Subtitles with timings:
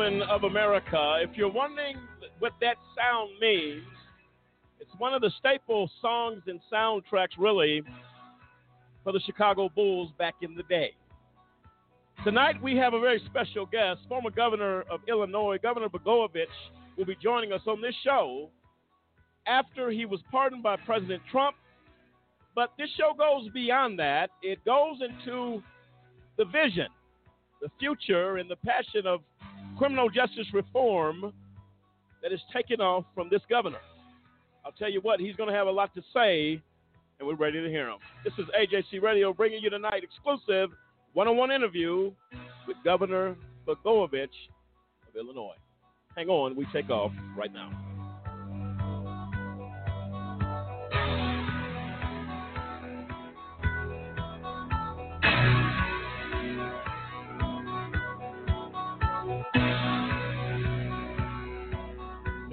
[0.00, 1.96] Gentlemen of America, if you're wondering
[2.38, 3.82] what that sound means,
[4.80, 7.82] it's one of the staple songs and soundtracks, really,
[9.04, 10.92] for the Chicago Bulls back in the day.
[12.24, 14.00] Tonight, we have a very special guest.
[14.08, 16.46] Former governor of Illinois, Governor Blagojevich,
[16.96, 18.48] will be joining us on this show
[19.46, 21.56] after he was pardoned by President Trump.
[22.54, 25.62] But this show goes beyond that, it goes into
[26.38, 26.88] the vision
[27.60, 29.20] the future and the passion of
[29.80, 31.32] criminal justice reform
[32.22, 33.78] that is taking off from this governor.
[34.62, 36.60] I'll tell you what, he's going to have a lot to say,
[37.18, 37.96] and we're ready to hear him.
[38.22, 40.68] This is AJC Radio bringing you tonight exclusive
[41.14, 42.12] one-on-one interview
[42.68, 44.28] with Governor Blagojevich
[45.08, 45.56] of Illinois.
[46.14, 47.89] Hang on, we take off right now.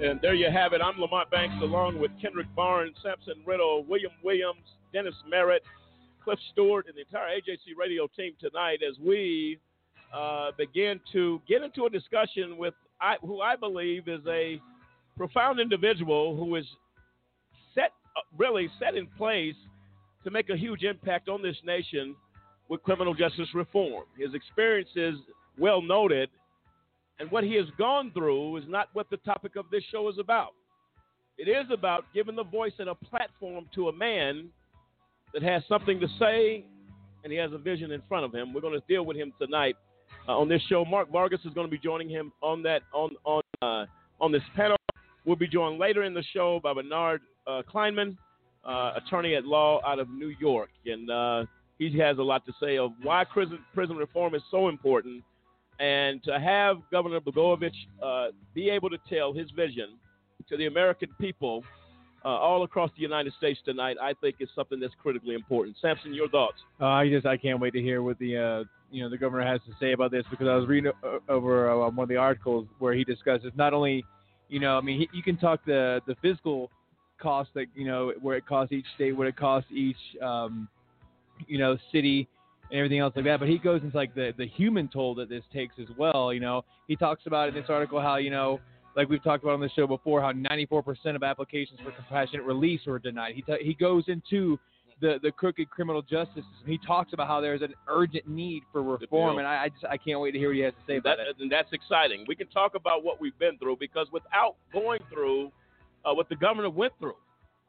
[0.00, 0.80] And there you have it.
[0.80, 5.64] I'm Lamont Banks along with Kendrick Barnes, Sampson Riddle, William Williams, Dennis Merritt,
[6.22, 9.58] Cliff Stewart, and the entire AJC radio team tonight as we
[10.14, 14.60] uh, begin to get into a discussion with I, who I believe is a
[15.16, 16.66] profound individual who is
[17.74, 19.56] set, uh, really set in place
[20.22, 22.14] to make a huge impact on this nation
[22.68, 24.04] with criminal justice reform.
[24.16, 25.16] His experience is
[25.58, 26.30] well noted
[27.20, 30.18] and what he has gone through is not what the topic of this show is
[30.18, 30.52] about.
[31.36, 34.48] It is about giving the voice and a platform to a man
[35.32, 36.64] that has something to say
[37.24, 38.52] and he has a vision in front of him.
[38.52, 39.76] We're going to deal with him tonight
[40.28, 40.84] uh, on this show.
[40.84, 43.86] Mark Vargas is going to be joining him on that on on uh,
[44.20, 44.76] on this panel.
[45.24, 48.16] We'll be joined later in the show by Bernard uh, Kleinman,
[48.64, 51.44] uh, attorney at law out of New York, and uh,
[51.78, 55.22] he has a lot to say of why prison prison reform is so important
[55.78, 57.72] and to have Governor Blagojevich
[58.02, 59.96] uh, be able to tell his vision
[60.48, 61.62] to the American people
[62.24, 65.76] uh, all across the United States tonight, I think is something that's critically important.
[65.80, 66.56] Samson, your thoughts?
[66.80, 69.46] Uh, I just I can't wait to hear what the uh, you know the governor
[69.46, 70.92] has to say about this because I was reading
[71.28, 74.04] over uh, one of the articles where he discusses not only
[74.48, 76.70] you know I mean he, you can talk the the physical
[77.20, 80.68] cost that you know where it costs each state, what it costs each um,
[81.46, 82.28] you know city
[82.70, 83.40] and everything else like that.
[83.40, 86.32] But he goes into like the the human toll that this takes as well.
[86.32, 88.60] You know, he talks about in this article how you know,
[88.96, 92.80] like we've talked about on the show before, how 94% of applications for compassionate release
[92.86, 93.34] were denied.
[93.34, 94.58] He t- he goes into
[95.00, 96.66] the the crooked criminal justice system.
[96.66, 99.96] He talks about how there's an urgent need for reform, and I, I just I
[99.96, 101.36] can't wait to hear what he has to say about That, it.
[101.40, 102.24] and that's exciting.
[102.26, 105.52] We can talk about what we've been through because without going through
[106.04, 107.14] uh, what the governor went through,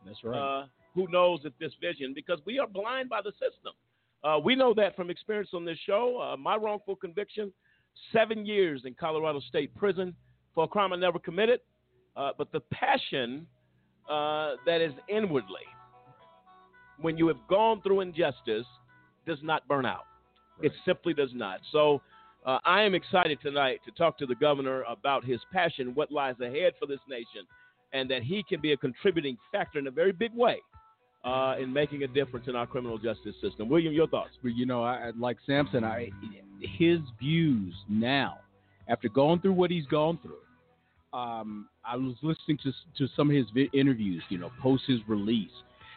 [0.06, 3.74] That's uh, who knows if this vision, because we are blind by the system.
[4.24, 6.20] Uh, we know that from experience on this show.
[6.22, 7.52] Uh, my wrongful conviction,
[8.12, 10.14] seven years in Colorado State Prison
[10.54, 11.62] for a crime I never committed.
[12.18, 13.48] Uh, but the passion
[14.10, 15.62] uh, that is inwardly,
[17.00, 18.66] when you have gone through injustice,
[19.26, 20.06] does not burn out.
[20.62, 21.62] It simply does not.
[21.72, 22.02] So
[22.46, 26.36] uh, I am excited tonight to talk to the governor about his passion, what lies
[26.42, 27.46] ahead for this nation,
[27.94, 30.60] and that he can be a contributing factor in a very big way
[31.24, 33.70] uh, in making a difference in our criminal justice system.
[33.70, 34.32] William, your thoughts?
[34.44, 36.10] You know, I, like Samson, I
[36.78, 38.40] his views now,
[38.88, 40.36] after going through what he's gone through.
[41.12, 45.00] Um, I was listening to to some of his vi- interviews, you know, post his
[45.08, 45.50] release,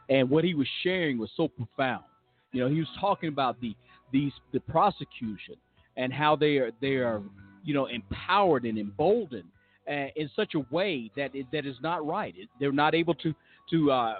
[0.08, 2.04] and what he was sharing was so profound.
[2.52, 3.74] You know, he was talking about the
[4.10, 5.56] these the prosecution
[5.96, 7.22] and how they are they are
[7.64, 9.48] you know empowered and emboldened
[9.88, 12.34] uh, in such a way that it, that is not right.
[12.36, 13.34] It, they're not able to
[13.70, 14.14] to uh,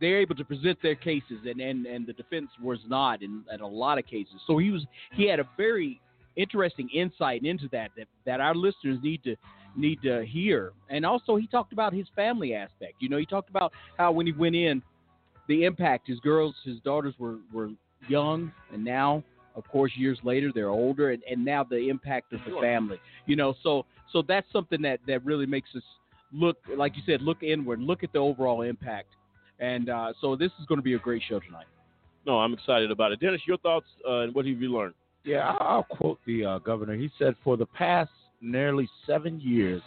[0.00, 3.60] they're able to present their cases, and and, and the defense was not in, in
[3.60, 4.34] a lot of cases.
[4.46, 6.00] So he was he had a very
[6.36, 9.36] interesting insight into that that that our listeners need to
[9.76, 10.72] need to hear.
[10.88, 12.94] And also, he talked about his family aspect.
[13.00, 14.82] You know, he talked about how when he went in,
[15.48, 17.70] the impact his girls, his daughters were were
[18.08, 19.22] young, and now,
[19.54, 22.98] of course, years later they're older, and, and now the impact of the family.
[23.26, 25.82] You know, so so that's something that that really makes us
[26.32, 29.08] look, like you said, look inward, look at the overall impact.
[29.60, 31.66] And uh, so this is going to be a great show tonight.
[32.26, 33.20] No, I'm excited about it.
[33.20, 34.94] Dennis, your thoughts uh, and what have you learned?
[35.24, 36.94] Yeah, I- I'll quote the uh, governor.
[36.94, 38.10] He said, "For the past
[38.40, 39.82] nearly seven years,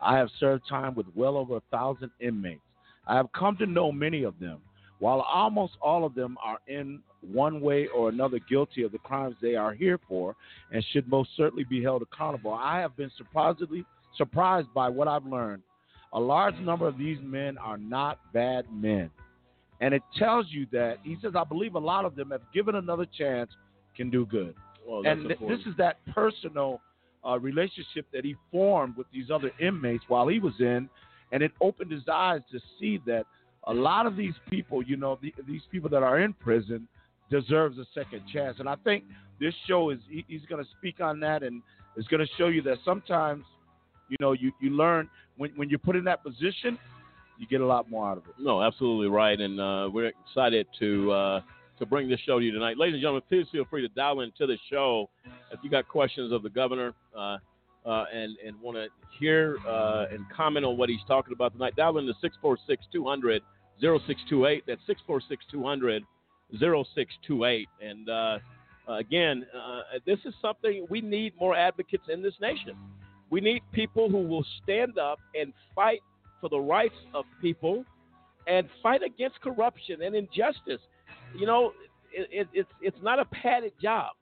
[0.00, 2.60] I have served time with well over a thousand inmates.
[3.06, 4.58] I have come to know many of them.
[4.98, 9.36] While almost all of them are in one way or another guilty of the crimes
[9.42, 10.34] they are here for
[10.72, 13.84] and should most certainly be held accountable, I have been surprisingly
[14.16, 15.62] surprised by what I've learned.
[16.12, 19.10] A large number of these men are not bad men."
[19.80, 22.76] And it tells you that he says, I believe a lot of them, if given
[22.76, 23.50] another chance,
[23.94, 24.54] can do good
[24.86, 26.80] Well, and th- this is that personal
[27.26, 30.88] uh, relationship that he formed with these other inmates while he was in,
[31.32, 33.24] and it opened his eyes to see that
[33.64, 36.86] a lot of these people, you know, the, these people that are in prison,
[37.30, 38.56] deserves a second chance.
[38.60, 39.04] And I think
[39.40, 41.62] this show is he, he's going to speak on that, and
[41.96, 43.44] is going to show you that sometimes,
[44.08, 46.78] you know, you you learn when when you're put in that position,
[47.38, 48.34] you get a lot more out of it.
[48.38, 51.40] No, absolutely right, and uh, we're excited to uh,
[51.78, 53.22] to bring this show to you tonight, ladies and gentlemen.
[53.28, 55.10] Please feel free to dial into the show
[55.52, 57.38] if you got questions of the governor uh,
[57.84, 58.88] uh, and and want to
[59.18, 61.76] hear uh, and comment on what he's talking about tonight.
[61.76, 62.14] Dial into
[62.94, 64.62] 646-200-0628.
[64.66, 64.80] That's
[65.52, 68.38] 646-200-0628, and uh,
[68.88, 69.44] again,
[70.06, 72.76] this is something we need more advocates in this nation.
[73.30, 76.00] We need people who will stand up and fight
[76.40, 77.84] for the rights of people
[78.46, 80.80] and fight against corruption and injustice.
[81.36, 81.72] You know,
[82.12, 84.12] it, it, it's it's not a padded job.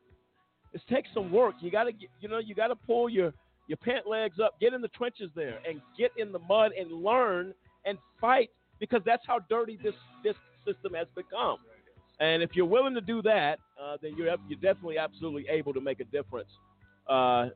[0.73, 1.55] It takes some work.
[1.61, 3.33] You got to you know you got to pull your
[3.67, 6.91] your pant legs up, get in the trenches there, and get in the mud and
[6.91, 7.55] learn
[7.85, 10.35] and fight because that's how dirty this this
[10.67, 11.59] system has become.
[12.21, 15.81] And if you're willing to do that, uh, then you're you're definitely absolutely able to
[15.81, 16.51] make a difference.
[17.09, 17.49] Uh, uh,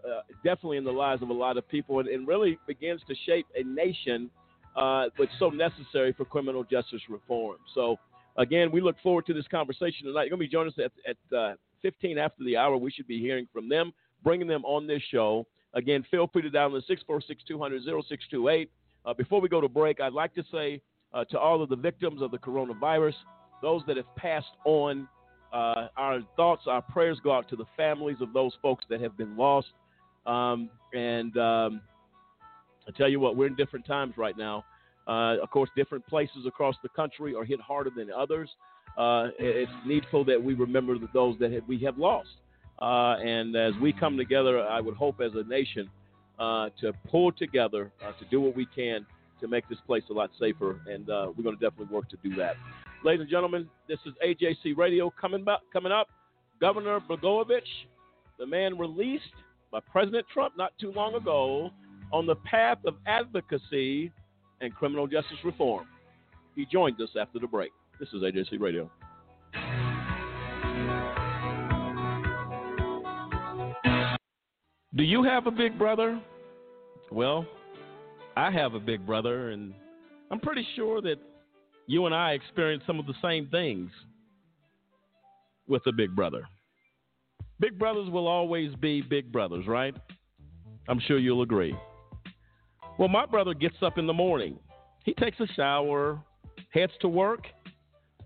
[0.44, 3.46] definitely in the lives of a lot of people, and, and really begins to shape
[3.56, 4.30] a nation
[4.76, 7.56] uh, that's so necessary for criminal justice reform.
[7.74, 7.96] So,
[8.36, 10.24] again, we look forward to this conversation tonight.
[10.24, 10.92] You're going to be joining us at,
[11.32, 12.76] at uh, 15 after the hour.
[12.76, 13.92] We should be hearing from them,
[14.22, 15.46] bringing them on this show.
[15.74, 18.70] Again, feel free to dial in 646 200 0628.
[19.04, 20.80] Uh, Before we go to break, I'd like to say
[21.12, 23.14] uh, to all of the victims of the coronavirus,
[23.62, 25.08] those that have passed on,
[25.52, 29.16] uh, our thoughts, our prayers go out to the families of those folks that have
[29.16, 29.68] been lost.
[30.26, 31.80] Um, and um,
[32.86, 34.64] I tell you what, we're in different times right now.
[35.06, 38.50] Uh, of course, different places across the country are hit harder than others.
[38.98, 42.28] Uh, it's needful that we remember those that we have lost.
[42.80, 45.88] Uh, and as we come together, I would hope as a nation
[46.38, 49.06] uh, to pull together uh, to do what we can
[49.40, 50.80] to make this place a lot safer.
[50.86, 52.56] And we're going to definitely work to do that.
[53.04, 56.08] Ladies and gentlemen, this is AJC Radio coming, coming up.
[56.60, 57.60] Governor Blagojevich,
[58.40, 59.22] the man released
[59.70, 61.70] by President Trump not too long ago
[62.12, 64.10] on the path of advocacy
[64.60, 65.86] and criminal justice reform.
[66.56, 67.70] He joins us after the break.
[68.00, 68.90] This is AJC Radio.
[74.96, 76.20] Do you have a big brother?
[77.12, 77.46] Well,
[78.36, 79.72] I have a big brother, and
[80.32, 81.16] I'm pretty sure that
[81.88, 83.90] you and I experience some of the same things
[85.66, 86.42] with a big brother.
[87.60, 89.96] Big brothers will always be big brothers, right?
[90.86, 91.74] I'm sure you'll agree.
[92.98, 94.58] Well, my brother gets up in the morning.
[95.04, 96.20] He takes a shower,
[96.70, 97.46] heads to work,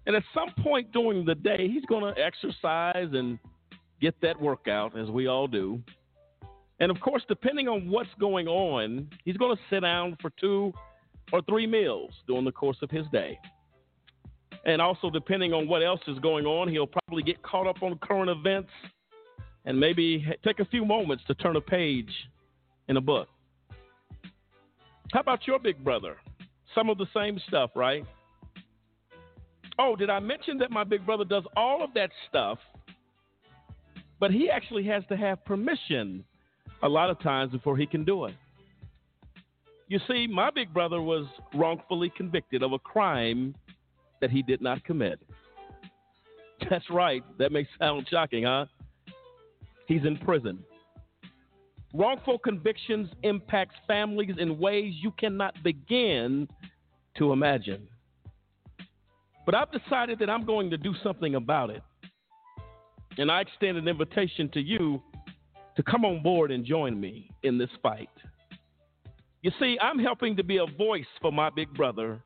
[0.06, 3.38] and at some point during the day, he's going to exercise and
[4.00, 5.80] get that workout, as we all do.
[6.80, 10.72] And of course, depending on what's going on, he's going to sit down for two
[11.32, 13.38] or three meals during the course of his day.
[14.64, 17.98] And also, depending on what else is going on, he'll probably get caught up on
[17.98, 18.70] current events
[19.64, 22.10] and maybe take a few moments to turn a page
[22.88, 23.28] in a book.
[25.12, 26.16] How about your big brother?
[26.74, 28.04] Some of the same stuff, right?
[29.78, 32.58] Oh, did I mention that my big brother does all of that stuff,
[34.20, 36.24] but he actually has to have permission
[36.82, 38.34] a lot of times before he can do it?
[39.88, 43.54] You see, my big brother was wrongfully convicted of a crime
[44.22, 45.20] that he did not commit.
[46.70, 47.22] That's right.
[47.38, 48.64] That may sound shocking, huh?
[49.86, 50.60] He's in prison.
[51.92, 56.48] Wrongful convictions impacts families in ways you cannot begin
[57.18, 57.86] to imagine.
[59.44, 61.82] But I've decided that I'm going to do something about it.
[63.18, 65.02] And I extend an invitation to you
[65.76, 68.08] to come on board and join me in this fight.
[69.42, 72.22] You see, I'm helping to be a voice for my big brother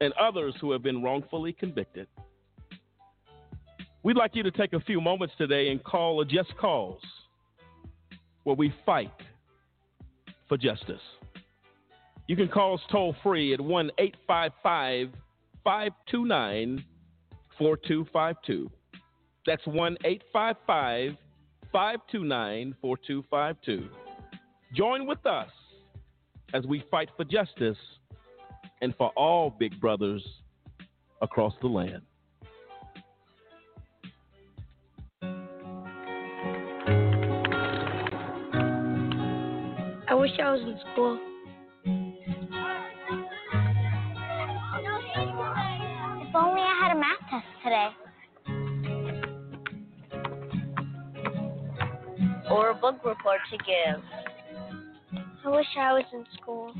[0.00, 2.06] and others who have been wrongfully convicted.
[4.02, 7.00] We'd like you to take a few moments today and call a Just Cause
[8.44, 9.10] where we fight
[10.48, 11.00] for justice.
[12.28, 15.08] You can call us toll free at 1 855
[15.64, 16.84] 529
[17.58, 18.70] 4252.
[19.46, 21.16] That's 1 855
[21.72, 23.88] 529 4252.
[24.76, 25.50] Join with us
[26.54, 27.78] as we fight for justice
[28.80, 30.22] and for all big brothers
[31.22, 32.02] across the land.
[40.08, 41.18] I wish I was in school.
[46.22, 47.88] If only I had a math test today.
[52.50, 54.02] Or a book report to give.
[55.44, 56.72] I wish I was in school.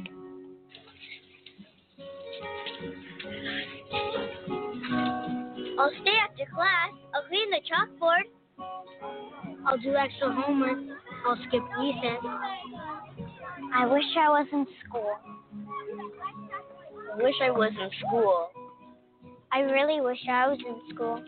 [5.79, 6.93] I'll stay after class.
[7.15, 8.27] I'll clean the chalkboard.
[9.67, 10.79] I'll do extra homework.
[11.27, 12.23] I'll skip recess.
[13.75, 15.17] I wish I was in school.
[17.13, 18.49] I wish I was in school.
[19.53, 21.23] I really wish I was in school.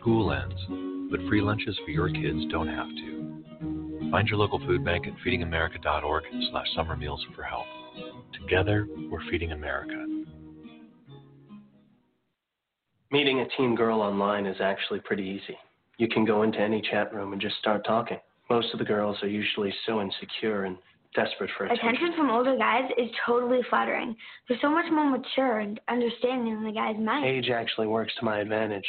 [0.00, 4.10] School ends, but free lunches for your kids don't have to.
[4.10, 7.66] Find your local food bank at feedingamerica.org slash summer meals for help.
[8.44, 10.06] Together, we're feeding America.
[13.10, 15.56] Meeting a teen girl online is actually pretty easy.
[15.96, 18.18] You can go into any chat room and just start talking.
[18.50, 20.76] Most of the girls are usually so insecure and
[21.14, 21.88] desperate for attention.
[21.88, 24.14] Attention from older guys is totally flattering.
[24.46, 27.46] They're so much more mature and understanding than the guys my age.
[27.46, 28.86] Age actually works to my advantage.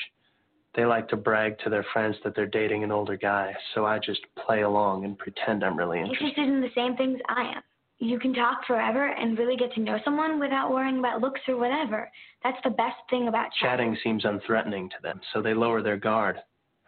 [0.76, 4.00] They like to brag to their friends that they're dating an older guy, so I
[4.00, 6.26] just play along and pretend I'm really interested.
[6.26, 7.62] Interested in the same things I am.
[8.00, 11.56] You can talk forever and really get to know someone without worrying about looks or
[11.58, 12.12] whatever.
[12.44, 15.98] That's the best thing about Chatting Chatting seems unthreatening to them, so they lower their
[15.98, 16.38] guard.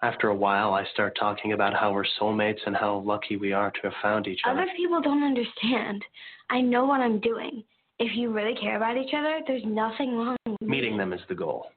[0.04, 3.72] After a while, I start talking about how we're soulmates and how lucky we are
[3.72, 4.62] to have found each other.
[4.62, 6.04] Other people don't understand.
[6.50, 7.64] I know what I'm doing.
[8.00, 11.36] If you really care about each other, there's nothing wrong with Meeting them is the
[11.36, 11.68] goal.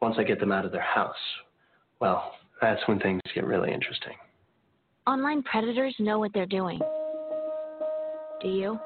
[0.00, 1.16] Once I get them out of their house,
[2.00, 4.14] well, that's when things get really interesting.
[5.06, 6.78] Online predators know what they're doing.
[8.42, 8.78] Do you?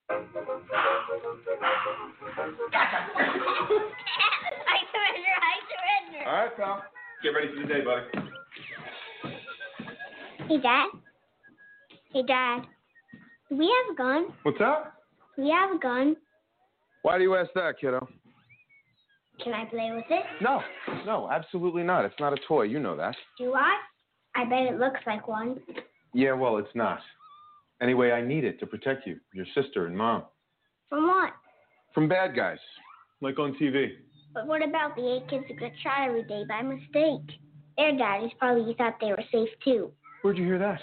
[0.00, 0.10] I
[4.92, 5.32] surrender.
[5.40, 6.20] I surrender.
[6.26, 6.82] All right, pal.
[7.22, 8.04] Get ready for the day, buddy.
[10.46, 10.88] Hey, Dad.
[12.12, 12.66] Hey, Dad.
[13.48, 14.26] Do we have a gun?
[14.42, 14.92] What's up?
[15.36, 16.16] Do we have a gun?
[17.00, 18.06] Why do you ask that, kiddo?
[19.42, 20.24] Can I play with it?
[20.40, 20.60] No,
[21.04, 22.04] no, absolutely not.
[22.04, 22.62] It's not a toy.
[22.62, 23.14] You know that.
[23.38, 23.76] Do I?
[24.36, 25.58] I bet it looks like one.
[26.12, 27.00] Yeah, well, it's not.
[27.82, 30.24] Anyway, I need it to protect you, your sister, and mom
[30.88, 31.32] From what?
[31.92, 32.58] from bad guys,
[33.20, 33.88] like on TV.
[34.32, 37.36] But what about the eight kids who get shot every day by mistake?
[37.76, 39.90] Their daddies probably thought they were safe too.
[40.22, 40.80] Where'd you hear that?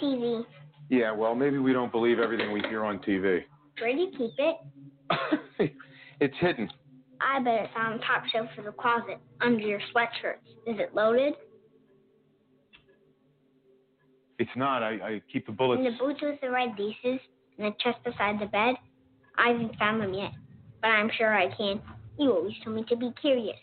[0.00, 0.44] TV.
[0.90, 3.42] Yeah, well, maybe we don't believe everything we hear on TV.
[3.80, 4.56] Where do you keep it?
[6.20, 6.70] It's hidden.
[7.24, 10.44] I bet it's on the um, top shelf of the closet, under your sweatshirts.
[10.66, 11.34] Is it loaded?
[14.38, 14.82] It's not.
[14.82, 15.78] I, I keep the bullets.
[15.78, 17.20] In the boots with the red laces,
[17.58, 18.74] and the chest beside the bed?
[19.38, 20.32] I haven't found them yet,
[20.80, 21.80] but I'm sure I can.
[22.18, 23.56] You always told me to be curious.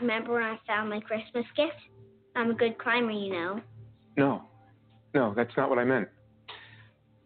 [0.00, 1.72] Remember when I found my Christmas gift?
[2.36, 3.60] I'm a good climber, you know.
[4.16, 4.42] No,
[5.14, 6.08] no, that's not what I meant.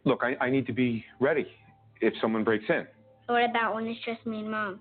[0.04, 1.46] Look, I, I need to be ready
[2.00, 2.86] if someone breaks in.
[3.26, 4.80] What about when it's just me and Mom?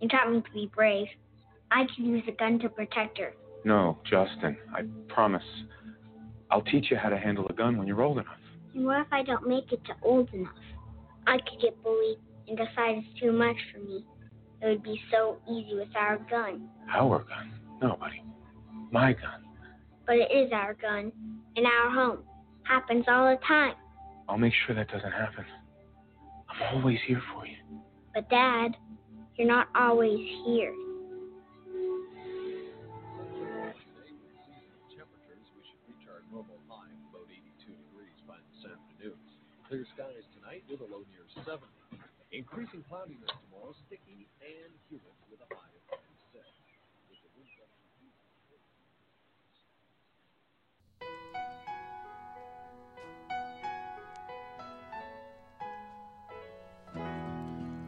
[0.00, 1.06] You taught me to be brave.
[1.70, 3.32] I could use a gun to protect her.
[3.64, 5.42] No, Justin, I promise.
[6.50, 8.38] I'll teach you how to handle a gun when you're old enough.
[8.74, 10.52] And what if I don't make it to old enough?
[11.26, 14.04] I could get bullied and decide it's too much for me.
[14.62, 16.68] It would be so easy with our gun.
[16.92, 17.52] Our gun?
[17.82, 18.22] No, buddy.
[18.90, 19.44] My gun.
[20.06, 21.10] But it is our gun.
[21.56, 22.18] In our home.
[22.62, 23.74] Happens all the time.
[24.28, 25.44] I'll make sure that doesn't happen.
[26.48, 27.56] I'm always here for you.
[28.14, 28.76] But Dad,
[29.36, 30.72] you're not always here.
[34.96, 39.20] Temperatures, we should reach our normal high about 82 degrees by this afternoon.
[39.68, 41.60] Clear skies tonight with a low near 70.
[42.32, 46.00] Increasing cloudiness tomorrow, sticky and humid with a high of
[46.32, 46.40] 56.
[47.12, 47.52] With the wind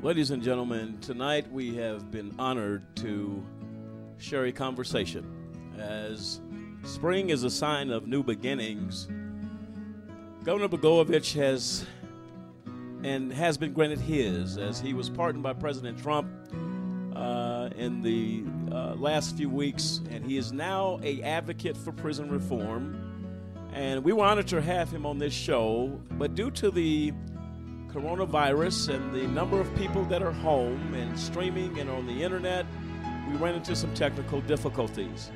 [0.01, 3.45] Ladies and gentlemen, tonight we have been honored to
[4.17, 5.27] share a conversation.
[5.77, 6.41] As
[6.85, 9.09] spring is a sign of new beginnings,
[10.45, 11.85] Governor Blagojevich has
[13.03, 16.29] and has been granted his as he was pardoned by President Trump
[17.17, 22.31] uh, in the uh, last few weeks, and he is now a advocate for prison
[22.31, 23.05] reform.
[23.73, 27.13] And we were honored to have him on this show, but due to the
[27.99, 32.65] coronavirus and the number of people that are home and streaming and on the internet,
[33.29, 35.33] we ran into some technical difficulties.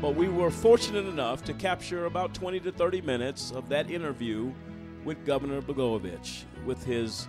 [0.00, 4.52] But we were fortunate enough to capture about 20 to 30 minutes of that interview
[5.04, 7.26] with Governor Blagojevich, with his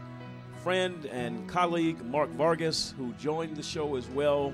[0.63, 4.53] friend and colleague Mark Vargas, who joined the show as well.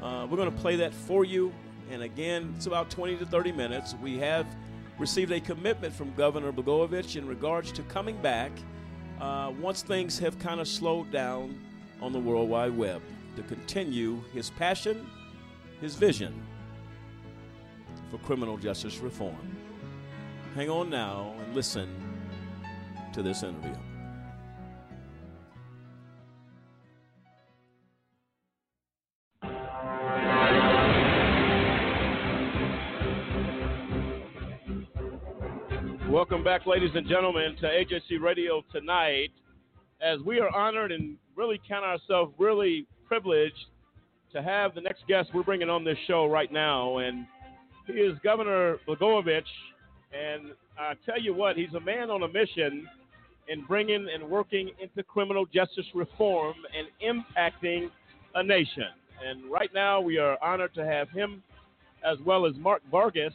[0.00, 1.52] Uh, we're going to play that for you.
[1.90, 3.96] And again, it's about 20 to 30 minutes.
[4.00, 4.46] We have
[5.00, 8.52] received a commitment from Governor Blagojevich in regards to coming back
[9.22, 11.56] uh, once things have kind of slowed down
[12.00, 13.00] on the World Wide Web
[13.36, 15.08] to continue his passion,
[15.80, 16.42] his vision
[18.10, 19.56] for criminal justice reform.
[20.56, 21.88] Hang on now and listen
[23.12, 23.76] to this interview.
[36.12, 39.30] Welcome back, ladies and gentlemen, to AJC Radio tonight.
[40.02, 43.56] As we are honored and really count ourselves really privileged
[44.34, 46.98] to have the next guest we're bringing on this show right now.
[46.98, 47.26] And
[47.86, 49.42] he is Governor Blagojevich.
[50.12, 52.86] And I tell you what, he's a man on a mission
[53.48, 57.88] in bringing and working into criminal justice reform and impacting
[58.34, 58.84] a nation.
[59.26, 61.42] And right now, we are honored to have him
[62.04, 63.32] as well as Mark Vargas,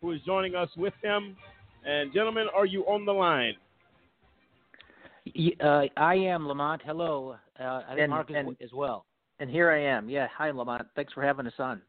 [0.00, 1.36] who is joining us with him.
[1.84, 3.54] And, gentlemen, are you on the line?
[5.60, 6.82] Uh, I am Lamont.
[6.84, 7.36] Hello.
[7.58, 9.06] Uh, I think And- Mark is, and- as well.
[9.40, 10.08] And here I am.
[10.08, 10.28] Yeah.
[10.28, 10.86] Hi, Lamont.
[10.94, 11.82] Thanks for having us on.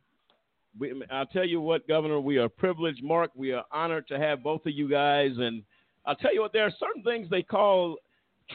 [0.78, 3.02] We, I'll tell you what, Governor, we are privileged.
[3.04, 5.32] Mark, we are honored to have both of you guys.
[5.38, 5.64] And
[6.06, 7.98] I'll tell you what, there are certain things they call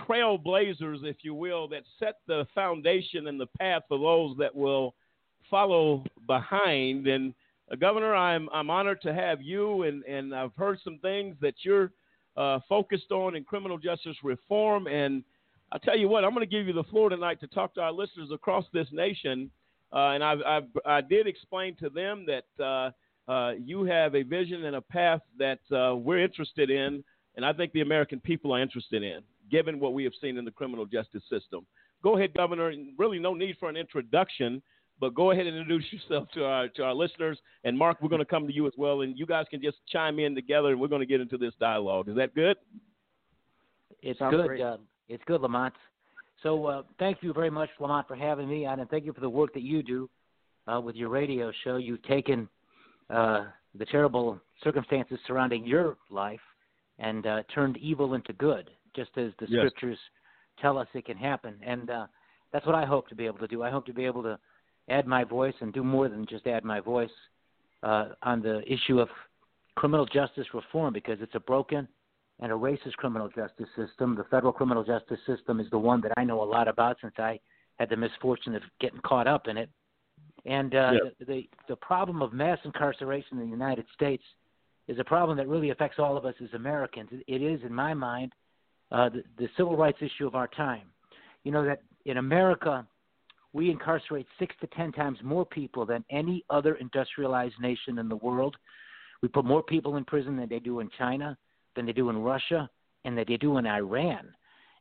[0.07, 4.95] trailblazers, if you will, that set the foundation and the path for those that will
[5.51, 7.07] follow behind.
[7.07, 7.33] And
[7.77, 11.93] Governor, I'm I'm honored to have you, and and I've heard some things that you're
[12.37, 14.87] uh, focused on in criminal justice reform.
[14.87, 15.23] And
[15.73, 17.81] I'll tell you what, I'm going to give you the floor tonight to talk to
[17.81, 19.51] our listeners across this nation.
[19.93, 22.91] Uh, and I've, I've, I did explain to them that uh,
[23.31, 27.03] uh, you have a vision and a path that uh, we're interested in,
[27.37, 30.45] and I think the American people are interested in, given what we have seen in
[30.45, 31.67] the criminal justice system.
[32.03, 32.73] Go ahead, Governor.
[32.99, 34.63] Really, no need for an introduction,
[35.01, 37.39] but go ahead and introduce yourself to our to our listeners.
[37.65, 39.79] And Mark, we're going to come to you as well, and you guys can just
[39.89, 42.09] chime in together, and we're going to get into this dialogue.
[42.09, 42.57] Is that good?
[44.03, 44.47] It's Sounds good.
[44.47, 44.61] great.
[44.61, 45.75] Uh, it's good, Lamont.
[46.43, 49.21] So uh, thank you very much, Lamont, for having me on, and thank you for
[49.21, 50.09] the work that you do
[50.67, 51.77] uh, with your radio show.
[51.77, 52.49] You've taken
[53.11, 53.47] uh,
[53.79, 56.41] the terrible circumstances surrounding your life
[56.99, 59.61] and uh, turned evil into good, just as the Yes.
[59.61, 59.99] scriptures
[60.61, 61.57] tell us it can happen.
[61.63, 62.07] And uh,
[62.53, 63.63] that's what I hope to be able to do.
[63.63, 64.39] I hope to be able to
[64.91, 67.11] add my voice and do more than just add my voice
[67.83, 69.09] uh, on the issue of
[69.77, 71.89] criminal justice reform because it's a broken
[72.41, 74.15] and a racist criminal justice system.
[74.17, 77.15] The federal criminal justice system is the one that I know a lot about since
[77.19, 77.39] I
[77.79, 79.71] had the misfortune of getting caught up in it.
[80.47, 81.11] And uh, Yeah.
[81.19, 84.23] the, the the problem of mass incarceration in the United States
[84.89, 87.11] is a problem that really affects all of us as Americans.
[87.13, 88.33] It- It is, in my mind,
[88.91, 90.87] uh, the, the civil rights issue of our time.
[91.45, 92.87] You know that in America,
[93.53, 98.17] we incarcerate six to ten times more people than any other industrialized nation in the
[98.17, 98.57] world.
[99.23, 101.37] We put more people in prison than they do in China,
[101.77, 102.71] than they do in Russia,
[103.05, 104.29] and that they do in Iran.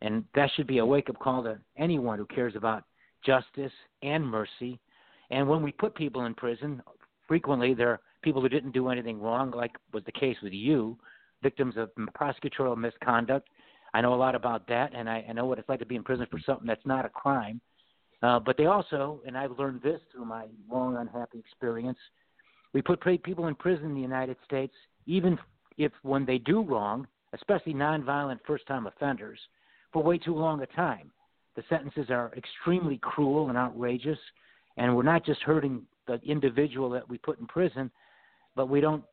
[0.01, 2.83] And that should be a wake up call to anyone who cares about
[3.25, 4.79] justice and mercy.
[5.29, 6.81] And when we put people in prison,
[7.27, 10.97] frequently they're people who didn't do anything wrong, like was the case with you,
[11.41, 13.47] victims of prosecutorial misconduct.
[13.93, 15.95] I know a lot about that, and I, I know what it's like to be
[15.95, 17.59] in prison for something that's not a crime.
[18.21, 21.97] Uh, but they also, and I've learned this through my long unhappy experience,
[22.73, 24.73] we put people in prison in the United States,
[25.05, 25.37] even
[25.77, 29.39] if when they do wrong, especially nonviolent first time offenders,
[29.93, 31.11] for way too long a time.
[31.55, 34.19] The sentences are extremely cruel and outrageous,
[34.77, 37.89] and we're not just hurting the individual that we put in prison,
[38.55, 39.03] but we don't.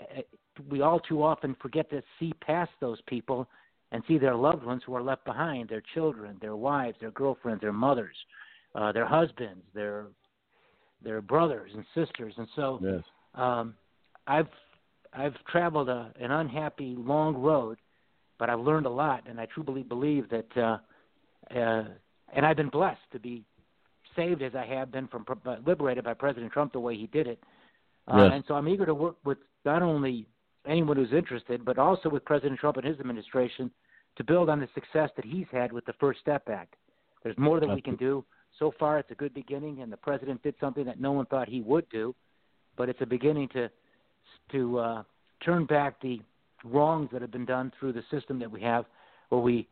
[0.00, 0.22] eh,
[0.70, 3.48] We all too often forget to see past those people
[3.92, 7.60] and see their loved ones who are left behind, their children, their wives, their girlfriends,
[7.60, 8.16] their mothers,
[8.76, 10.06] uh, their husbands, their
[11.02, 13.02] their brothers and sisters, and so Yes.
[13.34, 13.74] um,
[14.26, 14.48] I've
[15.12, 17.78] I've traveled a, an unhappy long road,
[18.38, 20.78] but I've learned a lot, and I truly believe that uh,
[21.54, 21.84] uh,
[22.34, 23.44] and I've been blessed to be
[24.14, 27.26] saved as I have been from uh, liberated by President Trump the way he did
[27.26, 27.42] it.
[28.08, 28.30] Uh, Yes.
[28.34, 30.26] And so I'm eager to work with not only
[30.66, 33.70] anyone who's interested, but also with President Trump and his administration
[34.16, 36.74] to build on the success that he's had with the First Step Act.
[37.22, 38.24] There's more that we can do.
[38.58, 41.48] So far, it's a good beginning, and the president did something that no one thought
[41.48, 42.14] he would do,
[42.76, 43.70] but it's a beginning to
[44.52, 45.02] to uh,
[45.44, 46.20] turn back the
[46.64, 48.84] wrongs that have been done through the system that we have,
[49.28, 49.68] where we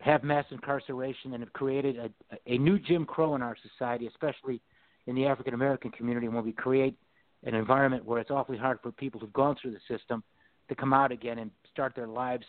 [0.00, 2.10] have mass incarceration and have created a,
[2.46, 4.60] a new Jim Crow in our society, especially
[5.06, 6.96] in the African American community, when we create
[7.44, 10.22] an environment where it's awfully hard for people who've gone through the system
[10.68, 12.44] to come out again and start their lives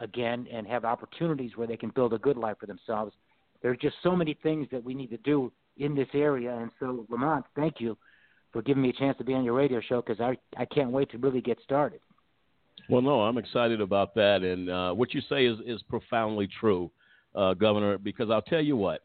[0.00, 3.12] again and have opportunities where they can build a good life for themselves.
[3.62, 7.06] There's just so many things that we need to do in this area, and so
[7.10, 7.96] Lamont, thank you
[8.52, 10.90] for giving me a chance to be on your radio show because I I can't
[10.90, 12.00] wait to really get started.
[12.88, 16.90] Well, no, I'm excited about that, and uh, what you say is is profoundly true,
[17.34, 17.98] uh, Governor.
[17.98, 19.02] Because I'll tell you what,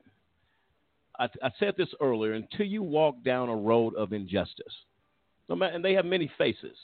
[1.20, 2.34] I, I said this earlier.
[2.34, 4.74] Until you walk down a road of injustice,
[5.50, 6.78] no matter, and they have many faces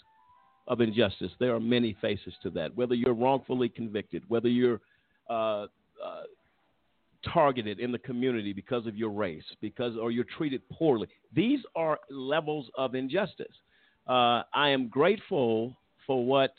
[0.68, 1.32] of injustice.
[1.40, 2.76] There are many faces to that.
[2.76, 4.82] Whether you're wrongfully convicted, whether you're
[5.30, 5.68] uh,
[6.04, 6.24] uh,
[7.34, 11.08] targeted in the community because of your race, because or you're treated poorly.
[11.34, 13.54] These are levels of injustice.
[14.08, 16.52] Uh, I am grateful for what,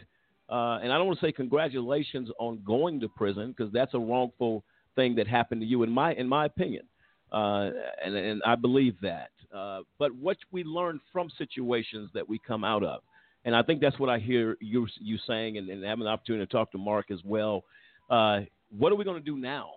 [0.51, 3.99] uh, and I don't want to say congratulations on going to prison because that's a
[3.99, 4.65] wrongful
[4.97, 6.85] thing that happened to you, in my in my opinion,
[7.33, 7.71] uh,
[8.05, 9.31] and and I believe that.
[9.55, 13.01] Uh, but what we learn from situations that we come out of,
[13.47, 16.45] and I think that's what I hear you you saying, and, and having the opportunity
[16.45, 17.65] to talk to Mark as well.
[18.11, 18.41] Uh,
[18.77, 19.71] what are we going to do now?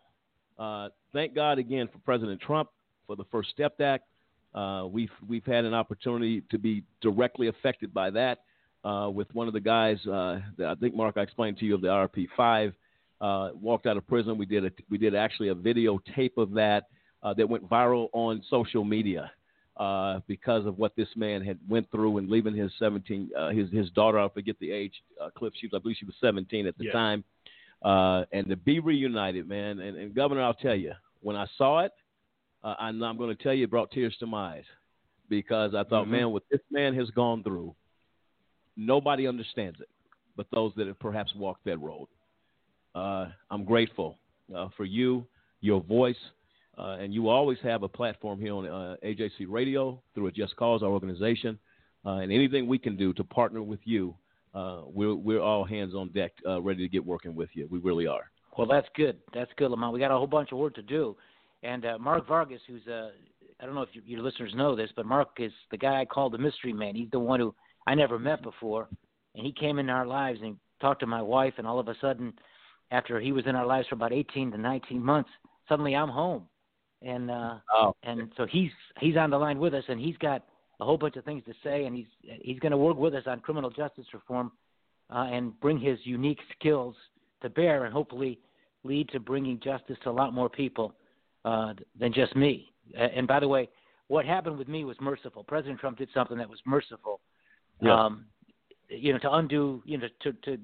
[0.57, 2.69] Uh, thank God again for President Trump
[3.07, 4.05] for the First Step Act.
[4.53, 8.39] Uh, we've we've had an opportunity to be directly affected by that
[8.83, 11.75] uh, with one of the guys uh, that I think Mark I explained to you
[11.75, 12.73] of the IRP five
[13.21, 14.37] uh, walked out of prison.
[14.37, 16.87] We did a we did actually a videotape of that
[17.23, 19.31] uh, that went viral on social media
[19.77, 23.71] uh, because of what this man had went through and leaving his 17 uh, his
[23.71, 26.67] his daughter I forget the age uh, Cliff she was I believe she was 17
[26.67, 26.91] at the Yeah.
[26.91, 27.23] time
[27.81, 29.79] uh, and to be reunited man.
[29.79, 31.91] And, and Governor I'll tell you when I saw it
[32.63, 34.65] uh, I'm, I'm going to tell you it brought tears to my eyes.
[35.29, 36.11] Because I thought Mhm.
[36.11, 37.73] man what this man has gone through
[38.75, 39.89] nobody understands it
[40.37, 42.07] but those that have perhaps walked that road.
[42.95, 44.17] Uh, I'm grateful
[44.55, 45.25] uh, for you,
[45.59, 46.17] your voice,
[46.77, 50.55] uh, and you always have a platform here on uh, AJC Radio through a Just
[50.55, 51.59] Cause, our organization,
[52.05, 54.15] uh, and anything we can do to partner with you,
[54.53, 57.67] uh, we're we're all hands on deck, uh, ready to get working with you.
[57.71, 58.29] We really are.
[58.57, 59.17] Well, that's good.
[59.33, 59.93] That's good, Lamont.
[59.93, 61.15] We got a whole bunch of work to do.
[61.63, 63.11] And uh, Mark Vargas, who's uh,
[63.61, 66.05] I don't know if you, your listeners know this, but Mark is the guy I
[66.05, 66.95] call the mystery man.
[66.95, 67.53] He's the one who
[67.87, 68.87] I never met before,
[69.35, 71.95] and he came into our lives and talked to my wife, and all of a
[72.01, 72.33] sudden,
[72.91, 75.29] after he was in our lives for about 18 to 19 months,
[75.69, 76.47] suddenly I'm home,
[77.01, 77.95] and uh, Oh.
[78.03, 80.43] and so he's he's on the line with us, and he's got
[80.81, 82.07] a whole bunch of things to say, and he's
[82.41, 84.51] he's going to work with us on criminal justice reform,
[85.09, 86.95] uh, and bring his unique skills
[87.41, 88.39] to bear, and hopefully
[88.83, 90.93] lead to bringing justice to a lot more people
[91.45, 92.73] uh, than just me.
[92.97, 93.69] And by the way,
[94.07, 95.43] what happened with me was merciful.
[95.43, 97.21] President Trump did something that was merciful.
[97.79, 98.05] Yeah.
[98.05, 98.25] Um,
[98.89, 100.57] you know, to undo, you know, to to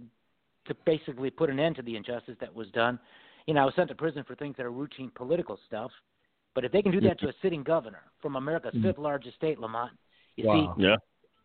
[0.66, 3.00] to basically put an end to the injustice that was done.
[3.46, 5.92] You know, I was sent to prison for things that are routine political stuff.
[6.56, 8.82] But if they can do that to a sitting governor from America's Mhm.
[8.82, 9.92] fifth largest state, Lamont,
[10.38, 10.73] you Wow.
[10.78, 10.95] see, Yeah.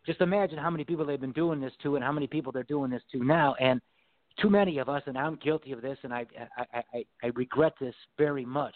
[0.05, 2.63] just imagine how many people they've been doing this to and how many people they're
[2.63, 3.55] doing this to now.
[3.55, 3.81] And
[4.37, 6.25] too many of us, and I'm guilty of this, and I,
[6.57, 8.75] I, I, I regret this very much.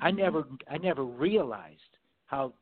[0.00, 1.80] I never, I never realized
[2.26, 2.54] how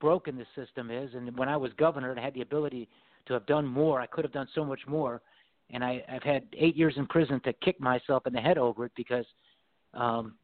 [0.00, 1.14] broken the system is.
[1.14, 2.88] And when I was governor and I had the ability
[3.26, 5.22] to have done more, I could have done so much more.
[5.70, 8.84] And I, I've had eight years in prison to kick myself in the head over
[8.84, 9.24] it because,
[9.94, 10.34] um,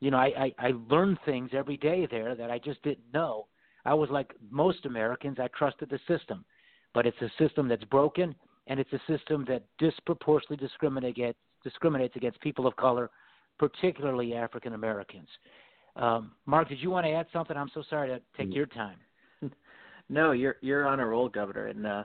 [0.00, 3.46] you know, I, I, I learned things every day there that I just didn't know.
[3.84, 6.44] I was like most Americans, I trusted the system,
[6.94, 8.34] but it's a system that's broken,
[8.66, 13.10] and it's a system that disproportionately discriminate against, discriminates against people of color,
[13.58, 15.28] particularly African Americans.
[15.96, 17.56] Um, Mark, did you want to add something?
[17.56, 18.96] I'm so sorry to take your time.
[20.08, 22.02] No, you're you're on a roll, Governor, and uh,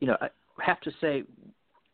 [0.00, 0.28] you know I
[0.64, 1.22] have to say,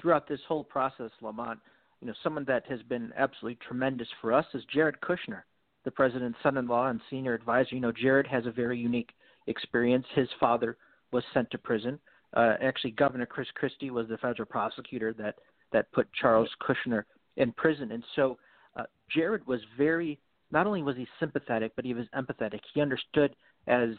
[0.00, 1.58] throughout this whole process, Lamont,
[2.00, 5.42] you know, someone that has been absolutely tremendous for us is Jared Kushner,
[5.84, 7.74] the president's son-in-law and senior advisor.
[7.74, 9.10] You know, Jared has a very unique
[9.46, 10.06] experience.
[10.14, 10.76] His father
[11.12, 11.98] was sent to prison.
[12.34, 15.36] Uh, actually, Governor Chris Christie was the federal prosecutor that
[15.72, 17.04] that put Charles Kushner
[17.36, 18.38] in prison, and so
[18.76, 20.18] uh, Jared was very.
[20.52, 22.60] Not only was he sympathetic, but he was empathetic.
[22.74, 23.34] He understood
[23.66, 23.90] as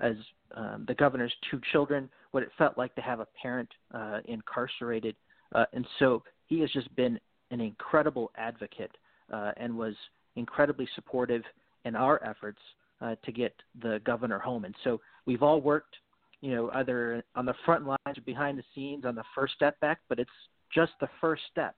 [0.00, 0.14] as
[0.54, 5.16] um, the governor's two children what it felt like to have a parent uh, incarcerated,
[5.54, 7.18] uh, and so he has just been
[7.50, 8.92] an incredible advocate
[9.32, 9.94] uh, and was
[10.36, 11.42] incredibly supportive
[11.84, 12.60] in our efforts
[13.00, 14.64] uh, to get the governor home.
[14.64, 15.96] And so we've all worked,
[16.40, 19.76] you know, either on the front lines or behind the scenes on the First Step
[19.82, 20.30] Act, but it's
[20.72, 21.74] just the first step.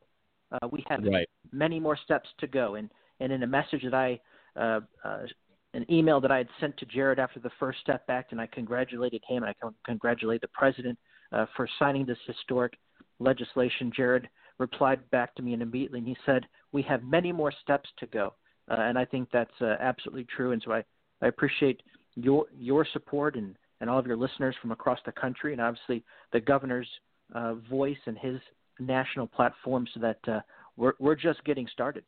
[0.52, 1.28] Uh, we have Right.
[1.52, 2.74] many more steps to go.
[2.74, 4.18] And and in a message that I,
[4.56, 5.26] uh, uh,
[5.74, 8.46] an email that I had sent to Jared after the First Step Act, and I
[8.46, 10.98] congratulated him and I con- congratulate the president
[11.32, 12.78] uh, for signing this historic
[13.18, 13.92] legislation.
[13.94, 14.28] Jared
[14.58, 18.06] replied back to me and immediately, and he said, "We have many more steps to
[18.06, 18.34] go."
[18.70, 20.52] Uh, and I think that's uh, absolutely true.
[20.52, 20.84] And so I,
[21.22, 21.82] I appreciate
[22.16, 26.04] your your support and, and all of your listeners from across the country, and obviously
[26.32, 26.88] the governor's
[27.34, 28.40] uh, voice and his
[28.78, 30.40] national platform, so that uh,
[30.76, 32.04] we're we're just getting started.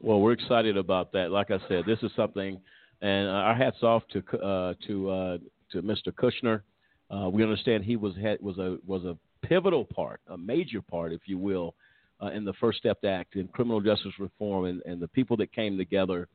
[0.00, 1.30] Well, we're excited about that.
[1.30, 2.60] Like I said, this is something,
[3.02, 5.38] and our hats off to uh, to uh,
[5.72, 6.12] to Mr.
[6.12, 6.62] Kushner.
[7.10, 11.22] Uh, we understand he was was a was a pivotal part, a major part, if
[11.26, 11.74] you will,
[12.22, 15.52] uh, in the First Step Act in criminal justice reform, and, and the people that
[15.52, 16.28] came together,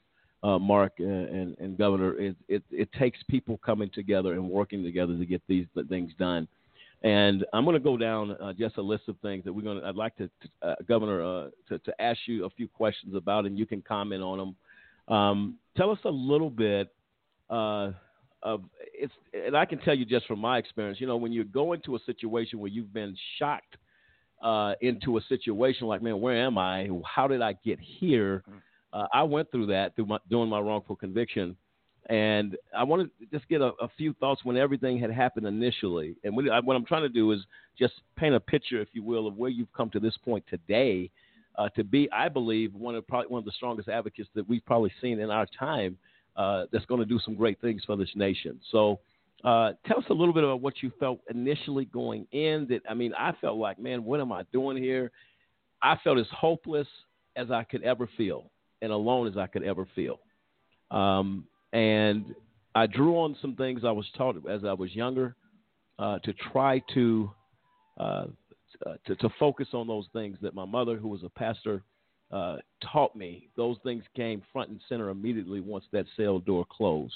[0.45, 2.17] uh, Mark and, and, Governor.
[2.19, 6.47] It, it it takes people coming together and working together to get these things done.
[7.01, 9.81] And I'm going to go down uh, just a list of things that we're going
[9.81, 9.87] to.
[9.87, 13.45] I'd like to, to uh, Governor, uh, to, to ask you a few questions about,
[13.45, 15.15] and you can comment on them.
[15.15, 16.89] Um, tell us a little bit
[17.49, 17.91] uh,
[18.43, 21.01] of it's, and I can tell you just from my experience.
[21.01, 23.77] You know, when you go into a situation where you've been shocked
[24.43, 26.87] uh, into a situation like, man, where am I?
[27.03, 28.43] How did I get here?
[28.95, 31.57] Uh, I went through that through my, doing my wrongful conviction.
[32.07, 36.15] And I wanted to just get a, a few thoughts when everything had happened initially.
[36.23, 37.41] And what, I, I'm trying to do is
[37.77, 41.09] just paint a picture, if you will, of where you've come to this point today
[41.57, 44.65] uh, to be, I believe, one of probably one of the strongest advocates that we've
[44.65, 45.97] probably seen in our time.
[46.37, 48.59] Uh, that's going to do some great things for this nation.
[48.69, 48.99] So,
[49.45, 52.67] uh, tell us a little bit about what you felt initially going in.
[52.69, 55.11] That I mean, I felt like, man, what am I doing here?
[55.81, 56.87] I felt as hopeless
[57.37, 58.51] as I could ever feel,
[58.85, 60.19] and alone as I could ever feel.
[60.91, 62.33] Um, and
[62.73, 65.35] I drew on some things I was taught as I was younger
[65.99, 67.31] uh, to try to,
[67.99, 68.25] uh,
[69.07, 71.83] to to focus on those things that my mother, who was a pastor,
[72.31, 72.57] uh,
[72.91, 73.49] taught me.
[73.55, 77.15] Those things came front and center immediately once that cell door closed.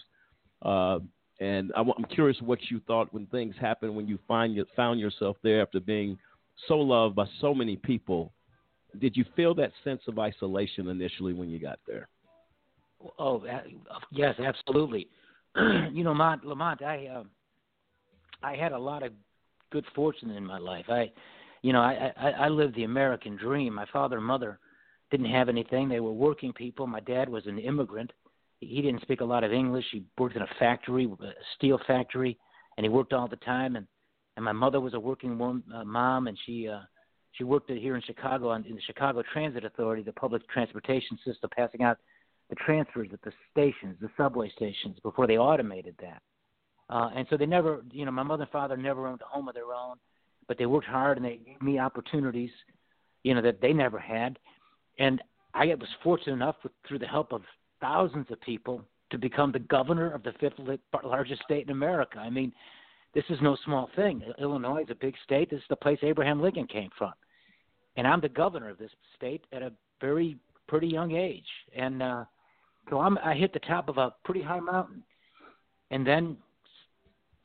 [0.61, 0.99] Uh,
[1.39, 4.99] and I, am curious what you thought when things happened when you find you found
[4.99, 6.17] yourself there after being
[6.67, 8.33] so loved by so many people.
[8.97, 12.09] Did you feel that sense of isolation initially when you got there?
[13.17, 13.43] Oh,
[14.11, 15.07] yes, absolutely.
[15.55, 17.23] you know, Mont, Lamont, I uh,
[18.43, 19.13] I had a lot of
[19.71, 20.85] good fortune in my life.
[20.89, 21.11] I,
[21.61, 23.73] you know, I, I I lived the American dream.
[23.73, 24.59] My father and mother
[25.11, 25.87] didn't have anything.
[25.89, 26.87] They were working people.
[26.87, 28.11] My dad was an immigrant.
[28.59, 29.85] He didn't speak a lot of English.
[29.91, 32.37] He worked in a factory, a steel factory,
[32.77, 33.75] and he worked all the time.
[33.75, 33.87] And
[34.35, 36.81] and my mother was a working woman, uh, mom, and she uh,
[37.33, 41.49] she worked here in Chicago on, in the Chicago Transit Authority, the public transportation system,
[41.55, 41.97] passing out
[42.49, 46.21] the transfers at the stations, the subway stations, before they automated that.
[46.89, 49.47] Uh, and so they never, you know, my mother and father never owned a home
[49.47, 49.97] of their own,
[50.47, 52.49] but they worked hard and they gave me opportunities,
[53.23, 54.39] you know, that they never had.
[54.97, 55.21] And
[55.53, 57.43] I was fortunate enough, with, through the help of
[57.79, 60.53] thousands of people, to become the governor of the fifth
[61.03, 62.19] largest state in America.
[62.19, 62.51] I mean,
[63.13, 64.21] this is no small thing.
[64.39, 65.49] Illinois is a big state.
[65.49, 67.13] This is the place Abraham Lincoln came from.
[67.97, 71.47] And I'm the governor of this state at a very pretty young age.
[71.75, 72.25] And uh,
[72.89, 75.03] so I'm, I hit the top of a pretty high mountain.
[75.91, 76.37] And then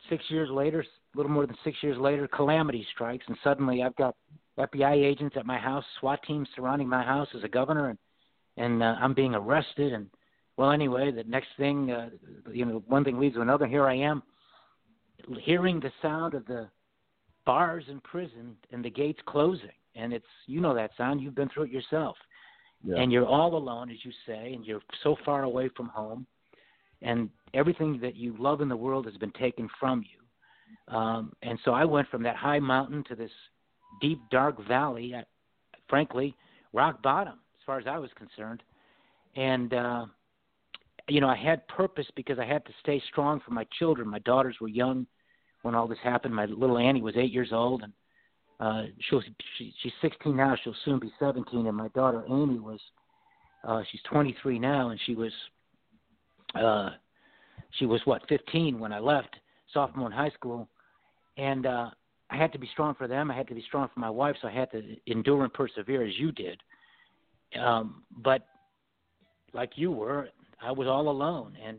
[0.09, 3.97] six years later, a little more than six years later, calamity strikes, and suddenly I've
[3.97, 4.17] got
[4.59, 7.99] FBI agents at my house, SWAT teams surrounding my house as a governor, and
[8.57, 9.93] and uh, I'm being arrested.
[9.93, 10.09] And
[10.57, 12.11] well, anyway, the next thing, uh,
[12.53, 13.67] you know, one thing leads to another.
[13.67, 14.23] Here I am,
[15.41, 16.69] hearing the sound of the
[17.47, 21.21] bars in prison and the gates closing, and it's you know that sound.
[21.21, 22.17] You've been through it yourself,
[22.83, 22.97] Yeah.
[22.97, 26.27] and you're all alone, as you say, and you're so far away from home,
[27.03, 30.95] and everything that you love in the world has been taken from you.
[30.95, 33.31] Um, and so I went from that high mountain to this
[34.01, 35.29] deep, dark valley, at,
[35.89, 36.35] frankly,
[36.73, 38.63] rock bottom as far as I was concerned.
[39.37, 40.07] And, uh,
[41.09, 44.09] you know, I had purpose because I had to stay strong for my children.
[44.09, 45.07] My daughters were young
[45.63, 46.35] when all this happened.
[46.35, 47.93] My little Annie was eight years old, and
[48.61, 49.23] uh, she'll,
[49.59, 50.57] she, she's 16 now.
[50.63, 51.67] She'll soon be 17.
[51.67, 52.81] And my daughter Amy was,
[53.67, 55.33] uh, she's 23 now, and she was,
[56.55, 56.91] uh,
[57.79, 59.37] she was what 15 when I left
[59.73, 60.69] sophomore in high school,
[61.37, 61.91] and uh,
[62.31, 63.31] I had to be strong for them.
[63.31, 66.07] I had to be strong for my wife, so I had to endure and persevere
[66.07, 66.63] as you did.
[67.61, 68.47] Um, but
[69.53, 70.29] like you were,
[70.65, 71.79] I was all alone, and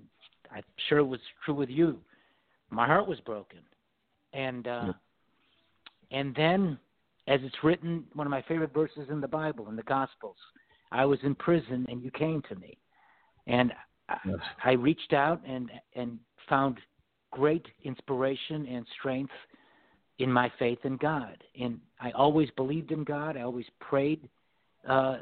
[0.51, 1.99] I'm sure it was true with you.
[2.69, 3.59] My heart was broken,
[4.33, 4.93] and uh,
[6.11, 6.77] and then,
[7.27, 10.37] as it's written, one of my favorite verses in the Bible, in the Gospels,
[10.91, 12.77] I was in prison, and you came to me,
[13.47, 13.71] and
[14.09, 14.17] I,
[14.63, 16.77] I reached out and and found
[17.31, 19.33] great inspiration and strength
[20.19, 21.37] in my faith in God.
[21.59, 23.35] And I always believed in God.
[23.35, 24.29] I always prayed.
[24.87, 25.17] Uh,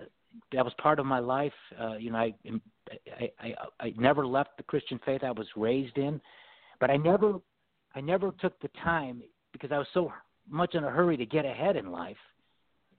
[0.51, 1.53] that was part of my life.
[1.79, 2.33] Uh, you know, I,
[2.91, 6.21] I I I never left the Christian faith I was raised in,
[6.79, 7.39] but I never
[7.95, 10.11] I never took the time because I was so
[10.49, 12.17] much in a hurry to get ahead in life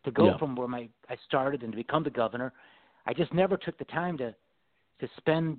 [0.04, 0.36] to go Yeah.
[0.38, 2.52] from where my I started and to become the governor.
[3.06, 4.34] I just never took the time to
[5.00, 5.58] to spend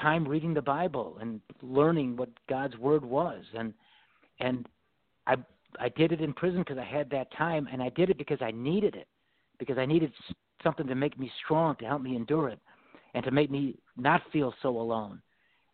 [0.00, 3.74] time reading the Bible and learning what God's word was and
[4.40, 4.68] and
[5.26, 5.36] I
[5.78, 8.42] I did it in prison because I had that time and I did it because
[8.42, 9.08] I needed it
[9.58, 10.12] because I needed
[10.62, 12.58] something to make me strong to help me endure it
[13.14, 15.20] and to make me not feel so alone.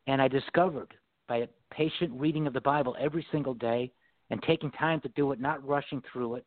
[0.07, 0.95] And I discovered
[1.29, 3.93] by a patient reading of the Bible every single day
[4.31, 6.47] and taking time to do it not rushing through it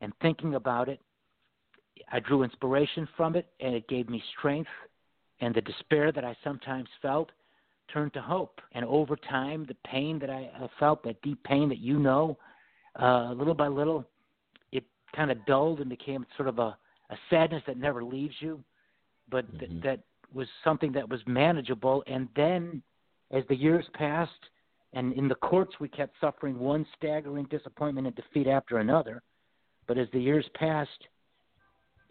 [0.00, 1.00] and thinking about it
[2.10, 4.70] I drew inspiration from it and it gave me strength.
[5.40, 7.30] And the despair that I sometimes felt
[7.92, 8.60] turned to hope.
[8.72, 12.36] And over time, the pain that I, felt, that deep pain that you know,
[13.00, 14.04] uh, little by little,
[14.72, 16.76] it kind of dulled and became sort of a,
[17.10, 18.62] a sadness that never leaves you,
[19.30, 20.00] but th- that
[20.32, 22.02] was something that was manageable.
[22.06, 22.82] And then,
[23.30, 24.32] as the years passed,
[24.92, 29.22] and in the courts, we kept suffering one staggering disappointment and defeat after another.
[29.86, 31.08] But as the years passed,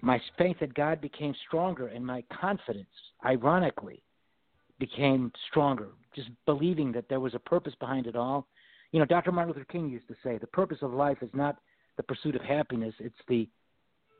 [0.01, 2.87] my faith that God became stronger, and my confidence,
[3.25, 4.03] ironically,
[4.79, 5.89] became stronger.
[6.15, 8.47] Just believing that there was a purpose behind it all.
[8.91, 9.31] You know, Dr.
[9.31, 11.57] Martin Luther King used to say, "The purpose of life is not
[11.97, 13.49] the pursuit of happiness; it's the,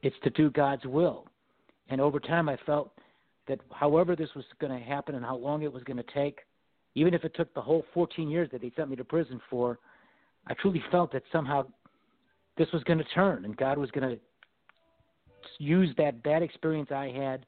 [0.01, 1.27] it's to do God's will."
[1.89, 2.91] And over time, I felt
[3.47, 6.39] that however this was going to happen and how long it was going to take,
[6.95, 9.79] even if it took the whole 14 years that they sent me to prison for,
[10.47, 11.67] I truly felt that somehow
[12.57, 14.19] this was going to turn and God was going to
[15.59, 17.45] use that bad experience I had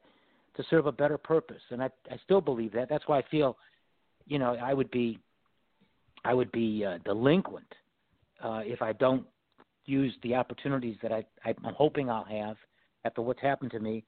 [0.56, 1.62] to serve a better purpose.
[1.72, 2.90] And I, I still believe that.
[2.90, 3.58] That's why I feel,
[4.26, 5.20] you know, I would be,
[6.26, 7.74] I would be uh, delinquent
[8.44, 9.26] uh, if I don't
[9.86, 12.58] use the opportunities that I, I'm hoping I'll have
[13.06, 14.04] after what's happened to me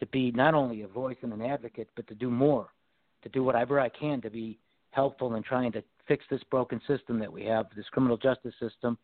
[0.00, 2.68] to be not only a voice and an advocate, but to do more,
[3.22, 4.58] to do whatever I can to be
[4.90, 8.98] helpful in trying to fix this broken system that we have, this criminal justice system,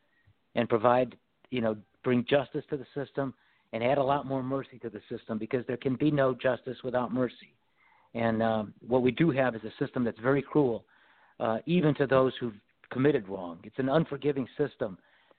[0.54, 1.16] and provide,
[1.50, 3.34] you know, bring justice to the system
[3.72, 6.76] and add a lot more mercy to the system because there can be no justice
[6.82, 7.54] without mercy.
[8.14, 10.84] And um, what we do have is a system that's very cruel,
[11.38, 12.54] uh, even to those who've
[12.90, 13.60] committed wrong.
[13.62, 14.98] It's an unforgiving system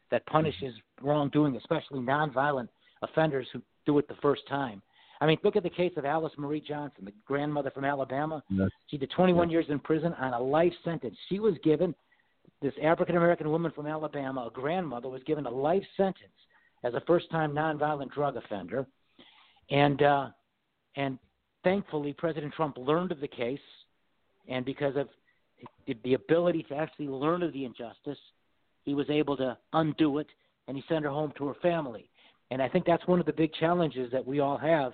[0.10, 2.70] that punishes wrongdoing, especially nonviolent
[3.02, 4.82] offenders who do it the first time.
[5.22, 8.44] I mean, look at the case of Alice Marie Johnson, the grandmother from Alabama.
[8.88, 11.16] She did 21 years in prison on a life sentence.
[11.30, 11.94] She was given,
[12.62, 16.34] this African American woman from Alabama, a grandmother, was given a life sentence
[16.84, 18.88] as a first time nonviolent drug offender.
[19.70, 20.30] And, uh,
[20.96, 21.20] and
[21.64, 23.60] thankfully, President Trump learned of the case.
[24.48, 25.08] And because of
[25.86, 28.18] the- the ability to actually learn of the injustice,
[28.84, 30.28] he was able to undo it
[30.68, 32.10] and he sent her home to her family.
[32.50, 34.94] And I think that's one of the big challenges that we all have,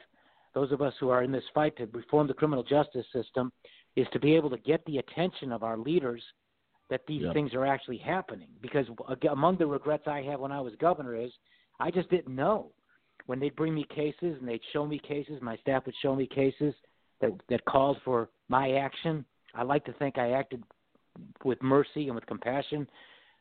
[0.54, 3.52] those of us who are in this fight to reform the criminal justice system,
[3.96, 6.24] is to be able to get the attention of our leaders
[6.90, 7.34] that these Yep.
[7.34, 8.48] things are actually happening.
[8.62, 8.88] Because
[9.30, 11.32] among the regrets I have when I was governor is
[11.80, 12.72] I just didn't know.
[13.26, 16.28] When they'd bring me cases and they'd show me cases, my staff would show me
[16.28, 16.74] cases
[17.20, 19.26] that that called for my action.
[19.54, 20.64] I like to think I acted
[21.44, 22.88] with mercy and with compassion.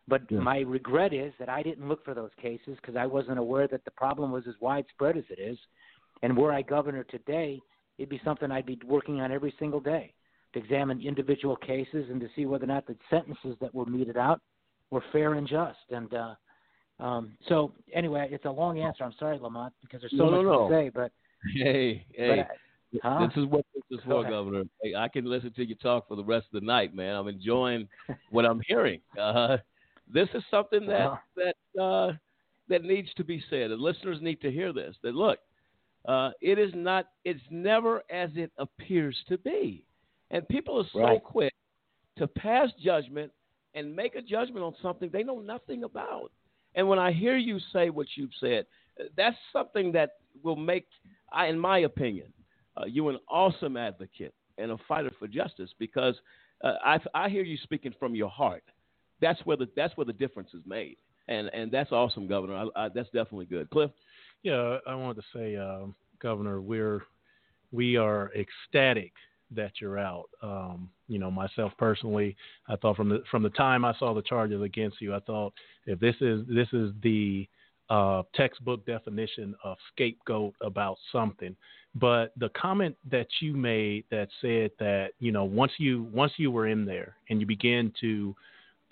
[0.08, 3.66] But my regret is that I didn't look for those cases because I wasn't aware
[3.68, 5.58] that the problem was as widespread as it is.
[6.22, 7.60] And were I governor today,
[7.98, 10.14] it'd be something I'd be working on every single day
[10.52, 14.16] to examine individual cases and to see whether or not the sentences that were meted
[14.16, 14.40] out
[14.90, 15.78] were fair and just.
[15.90, 16.34] And uh,
[16.98, 19.04] um, so, anyway, it's a long answer.
[19.04, 20.90] I'm sorry, Lamont, because there's so No, much no, to say.
[20.94, 21.12] But
[21.54, 22.46] Hey, but hey, I-
[23.02, 23.26] huh?
[23.26, 24.24] this is what this is for.
[24.24, 24.64] Governor.
[24.82, 27.14] Hey, I can listen to you talk for the rest of the night, man.
[27.14, 27.88] I'm enjoying
[28.30, 29.00] what I'm hearing.
[29.18, 29.58] Uh,
[30.12, 32.12] this is something that that uh,
[32.68, 33.70] that needs to be said.
[33.70, 34.94] The listeners need to hear this.
[35.02, 35.38] That look,
[36.06, 37.08] uh, it is not.
[37.24, 39.84] It's never as it appears to be,
[40.30, 41.22] and people are so Right.
[41.22, 41.52] quick
[42.18, 43.32] to pass judgment
[43.74, 46.30] and make a judgment on something they know nothing about.
[46.74, 48.66] And when I hear you say what you've said,
[49.00, 50.86] uh, that's something that will make,
[51.32, 52.32] I, in my opinion,
[52.76, 56.14] uh, you an awesome advocate and a fighter for justice because
[56.64, 58.64] uh, I, I hear you speaking from your heart.
[59.20, 60.98] That's where the that's where the difference is made,
[61.28, 62.66] and and that's awesome, Governor.
[62.76, 63.70] I, I, that's definitely good.
[63.70, 63.90] Cliff.
[64.42, 67.02] Yeah, I wanted to say, um, Governor, we're
[67.72, 69.12] we are ecstatic
[69.50, 70.28] that you're out.
[70.42, 72.36] Um, you know, myself personally,
[72.68, 75.52] I thought from the from the time I saw the charges against you, I thought
[75.86, 77.48] if this is this is the
[77.90, 81.54] uh, textbook definition of scapegoat about something.
[81.94, 86.50] But the comment that you made that said that you know once you once you
[86.50, 88.34] were in there and you begin to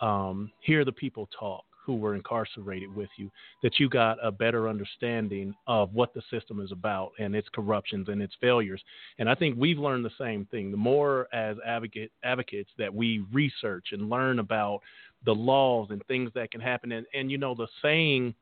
[0.01, 3.31] um, hear the people talk who were incarcerated with you,
[3.63, 8.09] that you got a better understanding of what the system is about and its corruptions
[8.09, 8.83] and its failures.
[9.19, 10.71] And I think we've learned the same thing.
[10.71, 14.81] The more as advocate advocates that we research and learn about
[15.25, 18.35] the laws and things that can happen, and, and you know the saying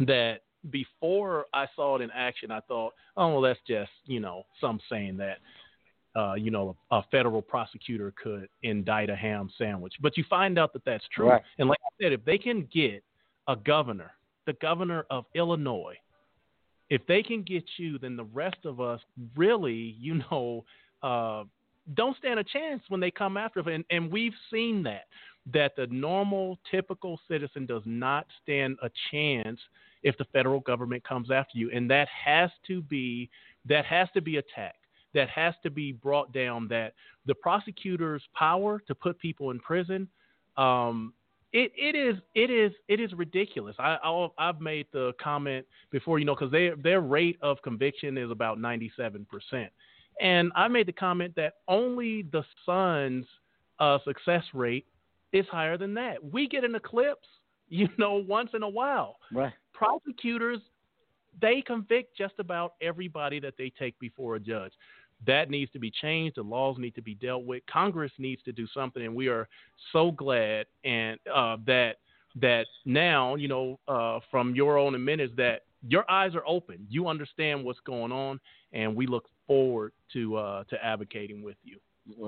[0.00, 4.44] that before I saw it in action, I thought, oh, well, that's just you know
[4.60, 5.38] some saying that
[6.16, 9.94] uh, you know, a, a, federal prosecutor could indict a ham sandwich.
[10.00, 11.28] But you find out that that's true.
[11.28, 11.42] Right.
[11.58, 13.04] And like I said, if they can get
[13.48, 14.12] a governor,
[14.46, 15.96] the governor of Illinois,
[16.88, 19.00] if they can get you, then the rest of us
[19.36, 20.64] really, you know,
[21.02, 21.44] uh,
[21.94, 23.66] don't stand a chance when they come after us.
[23.68, 25.04] And, and we've seen that,
[25.52, 29.60] that the normal, typical citizen does not stand a chance
[30.02, 31.70] if the federal government comes after you.
[31.72, 33.28] And that has to be,
[33.68, 34.85] that has to be attacked
[35.16, 36.92] that has to be brought down that
[37.24, 40.06] the prosecutor's power to put people in prison
[40.56, 41.12] um,
[41.52, 43.76] it, it is it is it is ridiculous.
[43.78, 48.18] I i have made the comment before, you know, because their their rate of conviction
[48.18, 49.72] is about ninety seven percent,
[50.20, 53.26] and I made the comment that only the Suns'
[53.78, 54.86] uh, success rate
[55.32, 56.16] is higher than that.
[56.22, 57.28] We get an eclipse,
[57.68, 59.16] you know, once in a while.
[59.32, 59.52] Right.
[59.72, 60.60] Prosecutors
[61.40, 64.72] they convict just about everybody that they take before a judge.
[65.26, 66.36] That needs to be changed.
[66.36, 67.62] The laws need to be dealt with.
[67.70, 69.48] Congress needs to do something, and we are
[69.92, 71.96] so glad and uh, that
[72.40, 76.86] that now you know uh, from your own amendments that your eyes are open.
[76.90, 78.38] You understand what's going on,
[78.72, 81.78] and we look forward to uh, to advocating with you.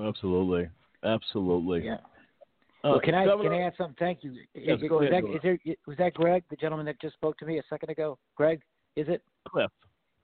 [0.07, 0.67] Absolutely,
[1.03, 1.85] absolutely.
[1.85, 1.97] Yeah.
[2.83, 3.95] Uh, well, can I Governor, can I add something?
[3.99, 4.33] Thank you.
[4.55, 7.13] Yes, is, go was, ahead, that, is there, was that Greg, the gentleman that just
[7.15, 8.17] spoke to me a second ago?
[8.35, 8.61] Greg,
[8.95, 9.21] is it?
[9.49, 9.69] Cliff.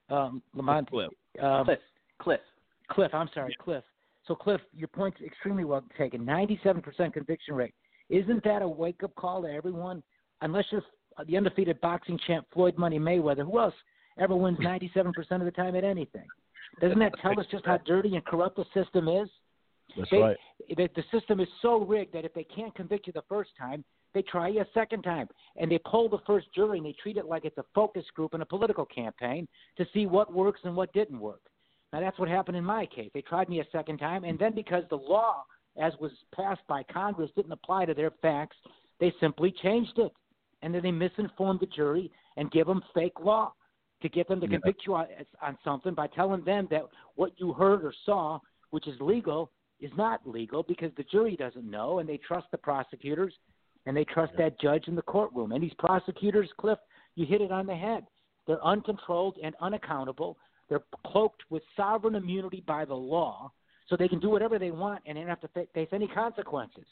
[0.09, 0.89] Um, Lamont.
[0.89, 1.09] Cliff.
[1.41, 1.79] Um, Cliff.
[2.17, 2.39] Cliff.
[2.89, 3.83] Cliff, I'm sorry, Cliff.
[4.27, 6.25] So, Cliff, your point's extremely well taken.
[6.25, 7.73] 97% conviction rate.
[8.09, 10.01] Isn't that a wake up call to everyone?
[10.41, 10.83] Unless you're
[11.27, 13.73] the undefeated boxing champ Floyd Money Mayweather, who else
[14.19, 16.27] ever wins 97% of the time at anything?
[16.81, 19.29] Doesn't that tell us just how dirty and corrupt the system is?
[19.97, 20.37] That's they, right.
[20.69, 23.85] The, the system is so rigged that if they can't convict you the first time,
[24.13, 25.27] they try you a second time.
[25.57, 28.33] And they poll the first jury and they treat it like it's a focus group
[28.33, 31.41] in a political campaign to see what works and what didn't work.
[31.93, 33.11] Now, that's what happened in my case.
[33.13, 35.45] They tried me a second time, and then because the law,
[35.77, 38.57] as was passed by Congress, didn't apply to their facts,
[38.99, 40.11] they simply changed it.
[40.61, 43.53] And then they misinformed the jury and give them fake law
[44.01, 44.53] to get them to Yeah.
[44.53, 45.07] convict you on,
[45.41, 46.83] on something by telling them that
[47.15, 48.39] what you heard or saw,
[48.71, 52.57] which is legal, is not legal because the jury doesn't know and they trust the
[52.57, 53.37] prosecutors
[53.85, 55.51] and they trust that judge in the courtroom.
[55.51, 56.79] And these prosecutors, Cliff,
[57.15, 58.05] you hit it on the head.
[58.47, 60.37] They're uncontrolled and unaccountable.
[60.69, 63.51] They're cloaked with sovereign immunity by the law,
[63.87, 66.07] so they can do whatever they want and they don't have to fa- face any
[66.07, 66.85] consequences.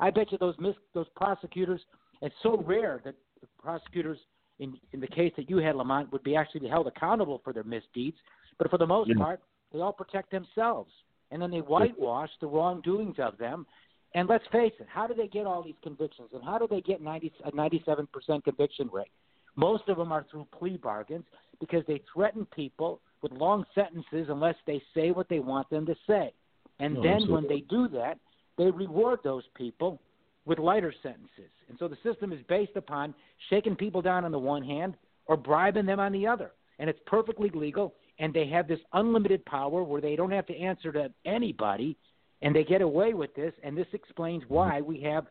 [0.00, 1.80] I bet you those mis- those prosecutors.
[2.22, 4.18] It's so rare that the prosecutors,
[4.58, 7.64] in in the case that you had, Lamont, would be actually held accountable for their
[7.64, 8.16] misdeeds.
[8.58, 9.18] But for the most Yeah.
[9.18, 9.40] part,
[9.72, 10.92] they all protect themselves,
[11.30, 13.66] and then they whitewash the wrongdoings of them.
[14.14, 16.80] And let's face it, how do they get all these convictions, and how do they
[16.80, 19.12] get 90, a 97% conviction rate?
[19.54, 21.26] Most of them are through plea bargains
[21.60, 25.94] because they threaten people with long sentences unless they say what they want them to
[26.06, 26.32] say.
[26.78, 28.18] And Oh, then when they do that,
[28.56, 30.00] they reward those people
[30.46, 31.50] with lighter sentences.
[31.68, 33.14] And so the system is based upon
[33.50, 34.94] shaking people down on the one hand
[35.26, 36.52] or bribing them on the other.
[36.78, 37.94] And it's perfectly legal.
[38.18, 41.96] And they have this unlimited power where they don't have to answer to anybody.
[42.42, 43.52] And they get away with this.
[43.62, 44.54] And this explains mm-hmm.
[44.54, 45.26] why we have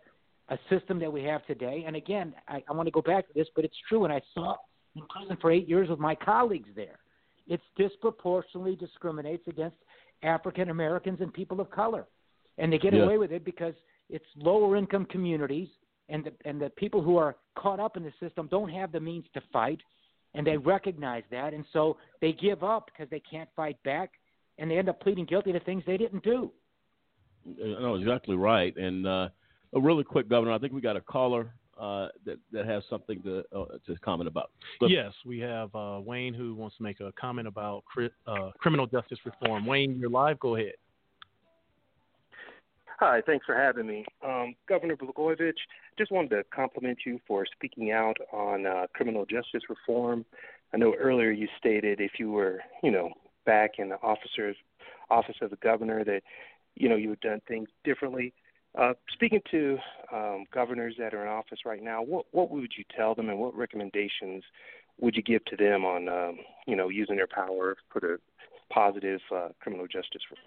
[0.50, 1.84] a system that we have today.
[1.86, 4.04] And again, I, I want to go back to this, but it's true.
[4.06, 4.56] And I saw
[4.96, 6.99] in prison for eight years with my colleagues there.
[7.50, 9.76] It disproportionately discriminates against
[10.24, 12.08] African Americans and people of color.
[12.58, 13.04] And they get Yeah.
[13.04, 13.74] away with it because
[14.10, 15.70] it's lower income communities
[16.10, 19.00] and the, and the people who are caught up in the system don't have the
[19.00, 19.80] means to fight
[20.34, 24.12] and they recognize that and so they give up because they can't fight back
[24.58, 26.52] and they end up pleading guilty to things they didn't do.
[27.46, 28.76] No, exactly right.
[28.76, 29.30] And uh,
[29.74, 33.22] a really quick, Governor, I think we got a caller uh, that that has something
[33.24, 34.52] to uh, to comment about.
[34.80, 38.52] Go- Yes, we have uh, Wayne who wants to make a comment about cri- uh,
[38.58, 39.66] criminal justice reform.
[39.66, 40.40] Wayne, you're live.
[40.40, 40.74] Go ahead.
[43.00, 44.04] Hi, thanks for having me.
[44.26, 45.54] Um, Governor Blagojevich,
[45.98, 50.26] just wanted to compliment you for speaking out on uh, criminal justice reform.
[50.74, 53.12] I know earlier you stated if you were, you know,
[53.46, 54.58] back in the officer's
[55.10, 56.24] office of the governor that,
[56.76, 58.34] you know, you had done things differently.
[58.78, 59.78] Uh, speaking to
[60.14, 63.40] um, governors that are in office right now, what what would you tell them, and
[63.40, 64.44] what recommendations
[65.00, 68.18] would you give to them on um, you know using their power for the
[68.72, 70.46] positive uh, criminal justice reform?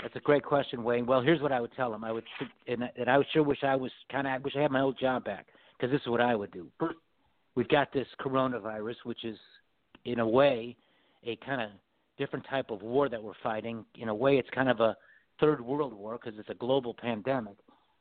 [0.00, 1.06] That's a great question, Wayne.
[1.06, 2.02] Well, here's what I would tell them.
[2.02, 2.24] I would,
[2.66, 4.98] and, and I sure wish I was kind of, I wish I had my old
[4.98, 5.46] job back
[5.76, 6.66] because this is what I would do.
[6.80, 6.96] First,
[7.54, 9.36] we've got this coronavirus, which is,
[10.04, 10.76] in a way,
[11.24, 11.70] a kind of
[12.18, 13.84] different type of war that we're fighting.
[13.94, 14.96] In a way, it's kind of a
[15.40, 17.56] third world war because it's a global pandemic.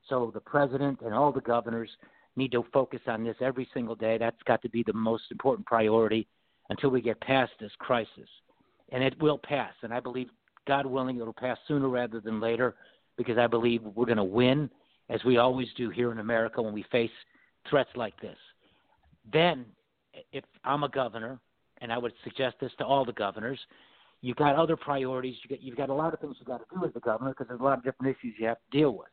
[0.10, 1.90] So the president and all the governors
[2.36, 4.18] need to focus on this every single day.
[4.18, 6.28] That's got to be the most important priority
[6.70, 8.30] until we get past this crisis.
[8.92, 9.74] And it will pass.
[9.84, 10.30] And I believe
[10.68, 12.76] God willing, it'll pass sooner rather than later
[13.18, 14.70] because I believe we're going to win,
[15.10, 17.12] as we always do here in America when we face
[17.70, 18.38] threats like this.
[19.32, 19.66] Then,
[20.32, 21.40] if I'm a governor,
[21.82, 23.60] and I would suggest this to all the governors,
[24.22, 25.36] you've got other priorities.
[25.44, 27.32] You got, you've got a lot of things you've got to do as a governor
[27.32, 29.10] because there's a lot of different issues you have to deal with.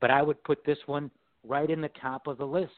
[0.00, 1.10] But I would put this one
[1.46, 2.72] right in the top of the list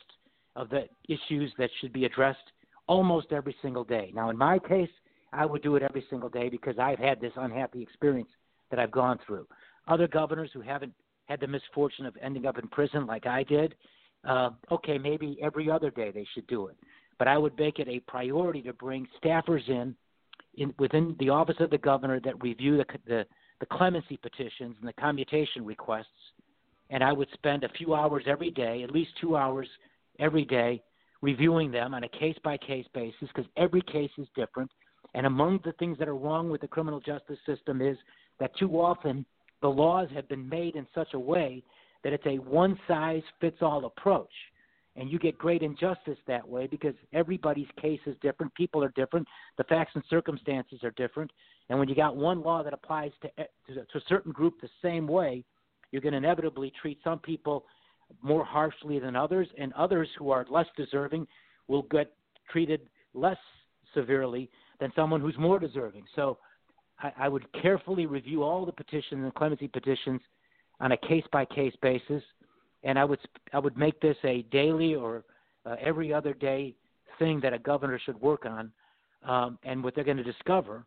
[0.57, 2.39] of the issues that should be addressed
[2.87, 4.13] almost every single day.
[4.15, 4.91] Now, in my case,
[5.33, 8.29] I would do it every single day because I've had this unhappy experience
[8.71, 9.47] that I've gone through.
[9.89, 10.93] Other governors who haven't
[11.27, 13.75] had the misfortune of ending up in prison like I did,
[14.29, 16.77] uh, okay, maybe every other day they should do it.
[17.19, 19.95] But I would make it a priority to bring staffers in,
[20.57, 23.27] in within the office of the governor that review the, the,
[23.61, 26.07] the clemency petitions and the commutation requests.
[26.91, 29.69] And I would spend a few hours every day, at least two hours
[30.19, 30.83] every day,
[31.23, 34.71] reviewing them on a case by case basis because every case is different
[35.15, 37.97] and among the things that are wrong with the criminal justice system is
[38.41, 39.25] that too often
[39.63, 41.63] the laws have been made in such a way
[42.03, 44.33] that it's a one size fits all approach.
[44.97, 49.27] And you get great injustice that way because everybody's case is different, people are different,
[49.59, 51.33] the facts and circumstances are different.
[51.69, 53.29] And when you got one law that applies to,
[53.75, 55.45] to, to a certain group the same way,
[55.91, 57.65] you're going to inevitably treat some people
[58.23, 61.27] more harshly than others, and others who are less deserving
[61.69, 62.13] will get
[62.51, 62.83] treated
[63.15, 63.39] less
[63.95, 66.05] severely than someone who's more deserving.
[66.15, 66.39] So
[66.99, 70.21] I, I would carefully review all the petitions and clemency petitions
[70.81, 72.23] on a case by case basis,
[72.85, 73.19] and I would
[73.53, 75.25] I would make this a daily or
[75.67, 76.75] uh, every other day
[77.19, 78.71] thing that a governor should work on.
[79.27, 80.85] Um, and what they're going to discover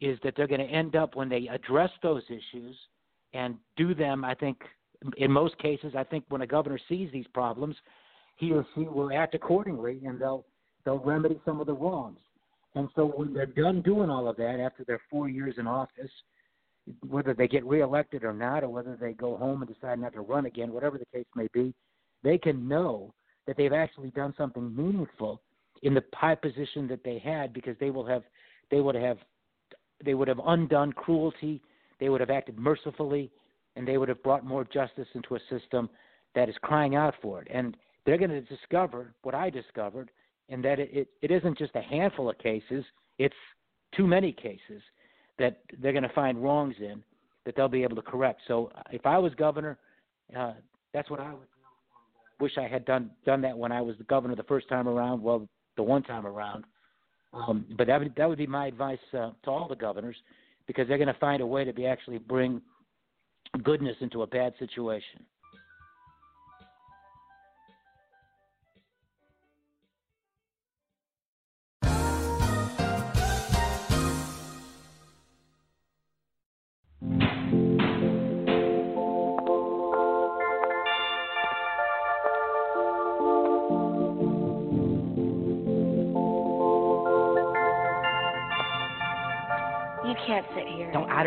[0.00, 2.76] is that they're going to end up when they address those issues
[3.34, 4.24] and do them.
[4.24, 4.58] I think
[5.16, 7.74] in most cases, I think when a governor sees these problems,
[8.36, 10.44] he or she will act accordingly, and they'll
[10.84, 12.18] they'll remedy some of the wrongs.
[12.74, 16.10] And so when they're done doing all of that after their four years in office,
[17.08, 20.20] whether they get reelected or not, or whether they go home and decide not to
[20.20, 21.74] run again, whatever the case may be,
[22.22, 23.12] they can know
[23.46, 25.40] that they've actually done something meaningful
[25.82, 28.22] in the high position that they had because they will have
[28.70, 29.18] they would have
[30.04, 31.62] they would have undone cruelty,
[32.00, 33.30] they would have acted mercifully,
[33.76, 35.88] and they would have brought more justice into a system
[36.34, 37.48] that is crying out for it.
[37.52, 40.10] And they're going to discover what I discovered
[40.48, 42.84] and that it, it, it isn't just a handful of cases,
[43.18, 43.34] it's
[43.96, 44.82] too many cases
[45.42, 47.02] that they're going to find wrongs in
[47.44, 48.40] that they'll be able to correct.
[48.46, 49.76] So uh, if I was governor,
[50.38, 50.52] uh,
[50.94, 51.48] that's what I would.
[52.40, 55.20] Wish I had done done that when I was the governor the first time around.
[55.20, 56.64] Well, the one time around.
[57.32, 60.16] Um, but that would that would be my advice uh, to all the governors
[60.66, 62.62] because they're going to find a way to be actually bring
[63.64, 65.24] goodness into a bad situation.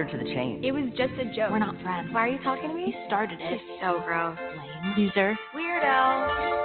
[0.07, 0.17] Here.
[0.17, 0.63] Her to the chain.
[0.63, 1.51] It was just a joke.
[1.51, 2.13] We're not friends.
[2.13, 2.85] Why are you talking to me?
[2.87, 3.49] You started it.
[3.51, 4.37] This is so gross.
[4.39, 4.93] Lame.
[4.97, 5.37] Loser.
[5.55, 6.55] Weirdo.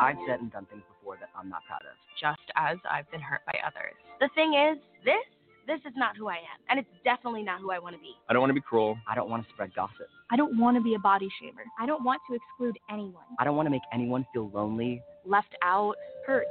[0.00, 1.96] I've said and done things before that I'm not proud of.
[2.20, 3.94] Just as I've been hurt by others.
[4.20, 5.24] The thing is, this
[5.66, 8.12] this is not who I am, and it's definitely not who I want to be.
[8.28, 8.98] I don't want to be cruel.
[9.08, 10.08] I don't want to spread gossip.
[10.30, 11.64] I don't want to be a body shamer.
[11.80, 13.24] I don't want to exclude anyone.
[13.38, 15.02] I don't want to make anyone feel lonely.
[15.24, 15.94] Left out,
[16.26, 16.44] hurt.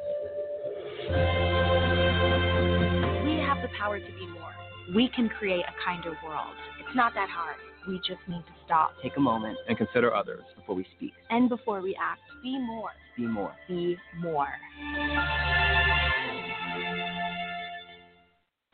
[3.84, 4.54] We power to be more.
[4.96, 6.56] We can create a kinder world.
[6.80, 7.58] It's not that hard.
[7.86, 8.94] We just need to stop.
[9.04, 11.12] Take a moment and consider others before we speak.
[11.30, 12.92] And before we act, be more.
[13.18, 13.54] Be more.
[13.68, 14.48] Be more.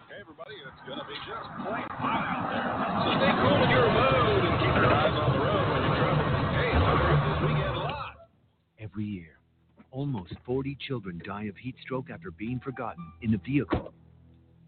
[0.06, 2.70] Hey, everybody, it's going to be just plain hot out there.
[3.02, 5.98] So stay cool in your mood and keep your eyes on the road when you're
[5.98, 6.54] traveling.
[6.54, 8.30] Hey, it's this weekend live.
[8.78, 9.42] Every year,
[9.90, 13.92] almost 40 children die of heat stroke after being forgotten in a vehicle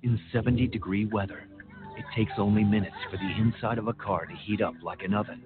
[0.03, 1.47] in 70 degree weather.
[1.97, 5.13] It takes only minutes for the inside of a car to heat up like an
[5.13, 5.41] oven.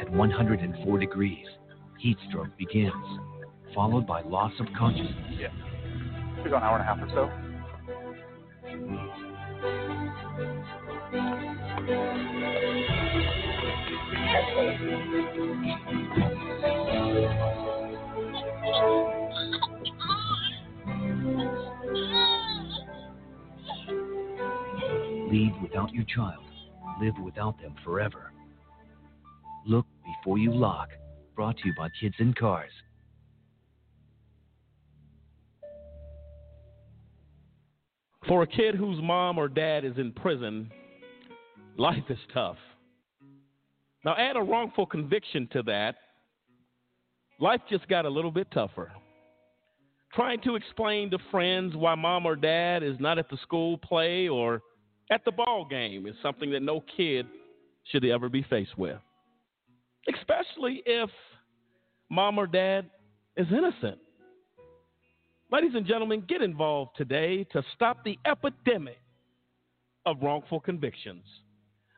[0.00, 1.46] At 104 degrees,
[1.98, 2.92] heat stroke begins,
[3.74, 5.34] followed by loss of consciousness.
[5.38, 5.48] Yeah.
[6.38, 7.30] It's an hour and a half or so.
[25.30, 26.42] Leave without your child.
[27.02, 28.32] Live without them forever.
[29.66, 30.88] Look before you lock.
[31.36, 32.70] Brought to you by Kids in Cars.
[38.26, 40.70] For a kid whose mom or dad is in prison,
[41.76, 42.56] life is tough.
[44.04, 45.96] Now, add a wrongful conviction to that,
[47.38, 48.90] life just got a little bit tougher.
[50.14, 54.28] Trying to explain to friends why mom or dad is not at the school play
[54.28, 54.62] or
[55.10, 57.26] at the ball game is something that no kid
[57.90, 58.98] should ever be faced with,
[60.14, 61.10] especially if
[62.10, 62.90] mom or dad
[63.36, 63.98] is innocent.
[65.50, 68.98] Ladies and gentlemen, get involved today to stop the epidemic
[70.04, 71.24] of wrongful convictions.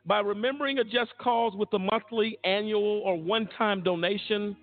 [0.05, 4.55] By remembering a just cause with a monthly, annual, or one time donation,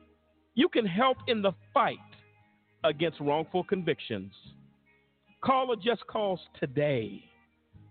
[0.55, 1.99] you can help in the fight
[2.83, 4.33] against wrongful convictions.
[5.45, 7.23] Call a just cause today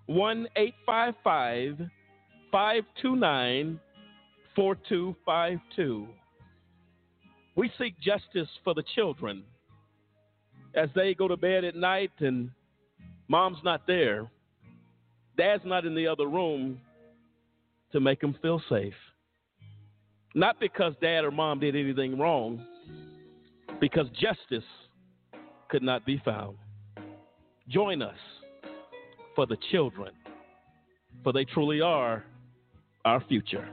[0.07, 1.89] 1 855
[2.51, 3.79] 529
[4.55, 6.07] 4252.
[7.55, 9.43] We seek justice for the children
[10.75, 12.51] as they go to bed at night and
[13.27, 14.29] mom's not there,
[15.37, 16.79] dad's not in the other room
[17.91, 18.93] to make them feel safe.
[20.35, 22.63] Not because dad or mom did anything wrong,
[23.79, 24.67] because justice
[25.69, 26.57] could not be found.
[27.67, 28.17] Join us
[29.37, 30.11] for the children,
[31.23, 32.25] for they truly are
[33.05, 33.69] our future.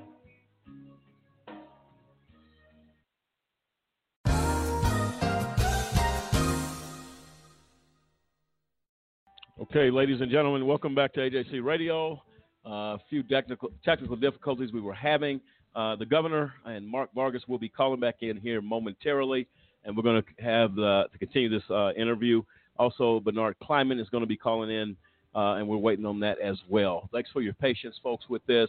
[9.58, 12.22] Okay, ladies and gentlemen, welcome back to AJC Radio.
[12.66, 15.40] Uh, a few technical, technical difficulties we were having.
[15.74, 19.48] Uh, the governor and Mark Vargas will be calling back in here momentarily,
[19.84, 22.42] and we're going to have uh, to continue this uh, interview.
[22.76, 24.94] Also, Bernard Kleinman is going to be calling in,
[25.35, 27.09] uh, and we're waiting on that as well.
[27.12, 28.68] Thanks for your patience, folks, with this.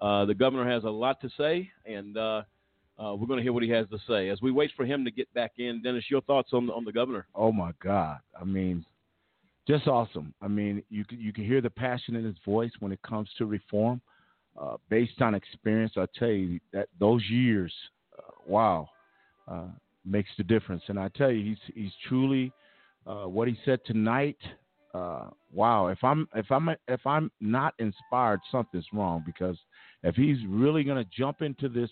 [0.00, 3.70] Uh, the governor has a lot to say, and we're going to hear what he
[3.70, 4.28] has to say.
[4.28, 6.92] As we wait for him to get back in, Dennis, your thoughts on on the
[6.92, 7.26] governor?
[7.34, 8.18] Oh my God!
[8.40, 8.84] I mean,
[9.66, 10.34] just awesome.
[10.42, 13.28] I mean, you can you can hear the passion in his voice when it comes
[13.38, 14.00] to reform,
[14.60, 15.92] uh, based on experience.
[15.96, 17.72] I tell you that those years,
[18.18, 18.88] uh, wow,
[19.48, 19.68] uh,
[20.04, 20.82] makes the difference.
[20.88, 22.52] And I tell you, he's he's truly
[23.06, 24.38] uh, what he said tonight.
[24.94, 29.56] Uh, wow, if I'm if I'm if I'm not inspired, something's wrong because
[30.04, 31.90] if he's really going to jump into this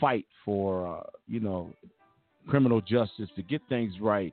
[0.00, 1.72] fight for uh, you know
[2.46, 4.32] criminal justice to get things right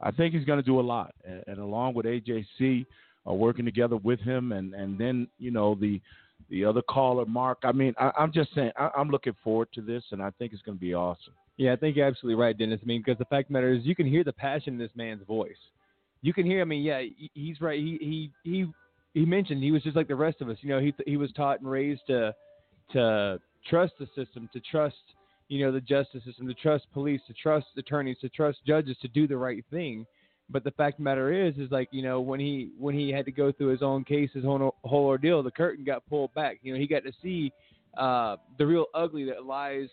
[0.00, 2.86] I think he's going to do a lot, and, and along with AJC,
[3.28, 6.00] uh, working together with him, and and then you know the
[6.50, 7.58] the other caller, Mark.
[7.64, 10.52] I mean, I, am just saying, I, am looking forward to this, and I think
[10.52, 11.32] it's going to be awesome.
[11.56, 12.78] Yeah, I think you're absolutely right, Dennis.
[12.82, 14.78] I mean, because the fact of the matter is, you can hear the passion in
[14.78, 15.56] this man's voice.
[16.22, 16.60] You can hear.
[16.60, 17.02] I mean, yeah,
[17.34, 17.78] he's right.
[17.78, 18.66] He he he
[19.14, 20.56] he mentioned he was just like the rest of us.
[20.60, 22.34] You know, he he was taught and raised to
[22.92, 24.96] to trust the system, to trust
[25.48, 29.08] you know, the justice system, to trust police, to trust attorneys, to trust judges to
[29.08, 30.06] do the right thing.
[30.50, 33.24] But the fact the matter is, is like you know when he when he had
[33.26, 36.58] to go through his own case, his whole whole ordeal, the curtain got pulled back.
[36.62, 37.52] You know, he got to see
[37.98, 39.88] uh, the real ugly that lies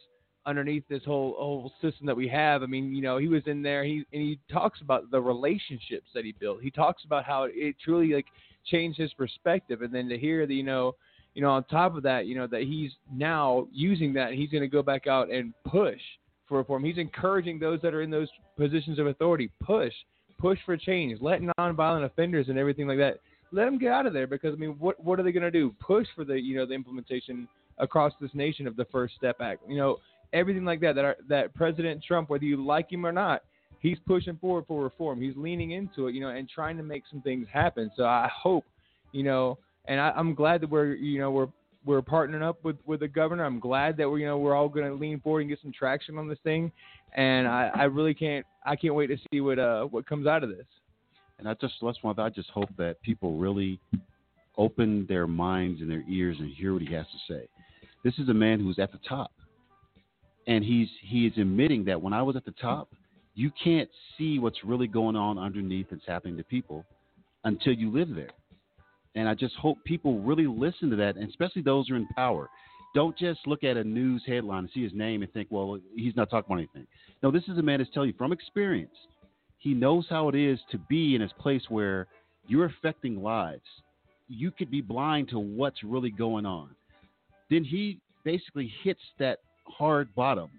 [0.45, 2.63] underneath this whole whole system that we have.
[2.63, 3.83] I mean, you know, he was in there.
[3.83, 6.61] He and he talks about the relationships that he built.
[6.61, 8.27] He talks about how it truly like
[8.65, 9.81] changed his perspective.
[9.81, 10.95] And then to hear the you know
[11.35, 14.61] you know, on top of that, you know, that he's now using that, he's going
[14.61, 15.99] to go back out and push
[16.47, 16.83] for reform.
[16.83, 19.91] He's encouraging those that are in those positions of authority, push,
[20.39, 23.19] push for change, let nonviolent offenders and everything like that,
[23.51, 25.51] let them get out of there because I mean, what what are they going to
[25.51, 25.75] do?
[25.79, 29.61] Push for the you know the implementation across this nation of the First Step Act,
[29.67, 29.97] you know,
[30.35, 30.95] everything like that.
[30.95, 33.41] That are, that President Trump, whether you like him or not,
[33.79, 35.21] he's pushing forward for reform.
[35.21, 37.89] He's leaning into it, you know, and trying to make some things happen.
[37.95, 38.65] So I hope,
[39.11, 39.57] you know,
[39.87, 41.47] and I, am glad that we're you know we're
[41.85, 43.45] we're partnering up with with the governor.
[43.45, 45.71] I'm glad that we're you know we're all going to lean forward and get some
[45.71, 46.71] traction on this thing,
[47.13, 50.43] and I, I really can't I can't wait to see what uh what comes out
[50.43, 50.65] of this.
[51.37, 53.79] And I just let's one I just hope that people really
[54.57, 57.47] open their minds and their ears and hear what he has to say.
[58.03, 59.31] This is a man who's at the top,
[60.47, 62.89] and he's he is admitting that when I was at the top,
[63.33, 66.85] you can't see what's really going on underneath that's happening to people
[67.43, 68.29] until you live there.
[69.15, 72.07] And I just hope people really listen to that, and especially those who are in
[72.15, 72.49] power.
[72.93, 76.15] Don't just look at a news headline and see his name and think, well, he's
[76.15, 76.87] not talking about anything.
[77.21, 78.95] No, this is a man that's telling you from experience.
[79.57, 82.07] He knows how it is to be in a place where
[82.47, 83.65] you're affecting lives.
[84.27, 86.69] You could be blind to what's really going on.
[87.49, 90.49] Then he basically hits that hard bottom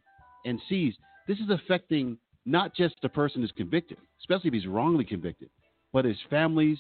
[0.45, 0.95] and sees
[1.27, 5.51] this is affecting not just the person who's convicted, especially if he's wrongly convicted,
[5.93, 6.79] but his families,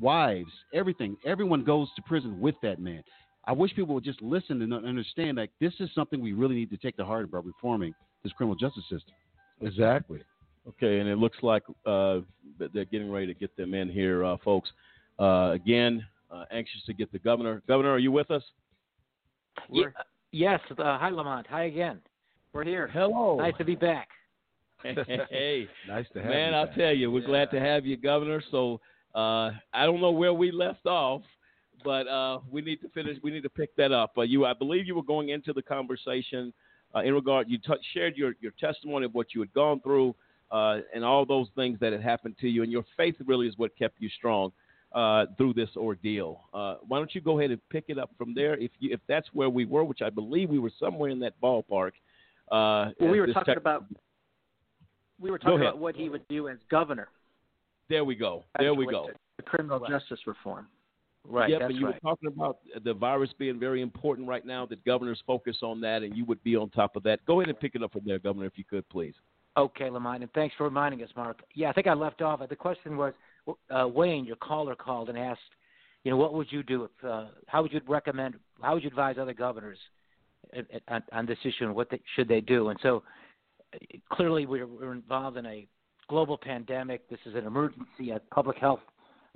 [0.00, 1.16] wives, everything.
[1.24, 3.02] Everyone goes to prison with that man.
[3.46, 6.70] I wish people would just listen and understand that this is something we really need
[6.70, 9.14] to take to heart about reforming this criminal justice system.
[9.60, 10.22] Exactly.
[10.66, 12.20] Okay, and it looks like uh,
[12.58, 14.70] they're getting ready to get them in here, uh, folks.
[15.18, 17.62] Uh, again, uh, anxious to get the governor.
[17.68, 18.42] Governor, are you with us?
[19.70, 19.84] Ye-
[20.34, 20.60] yes.
[20.70, 21.46] Uh, hi, Lamont.
[21.48, 22.00] Hi again.
[22.52, 22.88] We're here.
[22.92, 23.36] Hello.
[23.36, 24.08] Nice to be back.
[24.82, 26.76] hey, nice to have man, you Man, I'll back.
[26.76, 28.42] tell you, we're glad to have you, Governor.
[28.50, 28.80] So
[29.14, 31.22] uh, I don't know where we left off,
[31.82, 33.16] but uh, we need to finish.
[33.22, 34.12] We need to pick that up.
[34.18, 36.52] Uh, you, I believe, you were going into the conversation
[36.94, 37.48] uh, in regard.
[37.48, 40.14] You t- shared your your testimony of what you had gone through
[40.50, 43.54] uh, and all those things that had happened to you, and your faith really is
[43.56, 44.52] what kept you strong.
[44.94, 48.32] Uh, through this ordeal, uh, why don't you go ahead and pick it up from
[48.32, 48.56] there?
[48.56, 51.34] If you, if that's where we were, which I believe we were somewhere in that
[51.42, 51.94] ballpark.
[52.52, 53.86] Uh, Well, we were talking tech- about
[55.18, 57.08] we were talking about what he would do as governor.
[57.88, 58.44] There we go.
[58.56, 59.08] There we go.
[59.36, 60.68] The criminal justice reform.
[61.26, 61.50] Right.
[61.50, 61.94] That's and you right.
[61.94, 66.02] were talking about the virus being very important right now, that governors focus on that,
[66.02, 67.24] and you would be on top of that.
[67.26, 69.14] Go ahead and pick it up from there, Governor, if you could, please.
[69.56, 71.40] Okay, Lamont, and thanks for reminding us, Mark.
[71.54, 72.46] Yeah, I think I left off.
[72.48, 73.14] The question was,
[73.70, 75.40] uh, Wayne, your caller called and asked,
[76.02, 76.84] you know, what would you do?
[76.84, 78.34] If, uh, how would you recommend?
[78.60, 79.78] How would you advise other governors
[80.88, 82.68] on, on this issue and what they, should they do?
[82.68, 83.02] And so,
[83.74, 83.78] uh,
[84.12, 85.66] clearly, we're, we're involved in a
[86.08, 87.08] global pandemic.
[87.08, 88.80] This is an emergency, a public health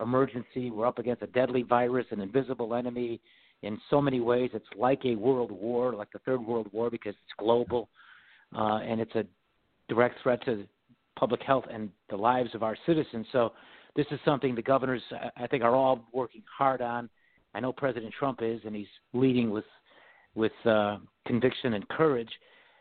[0.00, 0.70] emergency.
[0.70, 3.20] We're up against a deadly virus, an invisible enemy.
[3.62, 7.14] In so many ways, it's like a world war, like the Third World War, because
[7.14, 7.88] it's global,
[8.56, 9.24] uh, and it's a
[9.88, 10.64] direct threat to
[11.18, 13.26] public health and the lives of our citizens.
[13.32, 13.52] So
[13.97, 15.03] this is something the governors,
[15.36, 17.09] I- think, are all working hard on.
[17.55, 19.64] I know President Trump is, and he's leading with
[20.34, 22.30] with uh, conviction and courage.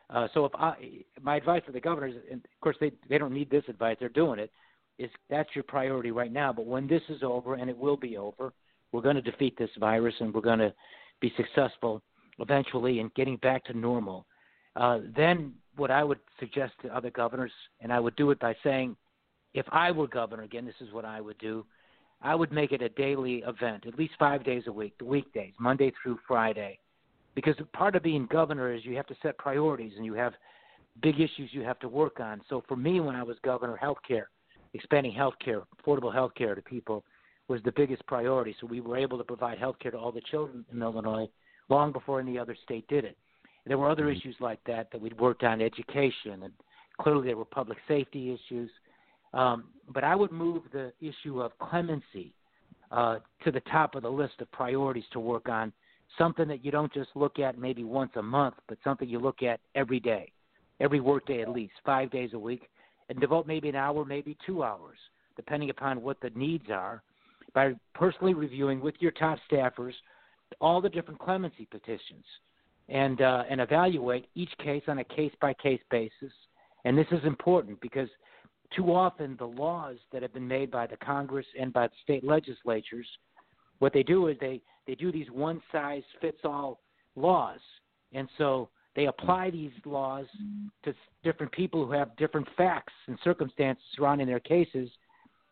[0.10, 0.76] Uh, so if I,
[1.22, 4.10] my advice to the governors, and of course they they don't need this advice, they're
[4.10, 4.51] doing it,
[4.99, 6.53] is that's your priority right now.
[6.53, 8.53] But when this is over, and it will be over,
[8.91, 10.74] we're going to defeat this virus, and we're going to
[11.20, 12.01] be successful
[12.39, 14.26] eventually in getting back to normal.
[14.76, 17.51] Uh, then what I would suggest to other governors,
[17.82, 18.95] and I would do it by saying,
[19.58, 21.66] if I were governor, again, this is what I would do.
[22.22, 25.53] I would make it a daily event, at least five days a week, the weekdays,
[25.60, 26.78] Monday through Friday.
[27.34, 30.34] Because part of being governor is you have to set priorities and you have
[31.01, 32.41] big issues you have to work on.
[32.49, 34.30] So for me, when I was governor, health care,
[34.74, 37.03] expanding health care, affordable health care to people
[37.47, 38.55] was the biggest priority.
[38.60, 41.28] So we were able to provide health care to all the children in Illinois
[41.70, 43.18] long before any other state did it.
[43.66, 44.20] There were other mm-hmm.
[44.20, 46.53] issues like that that we'd worked on, education, and
[47.01, 48.70] clearly there were public safety issues.
[49.38, 52.33] Um, but I would move the issue of clemency
[52.91, 55.71] uh, to the top of the list of priorities to work on.
[56.17, 59.43] Something that you don't just look at maybe once a month, but something you look
[59.43, 60.31] at every day,
[60.79, 62.63] every workday at least, five days a week,
[63.09, 64.97] and devote maybe an hour, maybe two hours,
[65.35, 67.03] depending upon what the needs are,
[67.53, 69.93] by personally reviewing with your top staffers
[70.59, 72.23] all the different clemency petitions
[72.89, 76.31] and uh, and evaluate each case on a case by case basis.
[76.85, 78.07] And this is important because
[78.76, 82.24] too often the laws that have been made by the Congress and by the state
[82.24, 83.07] legislatures,
[83.80, 86.80] what they do is they they do these one size fits all
[87.15, 87.59] laws,
[88.13, 90.26] and so they apply these laws
[90.84, 90.93] to
[91.24, 94.89] different people who have different facts and circumstances surrounding their cases,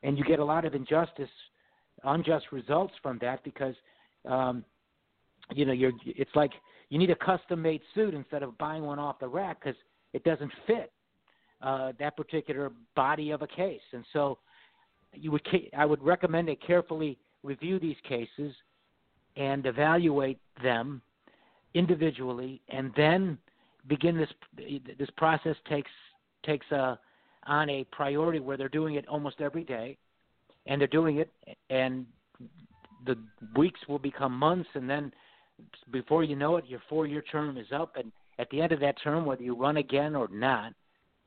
[0.03, 1.29] and you get a lot of injustice,
[2.03, 3.75] unjust results from that because
[4.25, 4.63] um,
[5.53, 6.51] you know you're it's like
[6.89, 9.79] you need a custom made suit instead of buying one off the rack because
[10.13, 10.91] it doesn't fit
[11.61, 13.81] uh, that particular body of a case.
[13.93, 14.37] And so
[15.13, 15.47] you would
[15.77, 18.53] I would recommend they carefully review these cases
[19.37, 21.01] and evaluate them
[21.73, 23.37] individually and then
[23.87, 24.29] begin this
[24.97, 25.91] this process takes
[26.45, 26.97] takes a
[27.47, 29.97] on a priority where they're doing it almost every day
[30.65, 31.31] and they're doing it
[31.69, 32.05] and
[33.05, 33.17] the
[33.55, 35.11] weeks will become months and then
[35.91, 38.79] before you know it your four year term is up and at the end of
[38.79, 40.73] that term whether you run again or not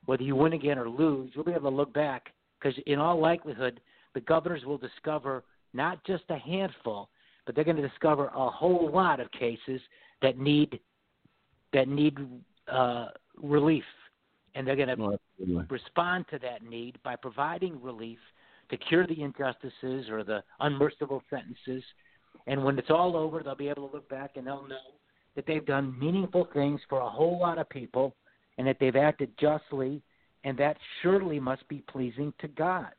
[0.05, 3.19] whether you win again or lose you'll be able to look back because in all
[3.19, 3.79] likelihood
[4.13, 5.43] the governors will discover
[5.73, 7.09] not just a handful
[7.45, 9.81] but they're going to discover a whole lot of cases
[10.21, 10.79] that need
[11.73, 12.17] that need
[12.71, 13.83] uh, relief
[14.55, 18.19] and they're going to respond to that need by providing relief
[18.69, 21.83] to cure the injustices or the unmerciful sentences.
[22.47, 24.77] And when it's all over, they'll be able to look back and they'll know
[25.35, 28.15] that they've done meaningful things for a whole lot of people
[28.59, 30.01] and that they've acted justly,
[30.43, 32.91] and that surely must be pleasing to God.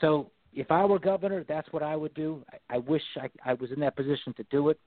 [0.00, 2.44] So if I were governor, that's what I would do.
[2.52, 4.78] I, I wish I, I was in that position to do it.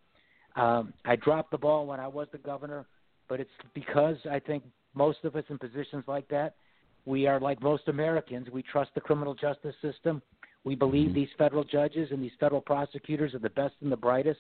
[0.56, 2.86] Um, I dropped the ball when I was the governor,
[3.28, 4.64] but it's because I think
[4.94, 6.56] most of us in positions like that,
[7.04, 8.48] we are like most Americans.
[8.50, 10.22] We trust the criminal justice system.
[10.64, 14.40] We believe these federal judges and these federal prosecutors are the best and the brightest.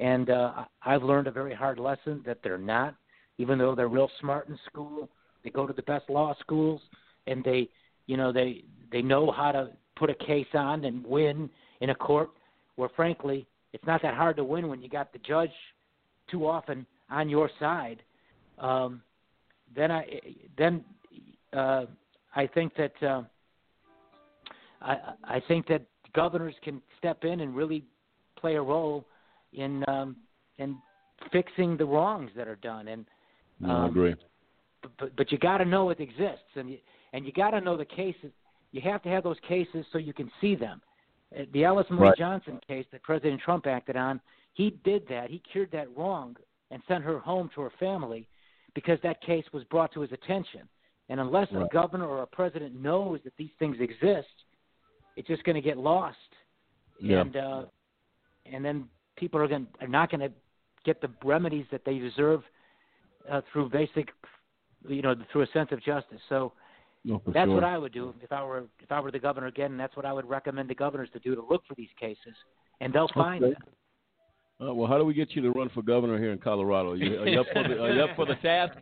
[0.00, 2.96] And uh, I've learned a very hard lesson that they're not,
[3.38, 5.08] even though they're real smart in school.
[5.44, 6.80] They go to the best law schools,
[7.26, 7.68] and they,
[8.06, 11.94] you know, they they know how to put a case on and win in a
[11.94, 12.30] court.
[12.76, 15.50] Where frankly, it's not that hard to win when you got the judge
[16.30, 18.02] too often on your side.
[18.58, 19.02] Um,
[19.74, 20.20] then I
[20.56, 20.84] then
[21.52, 21.86] uh,
[22.34, 23.22] I think that uh,
[24.82, 25.82] I I think that
[26.14, 27.84] governors can step in and really
[28.36, 29.04] play a role
[29.52, 30.16] in um,
[30.58, 30.76] in
[31.32, 32.88] fixing the wrongs that are done.
[32.88, 33.06] And
[33.60, 34.14] No, I um, agree.
[34.98, 36.78] but but you got to know it exists, and you,
[37.12, 38.32] and you got to know the cases.
[38.72, 40.82] You have to have those cases so you can see them.
[41.36, 42.18] Uh, The Alice Marie Right.
[42.18, 44.20] Johnson case that President Trump acted on,
[44.52, 45.30] he did that.
[45.30, 46.36] He cured that wrong
[46.70, 48.28] and sent her home to her family
[48.74, 50.62] because that case was brought to his attention.
[51.08, 54.26] And unless a governor or a president knows that these things exist,
[55.16, 56.16] it's just going to get lost.
[57.00, 57.20] Yeah.
[57.20, 57.62] And uh,
[58.52, 60.32] and then people are going are not going to
[60.84, 62.42] get the remedies that they deserve
[63.30, 64.10] uh, through basic,
[64.88, 66.20] you know, through a sense of justice.
[66.28, 66.52] So
[67.04, 67.54] No, that's sure.
[67.54, 69.72] what I would do if I were if I were the governor again.
[69.72, 72.34] And that's what I would recommend the governors to do to look for these cases,
[72.80, 73.54] and they'll find Okay.
[73.54, 74.68] them.
[74.68, 76.92] Uh, well, how do we get you to run for governor here in Colorado?
[76.92, 78.72] Are you, are you up for the, are you up for the task?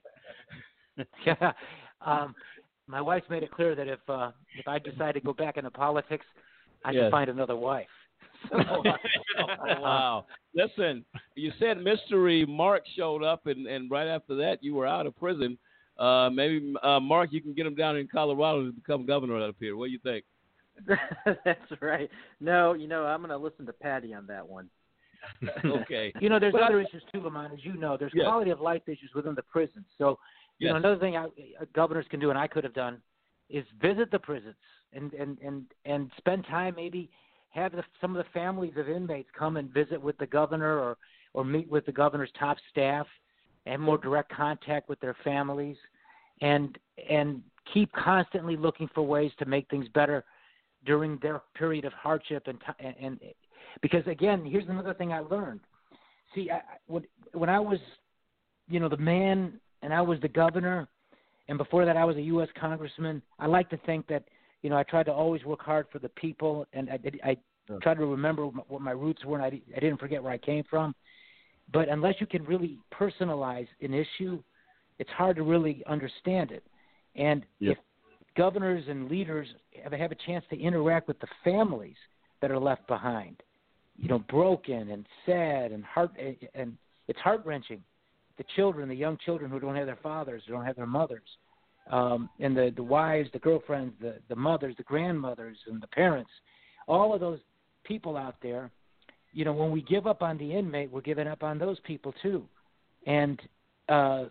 [1.27, 1.53] yeah.
[2.01, 2.35] Um,
[2.87, 5.71] my wife's made it clear that if uh, if I decide to go back into
[5.71, 6.27] politics,
[6.85, 7.05] I Yes.
[7.05, 7.89] can find another wife.
[9.37, 9.47] So,
[9.81, 10.27] wow.
[10.55, 15.07] Listen, you said mystery Mark showed up, and, and right after that, you were out
[15.07, 15.59] of prison.
[15.99, 19.57] Uh, maybe uh, Mark, you can get him down in Colorado to become governor up
[19.59, 19.77] here.
[19.77, 20.25] What do you think?
[21.45, 22.11] That's right.
[22.41, 24.69] No, you know, I'm going to listen to Patti on that one.
[25.65, 26.13] okay.
[26.21, 27.97] You know, there's But I- other issues too, Lamont, as you know.
[27.97, 28.25] There's Yes.
[28.27, 29.87] quality of life issues within the prisons.
[29.99, 30.19] So,
[30.59, 33.01] you know, another thing I, uh, governors can do, and I could have done,
[33.51, 34.55] is visit the prisons
[34.93, 36.75] and and and and spend time.
[36.77, 37.11] Maybe
[37.55, 40.97] have the, some of the families of inmates come and visit with the governor, or
[41.33, 43.07] or meet with the governor's top staff,
[43.67, 45.77] and more direct contact with their families,
[46.41, 46.79] and
[47.09, 47.43] and
[47.73, 50.25] keep constantly looking for ways to make things better
[50.85, 53.21] during their period of hardship and and, and
[53.83, 55.61] because again, here's another thing I learned.
[56.35, 57.79] See, I- when when I was,
[58.69, 60.89] you know, the man and I was the governor,
[61.49, 62.49] and before that I was a U.S.
[62.59, 63.23] congressman.
[63.39, 64.25] I like to think that
[64.65, 67.37] you know I tried to always work hard for the people, and I did, I
[67.83, 70.65] tried to remember what my- roots were, and I, I didn't forget where I came
[70.69, 70.95] from.
[71.73, 74.43] But unless you can really personalize an issue,
[74.99, 76.65] it's hard to really understand it.
[77.15, 77.79] And if
[78.37, 79.49] governors and leaders
[79.83, 81.97] have, have a chance to interact with the families
[82.41, 83.43] that are left behind,
[83.99, 87.83] you know, broken and sad and heart eh, eh, and it's heart wrenching.
[88.39, 91.29] The children, the young children who don't have their fathers, who don't have their mothers,
[91.91, 96.31] um, and the the wives, the girlfriends, the the mothers, the grandmothers, and the parents,
[96.89, 97.41] all of those
[97.85, 98.71] people out there.
[99.33, 102.15] You know, when we give up on the inmate, we're giving up on those people
[102.23, 102.45] too,
[103.07, 103.41] and
[103.89, 104.25] uh,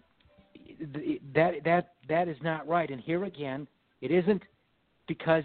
[0.94, 2.90] th- that that that is not right.
[2.90, 3.68] And here again,
[4.02, 4.42] it isn't
[5.08, 5.44] because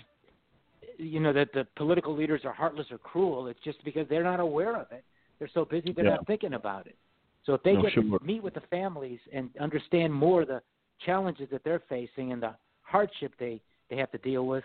[0.96, 3.48] you know that the political leaders are heartless or cruel.
[3.48, 5.04] It's just because they're not aware of it.
[5.38, 6.16] They're so busy they're Yeah.
[6.16, 6.96] not thinking about it.
[7.44, 8.02] So if they No, get sure.
[8.02, 10.62] to meet with the families and understand more the
[11.04, 14.64] challenges that they're facing and the hardship they they have to deal with,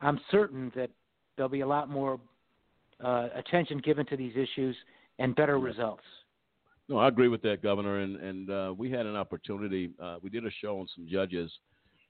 [0.00, 0.90] I'm certain that
[1.36, 2.18] there'll be a lot more
[3.04, 4.74] uh, attention given to these issues
[5.18, 6.02] and better results.
[6.88, 8.00] No, I agree with that, Governor.
[8.00, 9.90] And and uh, we had an opportunity.
[10.02, 11.50] Uh, we did a show on some judges,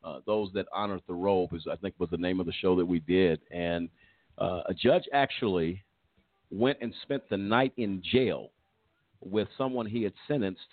[0.05, 2.85] uh, those that honor Thoreau, is I think was the name of the show that
[2.85, 3.41] we did.
[3.51, 3.89] And
[4.39, 5.83] uh, a judge actually
[6.51, 8.51] went and spent the night in jail
[9.21, 10.69] with someone he had sentenced.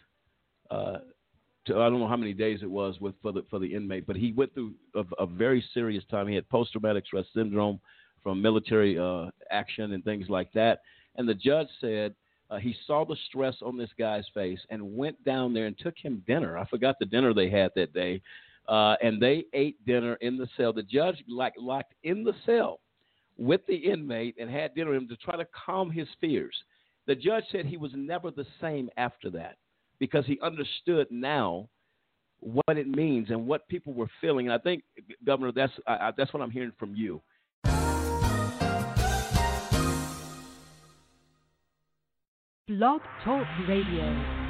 [1.66, 4.06] To, I don't know how many days it was with for the for the inmate,
[4.06, 6.28] but he went through a, a very serious time.
[6.28, 7.80] He had post traumatic stress syndrome
[8.22, 10.82] from military uh, action and things like that.
[11.16, 12.16] And the judge said
[12.50, 15.96] uh, he saw the stress on this guy's face and went down there and took
[15.98, 16.58] him dinner.
[16.58, 18.22] I forgot the dinner they had that day,
[18.68, 20.74] uh, and they ate dinner in the cell.
[20.74, 22.80] The judge like locked in the cell
[23.38, 26.56] with the inmate and had dinner with him to try to calm his fears.
[27.08, 29.58] The judge said he was never the same after that
[30.04, 31.66] because he understood now
[32.42, 34.48] what it means and what people were feeling.
[34.48, 34.84] And I think,
[35.26, 37.22] Governor, that's I, that's what I'm hearing from you.
[42.68, 44.43] Blog Talk Radio.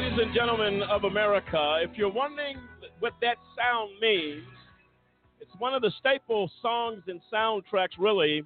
[0.00, 2.56] Ladies and gentlemen of America, if you're wondering
[3.00, 4.44] what that sound means,
[5.40, 8.44] it's one of the staple songs and soundtracks, really,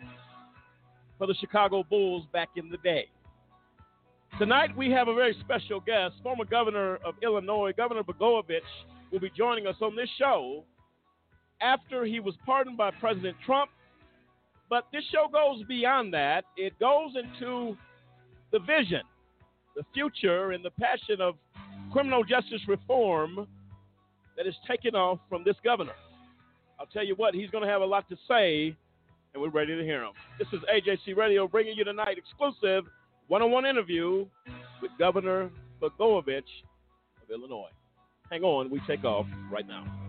[1.18, 3.07] for the Chicago Bulls back in the day.
[4.38, 6.14] Tonight, we have a very special guest.
[6.22, 8.61] Former governor of Illinois, Governor Blagojevich,
[9.11, 10.64] will be joining us on this show
[11.61, 13.70] after he was pardoned by President Trump.
[14.70, 17.76] But this show goes beyond that, it goes into
[18.53, 19.03] the vision
[19.77, 21.35] the future and the passion of
[21.93, 23.47] criminal justice reform
[24.37, 25.93] that is taking off from this governor.
[26.81, 28.75] I'll tell you what, he's going to have a lot to say,
[29.35, 30.12] and we're ready to hear him.
[30.39, 32.85] This is AJC Radio bringing you tonight exclusive
[33.29, 34.27] one-on-one interview
[34.81, 35.51] with Governor
[35.81, 36.43] Blagojevich
[37.23, 37.70] of Illinois.
[38.31, 40.01] Hang on, we take off right now.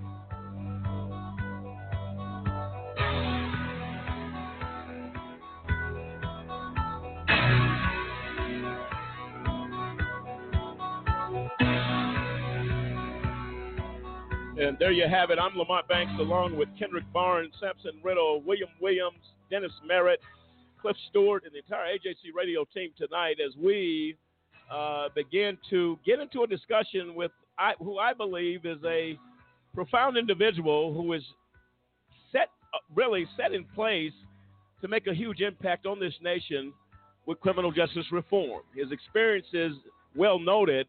[14.55, 15.39] And there you have it.
[15.39, 19.17] I'm Lamont Banks along with Kendrick Barnes, Sampson Riddle, William Williams,
[19.49, 20.19] Dennis Merritt,
[20.79, 24.15] Cliff Stewart, and the entire AJC radio team tonight as we
[24.71, 29.17] uh, begin to get into a discussion with I, who I believe is a
[29.73, 31.23] profound individual who is
[32.31, 34.13] set, uh, really set in place
[34.81, 36.73] to make a huge impact on this nation
[37.25, 38.61] with criminal justice reform.
[38.75, 39.73] His experience is
[40.15, 40.85] well noted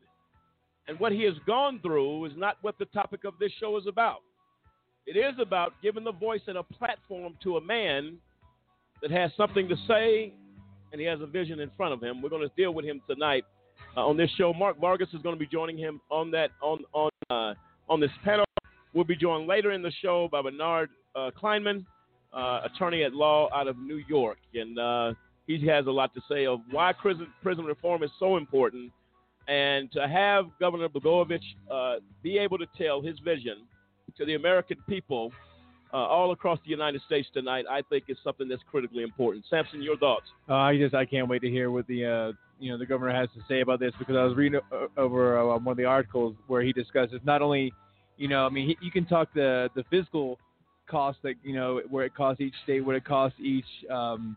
[0.89, 3.87] and what he has gone through is not what the topic of this show is
[3.87, 4.19] about.
[5.07, 8.19] It is about giving the voice and a platform to a man
[9.03, 10.33] that has something to say
[10.95, 12.23] and he has a vision in front of him.
[12.23, 13.45] We're going to deal with him tonight
[13.97, 14.53] uh, on this show.
[14.55, 17.55] Mark Vargas is going to be joining him on that on on uh,
[17.89, 18.45] on this panel.
[18.95, 21.85] We'll be joined later in the show by Bernard uh, Kleinman,
[22.33, 25.15] uh, attorney at law out of New York, and uh,
[25.49, 28.93] he has a lot to say of why prison prison reform is so important
[29.49, 31.41] and to have Governor Blagojevich
[31.71, 33.59] uh, be able to tell his vision
[34.17, 35.33] to the American people
[35.93, 39.45] uh, all across the United States tonight, I think is something that's critically important.
[39.49, 40.27] Samson, your thoughts?
[40.49, 43.15] Uh, I just I can't wait to hear what the uh, you know the governor
[43.15, 44.61] has to say about this because I was reading
[44.97, 47.73] over uh, one of the articles where he discusses not only
[48.17, 50.39] you know I mean he, you can talk the the physical
[50.89, 54.37] cost that you know where it costs each state, what it costs each um,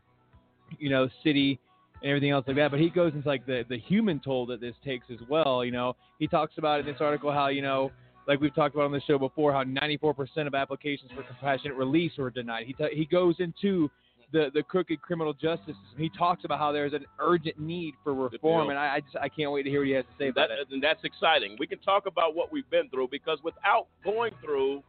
[0.77, 1.59] you know city
[2.01, 2.71] and everything else like that.
[2.71, 5.63] But he goes into like the the human toll that this takes as well.
[5.65, 7.91] You know, he talks about in this article how you know,
[8.27, 12.11] like we've talked about on the show before, how 94% of applications for compassionate release
[12.17, 12.65] were denied.
[12.67, 13.89] He t- he goes into
[14.33, 15.97] the the crooked criminal justice system.
[15.99, 19.29] He talks about how there's an urgent need for reform, and I, I just I
[19.29, 20.67] can't wait to hear what he has to say about That, it.
[20.71, 21.55] and that's exciting.
[21.59, 24.83] We can talk about what we've been through because without going through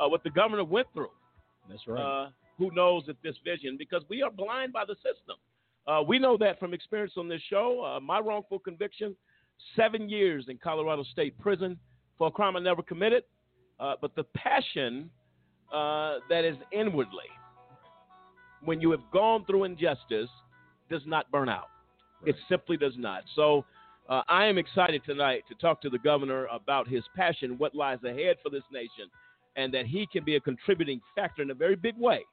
[0.00, 1.10] uh, what the governor went through,
[1.68, 2.00] That's right.
[2.24, 3.76] uh, who knows if this vision?
[3.78, 5.36] Because we are blind by the system.
[5.86, 7.82] Uh, we know that from experience on this show.
[7.84, 9.16] Uh, my wrongful conviction,
[9.76, 11.78] seven years in Colorado State Prison
[12.18, 13.24] for a crime I never committed.
[13.78, 15.08] Uh, but the passion
[15.72, 17.24] uh, that is inwardly,
[18.62, 20.28] when you have gone through injustice,
[20.90, 21.68] does not burn out.
[22.26, 23.22] It simply does not.
[23.34, 23.64] So
[24.08, 27.98] uh, I am excited tonight to talk to the governor about his passion, what lies
[28.04, 29.08] ahead for this nation,
[29.56, 32.24] and that he can be a contributing factor in a very big way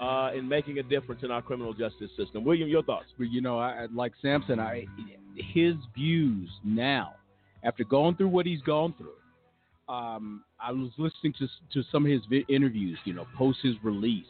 [0.00, 2.44] uh, in making a difference in our criminal justice system.
[2.44, 3.06] William, your thoughts?
[3.18, 4.58] You know, I like Samson.
[4.58, 4.86] I
[5.36, 7.14] his views now,
[7.64, 9.12] after going through what he's gone through.
[9.88, 13.74] Um, I was listening to to some of his vi- interviews, you know, post his
[13.82, 14.26] release,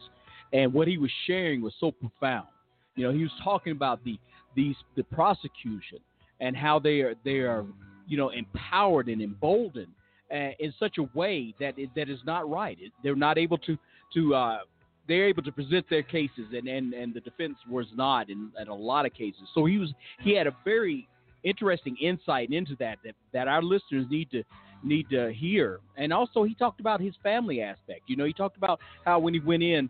[0.51, 2.47] and what he was sharing was so profound.
[2.95, 4.19] You know, he was talking about the
[4.55, 5.99] these the prosecution
[6.39, 7.65] and how they are they are
[8.07, 9.93] you know empowered and emboldened
[10.31, 12.77] uh, in such a way that it, that is not right.
[13.03, 13.77] They're not able to
[14.15, 14.59] to uh,
[15.07, 18.67] they're able to present their cases, and, and, and the defense was not in, in
[18.67, 19.41] a lot of cases.
[19.53, 19.89] So he was
[20.21, 21.07] he had a very
[21.43, 24.43] interesting insight into that that, that our listeners need to
[24.83, 25.79] need to hear.
[25.97, 28.01] And also he talked about his family aspect.
[28.07, 29.89] You know, he talked about how when he went in,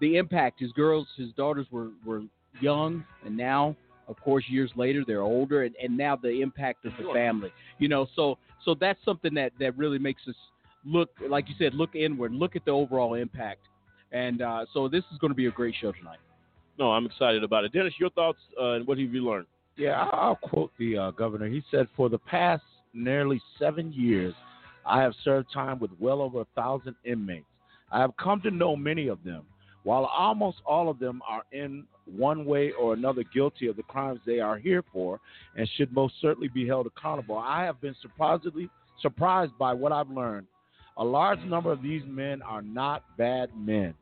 [0.00, 2.22] the impact his girls, his daughters were were
[2.60, 3.76] young, and now
[4.08, 7.14] of course years later they're older, and, and now the impact of the Sure.
[7.14, 7.52] family.
[7.78, 10.34] You know, so so that's something that that really makes us
[10.84, 13.62] look like you said look inward look at the overall impact
[14.12, 16.18] And uh, so this is going to be a great show tonight.
[16.78, 17.72] No, I'm excited about it.
[17.72, 19.46] Dennis, your thoughts uh, and what have you learned?
[19.76, 21.46] Yeah, I- I'll quote the uh, governor.
[21.48, 22.62] He said, "For the past
[22.94, 24.34] nearly seven years,
[24.86, 27.46] I have served time with well over a thousand inmates.
[27.90, 29.42] I have come to know many of them.
[29.84, 34.20] While almost all of them are in one way or another guilty of the crimes
[34.26, 35.20] they are here for
[35.56, 38.68] and should most certainly be held accountable, I have been surprisingly
[39.00, 40.46] surprised by what I've learned.
[40.98, 43.94] A large number of these men are not bad men."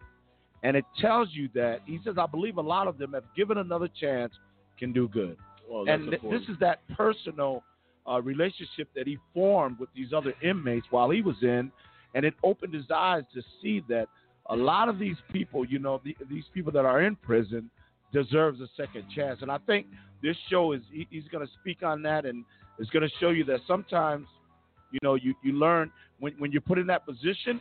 [0.62, 3.58] And it tells you that he says, I believe a lot of them, if given
[3.58, 4.32] another chance,
[4.78, 5.36] can do good.
[5.70, 7.62] Well, and th- this is that personal
[8.08, 11.70] uh, relationship that he formed with these other inmates while he was in,
[12.14, 14.08] and it opened his eyes to see that
[14.48, 17.70] a lot of these people, you know, the, these people that are in prison,
[18.12, 19.42] deserves a second chance.
[19.42, 19.86] And I think
[20.22, 22.44] this show is he, he's going to speak on that, and
[22.78, 24.26] is going to show you that sometimes,
[24.90, 27.60] you know, you you learn when when you're put in that position,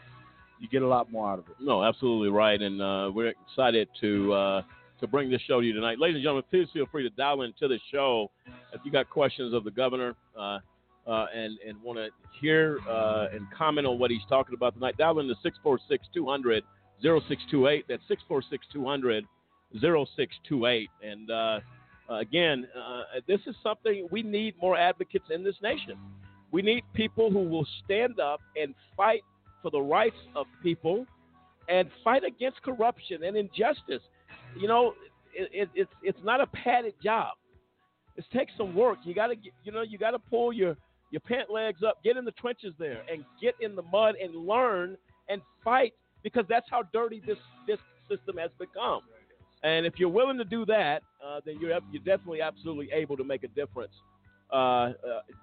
[0.60, 1.56] you get a lot more out of it.
[1.60, 4.62] No, absolutely right, and uh, we're excited to uh,
[5.00, 6.44] to bring this show to you tonight, ladies and gentlemen.
[6.50, 8.32] Please feel free to dial into the show
[8.74, 10.60] if you got questions of the governor uh,
[11.08, 12.10] uh, and and want to
[12.40, 14.98] hear uh, and comment on what he's talking about tonight.
[14.98, 15.36] Dial in to
[17.04, 17.84] 646-200-0628.
[17.88, 18.04] That's
[18.76, 20.88] 646-200-0628.
[21.04, 21.60] And uh,
[22.10, 22.68] again,
[23.28, 25.98] this is something we need more advocates in this nation.
[26.56, 29.24] We need people who will stand up and fight
[29.62, 31.06] for the rights of people
[31.68, 34.02] and fight against corruption and injustice.
[34.58, 34.94] You know,
[35.34, 37.34] it, it, it's it's not a padded job.
[38.16, 39.00] It takes some work.
[39.04, 39.36] You got to
[39.66, 40.78] you know you got to pull your
[41.12, 44.34] your pant legs up, get in the trenches there, and get in the mud and
[44.34, 44.96] learn
[45.28, 45.92] and fight
[46.24, 47.38] because that's how dirty this
[47.68, 47.80] this
[48.10, 49.02] system has become.
[49.64, 53.26] And if you're willing to do that, uh, then you're you're definitely absolutely able to
[53.26, 53.92] make a difference.
[54.56, 54.94] Uh, uh,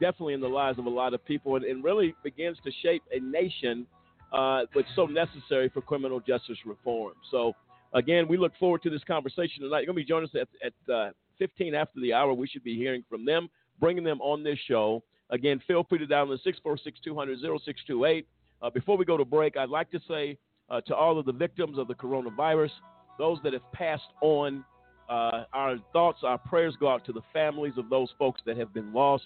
[0.01, 3.03] definitely in the lives of a lot of people, and, and really begins to shape
[3.13, 3.87] a nation
[4.33, 7.13] uh, that's so necessary for criminal justice reform.
[7.31, 7.53] So,
[7.93, 9.81] again, we look forward to this conversation tonight.
[9.81, 10.49] You're going to be joining us at,
[10.89, 12.33] at uh, 15 after the hour.
[12.33, 15.03] We should be hearing from them, bringing them on this show.
[15.29, 18.27] Again, feel free to dial in 646 200 0628.
[18.63, 20.39] Uh, Before we go to break, I'd like to say
[20.71, 22.71] uh, to all of the victims of the coronavirus,
[23.19, 24.65] those that have passed on,
[25.09, 28.73] uh, our thoughts, our prayers go out to the families of those folks that have
[28.73, 29.25] been lost.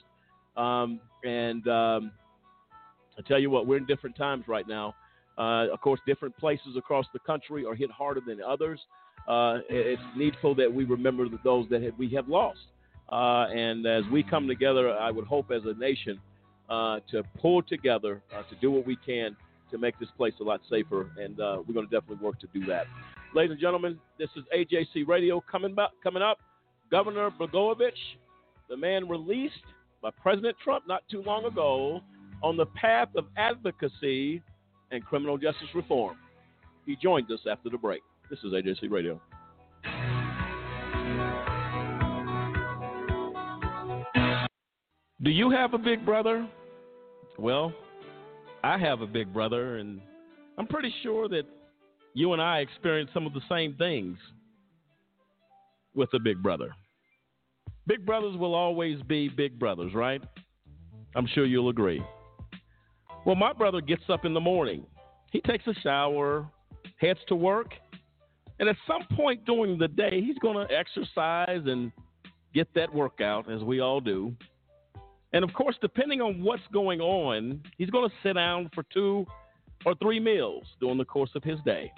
[0.57, 2.13] Um, and um,
[3.19, 4.95] I tell you what, we're in different times right now.
[5.39, 8.81] Uh, of course, different places across the country are hit harder than others.
[9.29, 12.61] Uh, it's needful that we remember that those that we have lost.
[13.11, 16.19] Uh, and as we come together, I would hope as a nation
[16.71, 19.37] uh, to pull together uh, to do what we can
[19.71, 21.11] to make this place a lot safer.
[21.19, 22.87] And we're going to definitely work to do that.
[23.37, 26.39] Ladies and gentlemen, this is AJC Radio coming, back, coming up.
[26.91, 27.91] Governor Blagojevich,
[28.71, 29.53] the man released
[30.01, 32.01] by President Trump not too long ago
[32.43, 34.41] on the path of advocacy
[34.91, 36.17] and criminal justice reform.
[36.87, 38.01] He joins us after the break.
[38.31, 39.21] This is AJC Radio.
[45.23, 46.49] Do you have a big brother?
[47.39, 47.75] Well,
[48.65, 50.01] I have a big brother, and
[50.57, 51.43] I'm pretty sure that
[52.17, 54.17] you and I experience some of the same things
[55.95, 56.71] with a big brother.
[57.87, 60.23] Big brothers will always be big brothers, right?
[61.15, 62.03] I'm sure you'll agree.
[63.27, 64.87] Well, my brother gets up in the morning.
[65.31, 66.49] He takes a shower,
[66.97, 67.75] heads to work,
[68.61, 71.93] and at some point during the day, he's going to exercise and
[72.55, 74.35] get that workout, as we all do.
[75.35, 79.27] And of course, depending on what's going on, he's going to sit down for two
[79.85, 81.93] or three meals during the course of his day.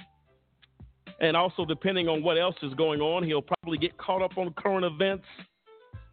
[1.20, 4.53] And also, depending on what else is going on, he'll probably get caught up on
[4.53, 5.24] current events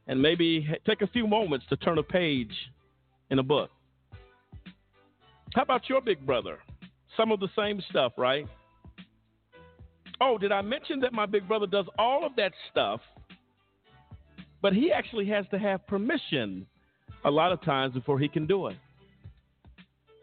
[0.07, 2.52] and maybe take a few moments to turn a page
[3.30, 3.69] in a book.
[5.53, 6.60] How about your big brother?
[7.15, 8.48] Some of the same stuff, right?
[10.22, 13.02] Oh, did I mention that my big brother does all of that stuff,
[14.61, 16.65] but he actually has to have permission
[17.26, 18.76] a lot of times before he can do it?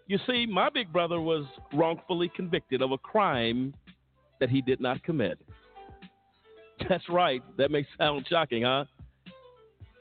[0.07, 3.73] You see, my big brother was wrongfully convicted of a crime
[4.43, 5.39] that he did not commit.
[6.89, 7.41] That's right.
[7.59, 8.87] That may sound shocking, huh?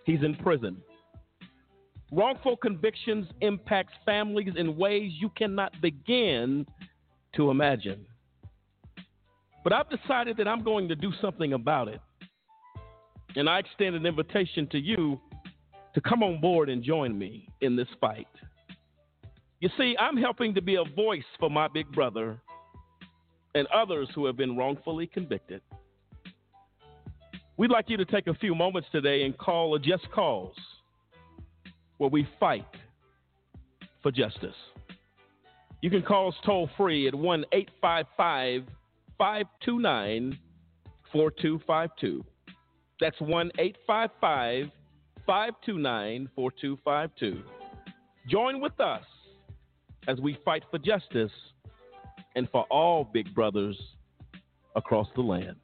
[0.03, 0.77] He's in prison.
[2.11, 6.65] Wrongful convictions impacts families in ways you cannot begin
[7.35, 8.03] to imagine.
[9.63, 12.01] But I've decided that I'm going to do something about it.
[13.35, 15.21] And I extend an invitation to you
[15.93, 18.25] to come on board and join me in this fight.
[19.59, 22.41] You see, I'm helping to be a voice for my big brother
[23.55, 25.61] and others who have been wrongfully convicted.
[27.57, 30.55] We'd like you to take a few moments today and call a Just Cause
[31.97, 32.65] where we fight
[34.01, 34.55] for justice.
[35.81, 38.63] You can call us toll free at 1 855
[39.17, 40.37] 529
[41.11, 42.23] 4252.
[42.99, 44.71] That's 1 855
[45.25, 47.43] 529 4252.
[48.29, 49.03] Join with us
[50.07, 51.31] as we fight for justice
[52.35, 53.77] and for all big brothers
[54.75, 55.57] across the land.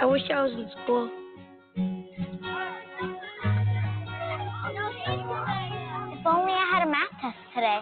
[0.00, 1.10] I wish I was in school.
[6.12, 7.80] If only I had a math test today.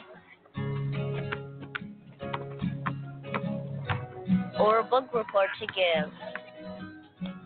[4.58, 6.10] Or a book report to give.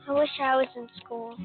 [0.08, 1.36] I wish I was in school.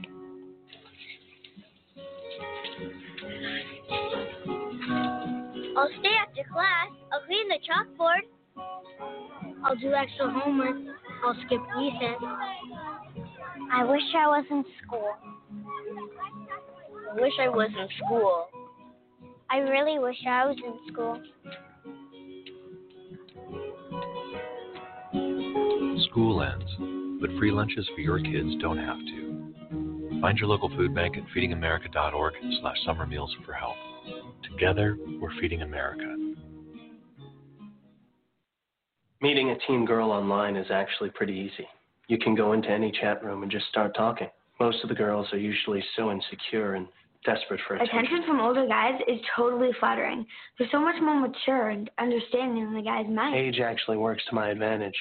[5.78, 6.90] I'll stay after class.
[7.12, 8.24] I'll clean the chalkboard.
[9.64, 10.78] I'll do extra homework.
[11.24, 12.22] I'll skip recess.
[13.72, 15.10] I wish I was in school.
[17.12, 18.48] I wish I was in school.
[19.50, 21.22] I really wish I was in school.
[26.10, 29.25] School ends, but free lunches for your kids don't have to.
[30.26, 33.76] Find your local food bank at feedingamerica.org slash summer meals for help.
[34.42, 36.16] Together, we're feeding America.
[39.22, 41.68] Meeting a teen girl online is actually pretty easy.
[42.08, 44.28] You can go into any chat room and just start talking.
[44.60, 46.88] Most of the girls are usually so insecure and
[47.24, 47.96] desperate for attention.
[48.00, 50.26] Attention from older guys is totally flattering.
[50.58, 53.54] They're so much more mature and understanding than the guys my age.
[53.54, 54.96] Age actually works to my advantage.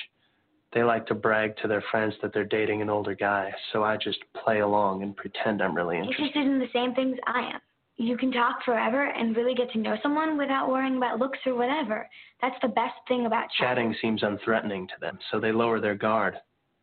[0.75, 3.97] They like to brag to their friends that they're dating an older guy, so I
[3.97, 6.25] just play along and pretend I'm really interested.
[6.25, 7.61] Interested in the same things I am.
[7.97, 11.55] You can talk forever and really get to know someone without worrying about looks or
[11.55, 12.09] whatever.
[12.43, 15.95] That's the best thing about Chatting Chatting seems unthreatening to them, so they lower their
[15.95, 16.35] guard.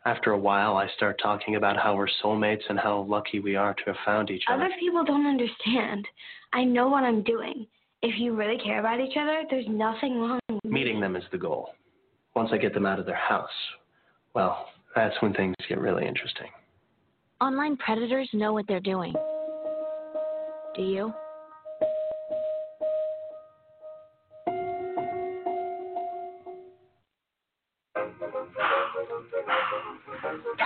[0.06, 3.74] After a while, I start talking about how we're soulmates and how lucky we are
[3.74, 4.64] to have found each other.
[4.64, 6.08] Other people don't understand.
[6.54, 7.68] I know what I'm doing.
[8.02, 11.38] If you really care about each other, there's nothing wrong with Meeting them is the
[11.38, 11.72] goal.
[12.36, 13.50] Once I get them out of their house,
[14.34, 16.48] well, that's when things get really interesting.
[17.40, 19.14] Online predators know what they're doing.
[20.76, 21.14] Do you?
[30.60, 30.62] I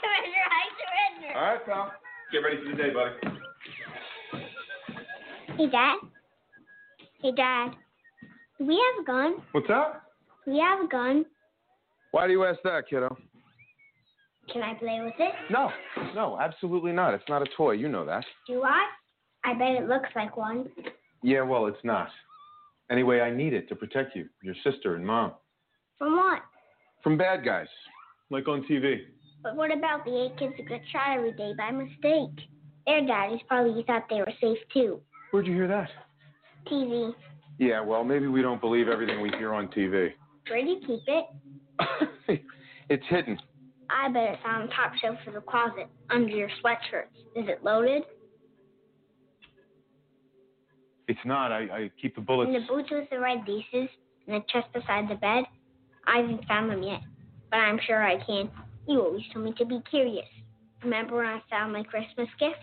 [0.00, 1.30] surrender, I surrender.
[1.36, 1.92] All right, pal.
[2.32, 3.12] Get ready for the day, buddy.
[5.56, 5.96] Hey, Dad.
[7.22, 7.68] Hey, Dad.
[8.58, 9.36] Do we have a gun?
[9.52, 10.02] What's that?
[10.44, 11.24] Do we have a gun?
[12.14, 13.16] Why do you ask that, kiddo?
[14.52, 15.34] Can I play with it?
[15.50, 15.70] No,
[16.14, 17.12] no, absolutely not.
[17.12, 17.72] It's not a toy.
[17.72, 18.24] You know that.
[18.46, 18.84] Do I?
[19.44, 20.68] I bet it looks like one.
[21.24, 22.06] Yeah, well, it's not.
[22.88, 25.32] Anyway, I need it to protect you, your sister, and mom.
[25.98, 26.42] From what?
[27.02, 27.66] From bad guys,
[28.30, 28.98] like on TV.
[29.42, 32.46] But what about the eight kids that get shot every day by mistake?
[32.86, 35.00] Their daddies probably thought they were safe too.
[35.32, 35.90] Where'd you hear that?
[36.70, 37.12] TV.
[37.58, 40.10] Yeah, well, maybe we don't believe everything we hear on TV.
[40.48, 41.24] Where do you keep it?
[42.90, 43.38] It's hidden.
[43.90, 47.16] I bet it's on the top shelf of the closet, under your sweatshirts.
[47.34, 48.02] Is it loaded?
[51.08, 51.52] It's not.
[51.52, 52.48] I, I keep the bullets.
[52.48, 53.88] In the boots with the red laces,
[54.26, 55.44] and the chest beside the bed.
[56.06, 57.00] I haven't found them yet,
[57.50, 58.50] but I'm sure I can.
[58.86, 60.26] You always told me to be curious.
[60.82, 62.56] Remember when I found my Christmas gift?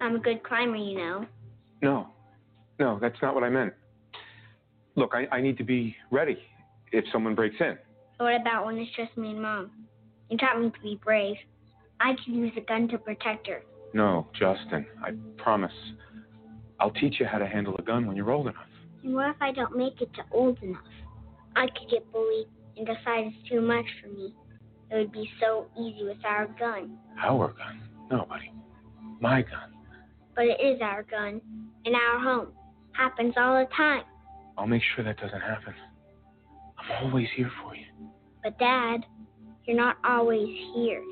[0.00, 1.26] I'm a good climber, you know.
[1.82, 2.08] No,
[2.78, 3.72] no, that's not what I meant.
[4.94, 6.38] Look, I, I need to be ready
[6.92, 7.76] if someone breaks in.
[8.18, 9.70] What about when it's just me and Mom?
[10.30, 11.36] You taught me to be brave.
[12.00, 13.62] I could use a gun to protect her.
[13.94, 15.72] No, Justin, I promise.
[16.80, 18.66] I'll teach you how to handle a gun when you're old enough.
[19.02, 20.82] And what if I don't make it to old enough?
[21.54, 24.34] I could get bullied and decide it's too much for me.
[24.90, 26.98] It would be so easy with our gun.
[27.22, 27.80] Our gun?
[28.10, 28.52] No, buddy.
[29.20, 29.72] My gun.
[30.34, 31.40] But it is our gun.
[31.84, 32.48] In our home.
[32.92, 34.02] Happens all the time.
[34.58, 35.74] I'll make sure that doesn't happen.
[36.78, 37.85] I'm always here for you.
[38.46, 39.02] But Dad,
[39.66, 41.02] you're not always here.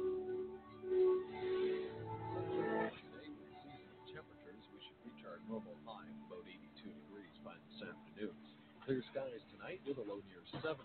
[4.07, 8.39] Temperatures, we should reach our normal high about 82 degrees by this afternoon.
[8.87, 10.79] Clear skies tonight with a low near 70.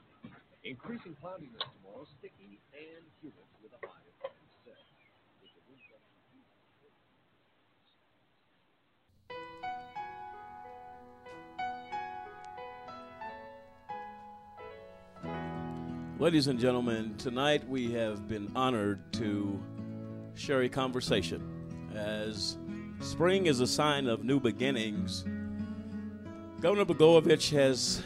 [0.65, 3.48] Increasing cloudiness tomorrow, sticky and humid
[16.19, 19.57] Ladies and gentlemen, tonight we have been honored to
[20.35, 21.41] share a conversation.
[21.95, 22.57] As
[22.99, 25.23] spring is a sign of new beginnings,
[26.59, 28.03] Governor Blagojevich has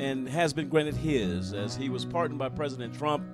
[0.00, 3.24] and has been granted his as he was pardoned by President Trump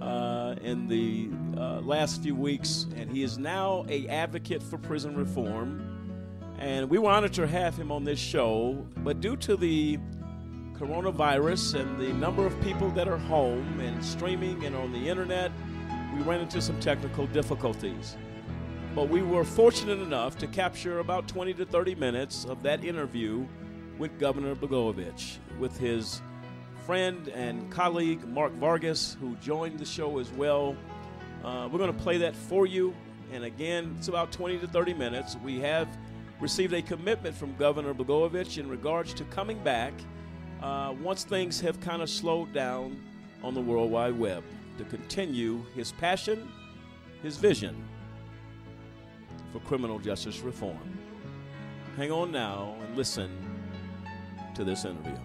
[0.00, 1.28] uh, in the
[1.60, 5.84] uh, last few weeks, and he is now a advocate for prison reform.
[6.58, 9.98] And we were honored to have him on this show, but due to the
[10.78, 15.50] coronavirus and the number of people that are home and streaming and on the internet,
[16.14, 18.16] we ran into some technical difficulties.
[18.94, 23.46] But we were fortunate enough to capture about 20 to 30 minutes of that interview
[23.98, 26.22] with Governor Blagojevich, with his
[26.86, 30.76] friend and colleague Mark Vargas, who joined the show as well.
[31.44, 32.94] Uh, we're going to play that for you.
[33.32, 35.36] And again, it's about 20 to 30 minutes.
[35.44, 35.88] We have
[36.40, 39.92] received a commitment from Governor Blagojevich in regards to coming back
[40.62, 43.00] uh, once things have kind of slowed down
[43.42, 44.42] on the World Wide Web
[44.78, 46.50] to continue his passion,
[47.22, 47.84] his vision
[49.52, 50.98] for criminal justice reform.
[51.96, 53.30] Hang on now and listen
[54.54, 55.18] to this interview.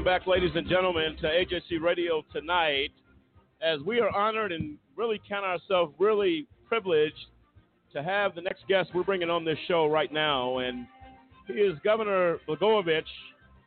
[0.00, 2.88] Welcome back, ladies and gentlemen, to AJC Radio tonight.
[3.60, 7.26] As we are honored and really count ourselves really privileged
[7.92, 10.56] to have the next guest we're bringing on this show right now.
[10.56, 10.86] And
[11.46, 13.02] he is Governor Blagojevich.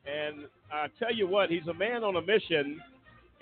[0.08, 2.82] And I tell you what, he's a man on a mission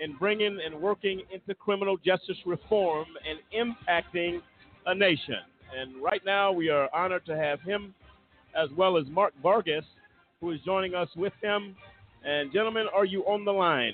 [0.01, 4.41] in bringing and working into criminal justice reform and impacting
[4.85, 5.39] a nation.
[5.80, 7.95] And right now, we are honored to have him
[8.53, 9.85] as well as Mark Vargas,
[10.41, 11.73] who is joining us with him.
[12.23, 13.93] And, gentlemen, are you on the line?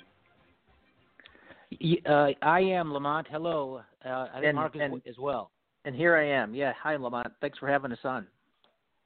[2.06, 3.28] Uh, I am, Lamont.
[3.30, 3.82] Hello.
[4.06, 5.52] Uh, I think And- Mark is, and- as well.
[5.86, 6.54] And here I am.
[6.54, 6.74] Yeah.
[6.74, 7.32] Hi, Lamont.
[7.40, 8.28] Thanks for having us on.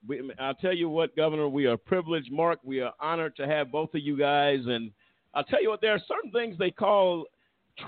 [0.07, 2.31] We, I'll tell you what, Governor, we are privileged.
[2.31, 4.59] Mark, we are honored to have both of you guys.
[4.65, 4.91] And
[5.35, 7.25] I'll tell you what, there are certain things they call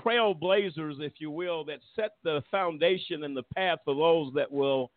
[0.04, 4.92] trailblazers, if you will, that set the foundation and the path for those that will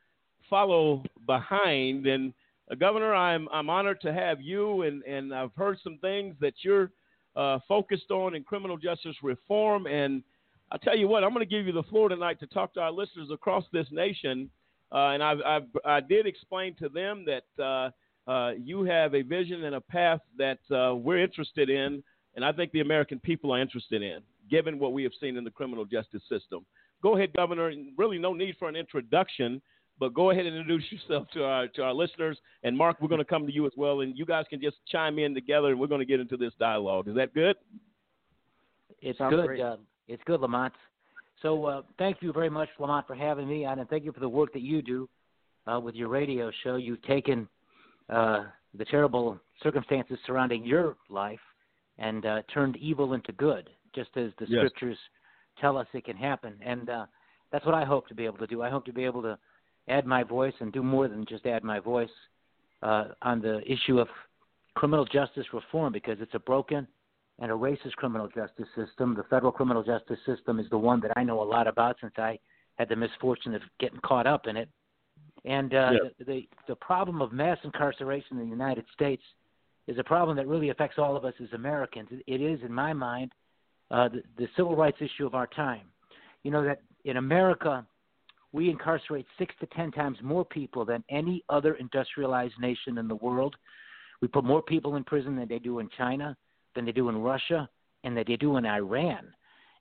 [0.48, 2.06] follow behind.
[2.06, 2.34] And
[2.76, 6.92] Governor, I'm I'm honored to have you, and and I've heard some things that you're
[7.36, 9.88] uh, focused on in criminal justice reform.
[9.88, 10.24] And
[10.72, 12.82] I'll tell you what, I'm going to give you the floor tonight to talk to
[12.82, 14.50] our listeners across this nation.
[14.92, 19.22] Uh, and I've, I've, I did explain to them that uh, uh, you have a
[19.22, 22.04] vision and a path that uh, we're interested in,
[22.36, 24.20] and I think the American people are interested in,
[24.50, 26.66] given what we have seen in the criminal justice system.
[27.04, 27.72] Go ahead, Governor.
[27.98, 29.62] Really, no need for an introduction,
[30.00, 32.38] but go ahead and introduce yourself to our to our listeners.
[32.64, 34.78] And Mark, we're going to come to you as well, and you guys can just
[34.92, 37.08] chime in together, and we're going to get into this dialogue.
[37.08, 37.56] Is that good?
[39.02, 39.60] It's Sounds good.
[39.60, 40.74] Uh, it's good, Lamont.
[41.42, 44.20] So uh, thank you very much, Lamont, for having me on, and thank you for
[44.20, 45.08] the work that you do
[45.68, 46.78] uh, with your radio show.
[46.78, 47.48] You've taken
[48.10, 48.46] uh,
[48.76, 51.40] the terrible circumstances surrounding your life
[52.00, 54.60] and uh, turned evil into good, just as the Yes.
[54.60, 54.98] scriptures
[55.60, 56.56] tell us it can happen.
[56.64, 57.06] And uh,
[57.52, 58.62] that's what I hope to be able to do.
[58.62, 59.38] I hope to be able to
[59.88, 62.10] add my voice and do more than just add my voice
[62.84, 64.08] uh, on the issue of
[64.76, 66.88] criminal justice reform because it's a broken
[67.40, 69.16] and a racist criminal justice system.
[69.16, 72.14] The federal criminal justice system is the one that I know a lot about since
[72.18, 72.38] I
[72.76, 74.70] had the misfortune of getting caught up in it.
[75.46, 76.10] And uh, Yeah.
[76.20, 79.24] the, the the problem of mass incarceration in the United States
[79.88, 82.10] is a problem that really affects all of us as Americans.
[82.12, 83.32] It- It is, in my mind,
[83.90, 85.88] uh, the, the civil rights issue of our time.
[86.44, 87.86] You know that in America,
[88.58, 93.16] we incarcerate six to ten times more people than any other industrialized nation in the
[93.16, 93.56] world.
[94.20, 96.36] We put more people in prison than they do in China,
[96.74, 97.70] than they do in Russia,
[98.04, 99.28] and that they do in Iran.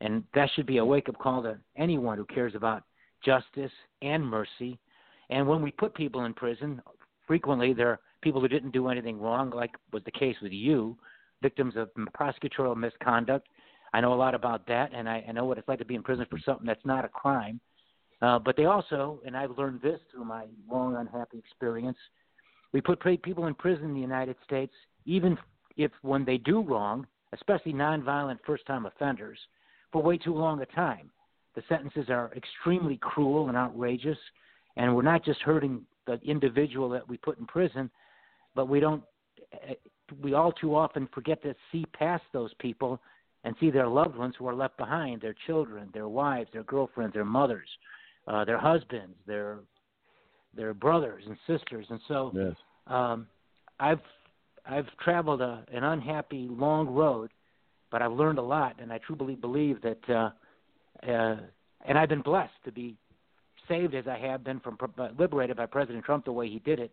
[0.02, 2.82] And that should be a wake up call to anyone who cares about
[3.24, 3.72] justice
[4.02, 4.78] and mercy.
[5.30, 6.82] And when we put people in prison,
[7.26, 10.98] frequently they're people who didn't do anything wrong, like was the case with you,
[11.40, 13.48] victims of prosecutorial misconduct.
[13.94, 15.94] I know a lot about that, and I, I know what it's like to be
[15.94, 17.58] in prison for something that's not a crime.
[18.22, 21.98] Uh, but they also, and I've learned this through my long unhappy experience,
[22.72, 24.72] we put people in prison in the United States,
[25.04, 25.36] even
[25.76, 29.38] if when they do wrong, especially nonviolent first-time offenders,
[29.92, 31.10] for way too long a time.
[31.54, 34.18] The sentences are extremely cruel and outrageous,
[34.76, 37.90] and we're not just hurting the individual that we put in prison,
[38.54, 39.02] but we don't.
[39.52, 39.74] eh,
[40.22, 43.00] We all too often forget to see past those people
[43.44, 47.14] and see their loved ones who are left behind, their children, their wives, their girlfriends,
[47.14, 47.68] their mothers,
[48.26, 49.60] uh, their husbands, their
[50.54, 52.54] their brothers and sisters, and so Yes.
[52.86, 53.26] um,
[53.78, 54.00] I've
[54.64, 57.30] I've traveled a, an unhappy long road,
[57.90, 60.08] but I've learned a lot, and I truly believe that.
[60.08, 60.30] Uh,
[61.06, 61.36] uh,
[61.84, 62.96] and I've been blessed to be
[63.68, 66.78] saved as I have been from uh, liberated by President Trump the way he did
[66.78, 66.92] it.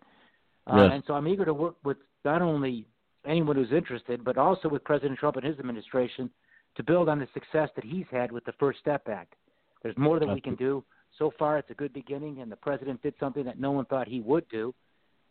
[0.68, 0.92] Uh, Yes.
[0.94, 2.86] And so I'm eager to work with not only
[3.26, 6.30] anyone who's interested, but also with President Trump and his administration
[6.76, 9.36] to build on the success that he's had with the First Step Act.
[9.82, 10.84] There's more that we can do.
[11.18, 14.08] So far, it's a good beginning, and the president did something that no one thought
[14.08, 14.74] he would do,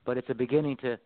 [0.05, 0.99] but it's a beginning to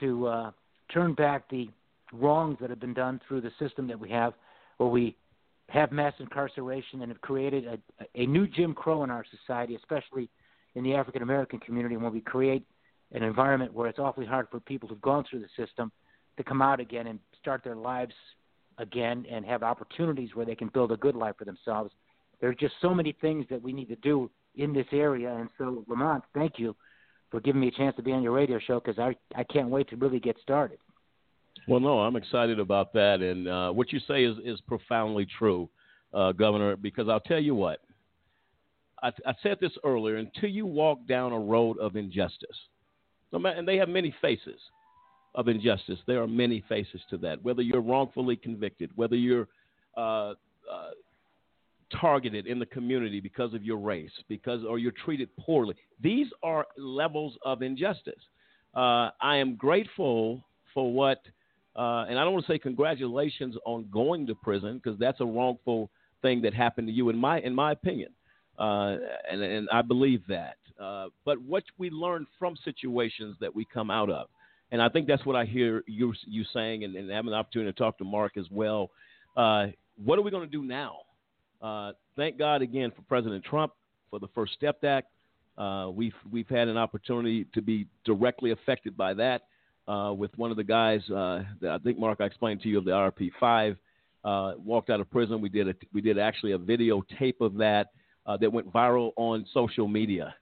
[0.00, 0.50] to uh,
[0.92, 1.68] turn back the
[2.12, 4.34] wrongs that have been done through the system that we have,
[4.76, 5.16] where we
[5.68, 7.78] have mass incarceration and have created a,
[8.14, 10.28] a new Jim Crow in our society, especially
[10.74, 12.64] in the African American community, when we create
[13.12, 15.92] an environment where it's awfully hard for people who've gone through the system
[16.36, 18.14] to come out again and start their lives
[18.78, 21.92] again and have opportunities where they can build a good life for themselves.
[22.42, 25.32] There are just so many things that we need to do in this area.
[25.32, 26.74] And so, Lamont, thank you
[27.30, 29.68] for giving me a chance to be on your radio show because I, I can't
[29.68, 30.78] wait to really get started.
[31.68, 33.20] Well, no, I'm excited about that.
[33.20, 35.70] And uh, what you say is, is profoundly true,
[36.12, 37.78] uh, Governor, because I'll tell you what,
[39.04, 42.56] I, I said this earlier until you walk down a road of injustice,
[43.30, 44.58] and they have many faces
[45.36, 46.00] of injustice.
[46.08, 47.42] There are many faces to that.
[47.44, 49.46] Whether you're wrongfully convicted, whether you're
[49.96, 50.34] uh,
[50.70, 50.90] uh,
[52.00, 55.74] targeted in the community because of your race, because or you're treated poorly.
[56.00, 58.22] These are levels of injustice.
[58.74, 60.42] Uh, I am grateful
[60.72, 61.20] for what,
[61.76, 65.24] uh, and I don't want to say congratulations on going to prison because that's a
[65.24, 65.90] wrongful
[66.22, 68.10] thing that happened to you, in my in my opinion,
[68.58, 68.96] uh,
[69.30, 70.56] and and I believe that.
[70.80, 74.28] Uh, but what we learn from situations that we come out of,
[74.70, 77.72] and I think that's what I hear you you saying, and, and having the opportunity
[77.72, 78.90] to talk to Mark as well.
[79.36, 79.66] Uh,
[80.02, 80.98] what are we going to do now?
[81.62, 83.72] Uh, thank God again for President Trump
[84.10, 85.08] for the First Step Act.
[85.56, 89.42] Uh, we've we've had an opportunity to be directly affected by that
[89.86, 92.78] uh, with one of the guys uh, that I think Mark I explained to you
[92.78, 93.76] of the IRP five
[94.24, 95.40] uh, walked out of prison.
[95.40, 97.90] We did a, we did actually a videotape of that
[98.26, 100.34] uh, that went viral on social media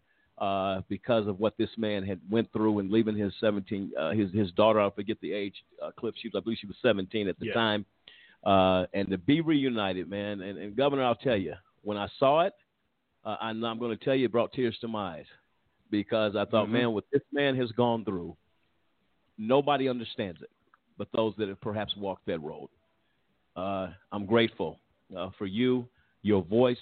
[0.89, 4.81] because of what this man had went through and leaving his 17 his his daughter
[4.81, 5.55] I forget the age
[5.99, 7.53] Cliff she was I believe she was 17 at the yeah.
[7.53, 7.85] time
[8.45, 10.41] uh, and to be reunited, man.
[10.41, 12.55] And, and, Governor, I'll tell you, when I saw it,
[13.25, 15.27] uh, I'm, I'm going to tell you, it brought tears to my eyes
[15.91, 16.75] because I thought, mm-hmm.
[16.75, 18.37] man, what this man has gone through,
[19.37, 20.51] nobody understands it,
[20.97, 22.69] but those that have perhaps walked that road.
[23.57, 24.79] Uh, I'm grateful
[25.17, 25.87] uh, for you,
[26.23, 26.79] your voice,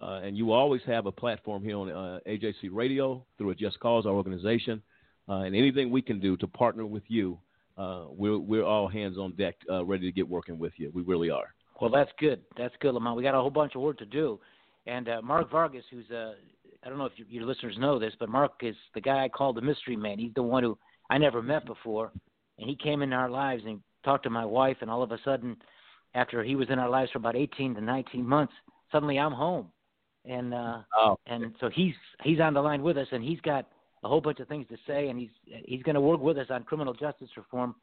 [0.00, 3.80] uh, and you always have a platform here on uh, AJC Radio through a Just
[3.80, 4.82] Cause, our organization,
[5.28, 7.38] and anything we can do to partner with you
[7.76, 10.90] uh, we're we're all hands on deck, uh, ready to get working with you.
[10.94, 11.54] We really are.
[11.80, 12.40] Well, that's good.
[12.56, 13.16] That's good, Lamont.
[13.16, 14.38] We got a whole bunch of work to do.
[14.86, 16.32] And uh, Mark Vargas, who's uh,
[16.84, 19.52] I don't know if your listeners know this, but Mark is the guy I call
[19.52, 20.18] the mystery man.
[20.18, 20.76] He's the one who
[21.10, 22.10] I never met before,
[22.58, 25.18] and he came into our lives and talked to my wife, and all of a
[25.24, 25.56] sudden,
[26.14, 28.52] after he was in our lives for about 18 to 19 months,
[28.90, 29.68] suddenly I'm home,
[30.24, 31.18] and uh, oh.
[31.26, 31.94] and so he's
[32.24, 33.68] he's on the line with us, and he's got
[34.04, 35.30] a whole bunch of things to say, and he's
[35.64, 37.74] he's going to work with us on criminal justice reform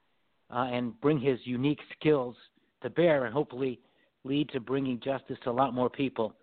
[0.54, 2.36] uh, and bring his unique skills
[2.82, 3.80] to bear, and hopefully
[4.24, 6.34] lead to bringing justice to a lot more people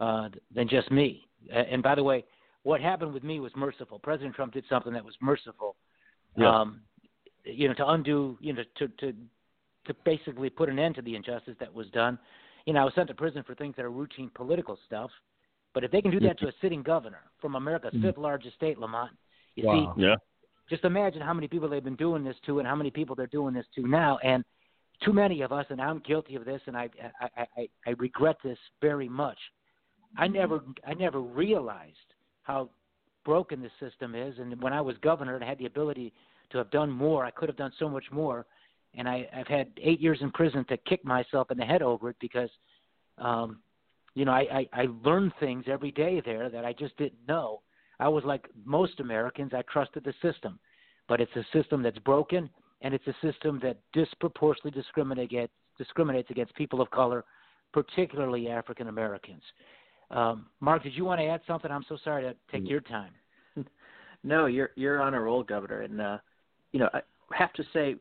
[0.00, 1.26] uh, than just me.
[1.52, 2.24] And by the way,
[2.62, 3.98] what happened with me was merciful.
[3.98, 5.76] President Trump did something that was merciful.
[6.36, 6.60] Yeah.
[6.60, 6.80] Um,
[7.44, 9.12] you know, to undo, you know, to to
[9.86, 12.18] to basically put an end to the injustice that was done.
[12.66, 15.10] You know, I was sent to prison for things that are routine political stuff.
[15.74, 18.06] But if they can do that to a sitting governor from America's mm-hmm.
[18.06, 19.10] fifth largest state, Lamont,
[19.56, 19.94] you wow.
[19.96, 20.14] see, yeah.
[20.68, 23.26] just imagine how many people they've been doing this to, and how many people they're
[23.26, 24.44] doing this to now, and
[25.04, 26.88] too many of us, and I'm guilty of this, and I
[27.20, 29.38] I I, I regret this very much.
[30.16, 31.96] I never I never realized
[32.42, 32.70] how
[33.24, 36.12] broken this system is, and when I was governor and I had the ability
[36.50, 38.46] to have done more, I could have done so much more,
[38.94, 42.10] and I, I've had eight years in prison to kick myself in the head over
[42.10, 42.50] it because,
[43.18, 43.60] um,
[44.14, 47.62] you know, I, I I learned things every day there that I just didn't know,
[48.00, 50.58] I was like most Americans, I trusted the system.
[51.08, 52.48] But it's a system that's broken,
[52.80, 57.24] and it's a system that disproportionately discriminates, discriminates against people of color,
[57.72, 59.42] particularly African Americans.
[60.10, 61.70] Um, Mark, did you want to add something?
[61.70, 63.12] I'm so sorry to take your time.
[64.26, 66.16] No, you're you're on a roll, Governor, and uh,
[66.72, 67.02] you know I
[67.34, 67.96] have to say,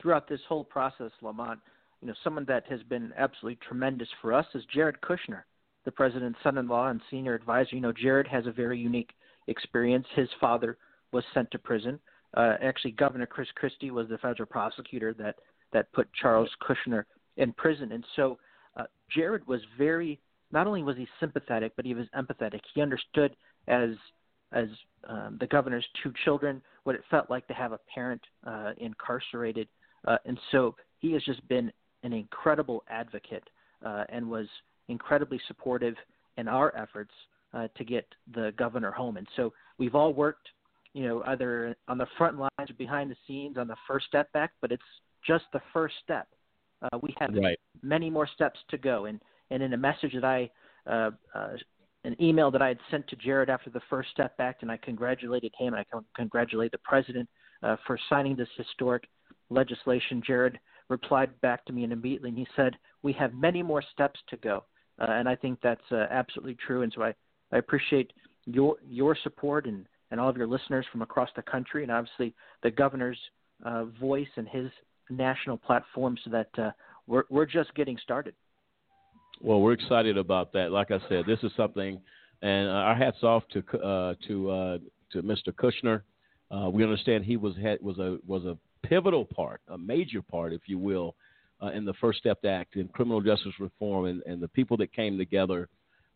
[0.00, 1.58] throughout this whole process, Lamont,
[2.00, 5.42] you know, someone that has been absolutely tremendous for us is Jared Kushner
[5.88, 7.74] the president's son-in-law and senior advisor.
[7.74, 9.12] You know, Jared has a very unique
[9.48, 10.06] experience.
[10.14, 10.76] His father
[11.12, 11.98] was sent to prison.
[12.34, 15.36] Uh, actually, Governor Chris Christie was the federal prosecutor that
[15.72, 17.04] that put Charles Kushner
[17.36, 18.38] in prison, and so
[18.76, 18.84] uh,
[19.14, 20.20] Jared was very.
[20.50, 22.60] Not only was he sympathetic, but he was empathetic.
[22.74, 23.90] He understood as
[24.52, 24.68] as
[25.06, 29.68] um, the governor's two children what it felt like to have a parent uh, incarcerated,
[30.06, 31.70] uh, and so he has just been
[32.02, 33.44] an incredible advocate
[33.84, 34.46] uh, and was
[34.88, 35.94] incredibly supportive
[36.36, 37.12] in our efforts
[37.54, 39.16] uh, to get the governor home.
[39.16, 40.48] And so we've all worked,
[40.92, 44.28] you know, either on the front lines or behind the scenes on the First Step
[44.34, 44.82] Act, but it's
[45.26, 46.28] just the first step.
[46.82, 47.58] Uh, we have right.
[47.82, 49.06] many more steps to go.
[49.06, 49.20] And,
[49.50, 50.50] and in a message that I
[50.86, 51.48] uh, uh,
[52.04, 54.76] an email that I had sent to Jared after the First Step Act, and I
[54.78, 57.28] congratulated him and I con- congratulate the president
[57.62, 59.04] uh, for signing this historic
[59.50, 60.22] legislation.
[60.24, 60.58] Jared
[60.88, 64.36] replied back to me and immediately, and he said, "We have many more steps to
[64.38, 64.64] go,"
[65.00, 66.82] uh, and I think that's uh, absolutely true.
[66.82, 67.14] And so I,
[67.52, 68.12] I appreciate
[68.46, 72.34] your your support and and all of your listeners from across the country, and obviously
[72.62, 73.18] the governor's
[73.64, 74.70] uh, voice and his
[75.10, 76.70] national platform, so that uh,
[77.06, 78.34] we're we're just getting started.
[79.40, 80.72] Well, we're excited about that.
[80.72, 82.00] Like I said, this is something,
[82.42, 84.78] and our hats off to uh, to uh,
[85.12, 85.52] to Mr.
[85.52, 86.02] Kushner.
[86.50, 88.56] Uh, we understand he was had, was a was a
[88.86, 91.14] pivotal part, a major part, if you will,
[91.62, 94.92] uh, in the First Step Act in criminal justice reform, and, and the people that
[94.92, 95.68] came together,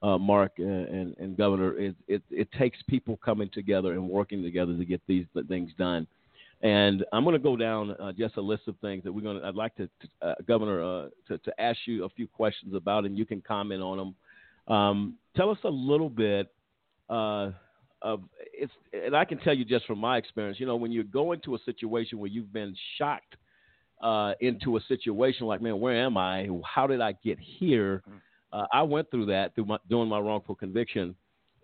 [0.02, 1.78] uh, Mark and, and Governor.
[1.78, 6.06] It, it it takes people coming together and working together to get these things done.
[6.62, 9.40] And I'm going to go down uh, just a list of things that we're going
[9.40, 9.46] to.
[9.46, 13.04] I'd like to, to uh, Governor, uh, to, to ask you a few questions about,
[13.04, 14.74] and you can comment on them.
[14.74, 16.52] Um, tell us a little bit
[17.10, 17.50] uh,
[18.00, 18.22] of
[18.52, 20.60] it's, and I can tell you just from my experience.
[20.60, 23.34] You know, when you go into a situation where you've been shocked
[24.00, 26.48] uh, into a situation like, man, where am I?
[26.64, 28.02] How did I get here?
[28.52, 31.14] Uh, I went through that through my, doing my wrongful conviction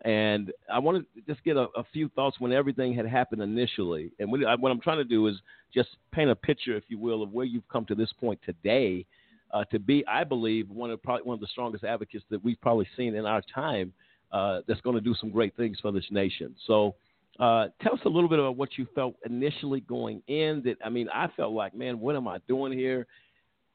[0.05, 4.13] and I wanted to just get a, a, few thoughts when everything had happened initially.
[4.21, 5.37] And what, I, what, I'm trying to do is
[5.75, 9.05] just paint a picture, if you will, of where you've come to this point today.
[9.51, 12.61] Uh, to be, I believe, one of probably one of the strongest advocates that we've
[12.61, 13.93] probably seen in our time.
[14.31, 16.55] Uh, that's going to do some great things for this nation.
[16.67, 16.95] So,
[17.41, 20.61] uh, tell us a little bit about what you felt initially going in.
[20.67, 23.07] That I mean, I felt like, man, what am I doing here?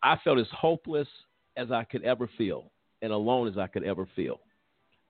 [0.03, 1.07] I felt as hopeless
[1.57, 2.72] as I could ever feel,
[3.03, 4.39] and alone as I could ever feel.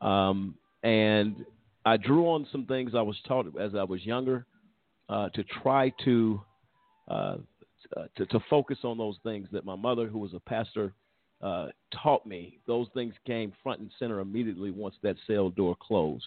[0.02, 1.46] Um, and
[1.86, 4.46] I drew on some things I was taught as I was younger
[5.08, 6.42] uh, to try to,
[7.08, 7.38] uh,
[8.18, 10.94] to, to focus on those things that my mother, who was a pastor,
[11.42, 11.68] uh,
[12.02, 12.60] taught me.
[12.68, 16.26] Those things came front and center immediately once that cell door closed.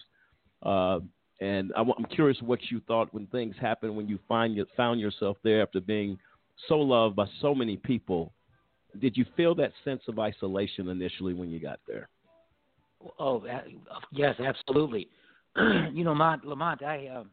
[0.63, 0.99] Uh,
[1.41, 4.99] and I, am curious what you thought when things happened when you find you found
[4.99, 6.17] yourself there after being
[6.67, 8.31] so loved by so many people.
[8.99, 12.09] Did you feel that sense of isolation initially when you got there?
[13.19, 13.45] Oh,
[14.11, 15.09] yes, absolutely.
[15.93, 17.23] you know, Mont, Lamont, I uh,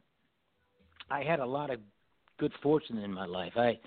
[1.11, 1.81] I had a lot of
[2.39, 3.53] good fortune in my life.
[3.57, 3.79] I,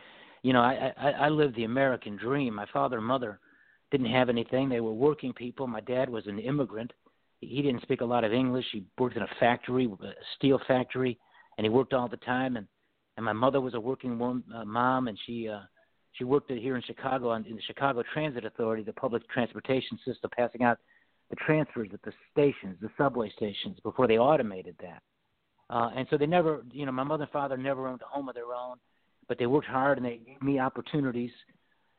[0.43, 2.55] you know, I, I I lived the American dream.
[2.55, 3.39] My father and mother
[3.91, 4.69] didn't have anything.
[4.69, 5.67] They were working people.
[5.67, 6.91] My dad was an immigrant.
[7.39, 8.65] He didn't speak a lot of English.
[8.71, 11.17] He worked in a factory, a steel factory,
[11.57, 12.57] and he worked all the time.
[12.57, 12.67] And
[13.17, 15.61] and my mother was a working woman, uh, mom, and she uh,
[16.17, 20.29] she worked here in Chicago on, in the Chicago Transit Authority, the public transportation system,
[20.35, 20.79] passing out
[21.29, 25.01] the transfers at the stations, the subway stations, before they automated that.
[25.69, 28.29] Uh, and so they never, you know, my mother and father never owned a home
[28.29, 28.77] of their own,
[29.27, 31.31] but they worked hard and they gave me opportunities,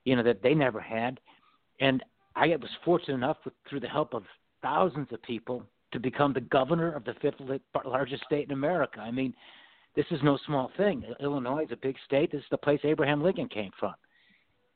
[0.04, 1.20] you know, that they never had.
[1.80, 2.02] And
[2.34, 4.22] I was fortunate enough, with, through the help of
[4.62, 5.62] thousands of people,
[5.92, 7.36] to become the governor of the fifth
[7.84, 9.00] largest state in America.
[9.00, 9.32] I mean,
[9.96, 11.04] this is no small thing.
[11.20, 12.30] Illinois is a big state.
[12.30, 13.94] This is the place Abraham Lincoln came from.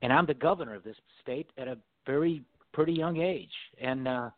[0.03, 2.43] And I'm the governor of this state at a very
[2.73, 3.53] pretty young age.
[3.81, 4.31] And uh,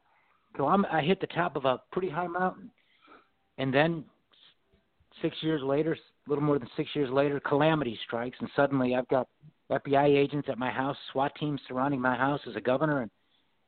[0.56, 2.70] so I'm, I hit the top of a pretty high mountain,
[3.58, 4.04] and then
[5.22, 9.08] six years later, a little more than six years later, calamity strikes, and suddenly I've
[9.08, 9.28] got
[9.70, 13.10] FBI agents at my house, SWAT teams surrounding my house as a governor, and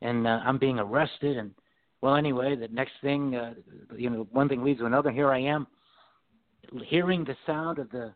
[0.02, 1.38] and uh, I'm being arrested.
[1.38, 1.52] And
[2.02, 3.54] well, anyway, the next thing, uh,
[3.96, 5.10] you know, one thing leads to another.
[5.10, 5.66] Here I am,
[6.84, 8.12] hearing the sound of the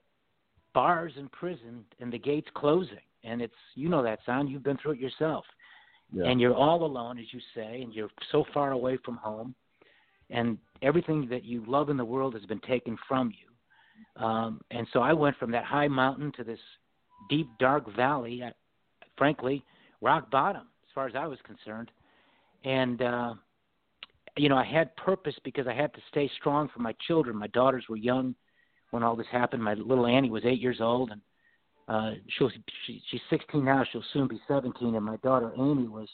[0.74, 4.48] bars in prison and the gates closing, and it's you know that sound.
[4.48, 5.44] You've been through it yourself
[6.12, 6.24] yeah.
[6.24, 9.54] and you're all alone, as you say, and you're so far away from home,
[10.30, 14.22] and everything that you love in the world has been taken from you.
[14.22, 16.58] Um, and so I went from that high mountain to this
[17.28, 18.56] deep, dark valley, at,
[19.16, 19.62] frankly,
[20.00, 21.90] rock bottom, as far as I was concerned.
[22.64, 23.34] And, uh,
[24.36, 27.36] you know, I had purpose because I had to stay strong for my children.
[27.36, 28.34] My daughters were young
[28.90, 29.62] when all this happened.
[29.62, 31.20] My little Annie was eight years old, and
[31.90, 32.50] uh, she'll
[32.86, 33.84] she, she's 16 now.
[33.90, 34.94] She'll soon be 17.
[34.94, 36.08] And my daughter Amy was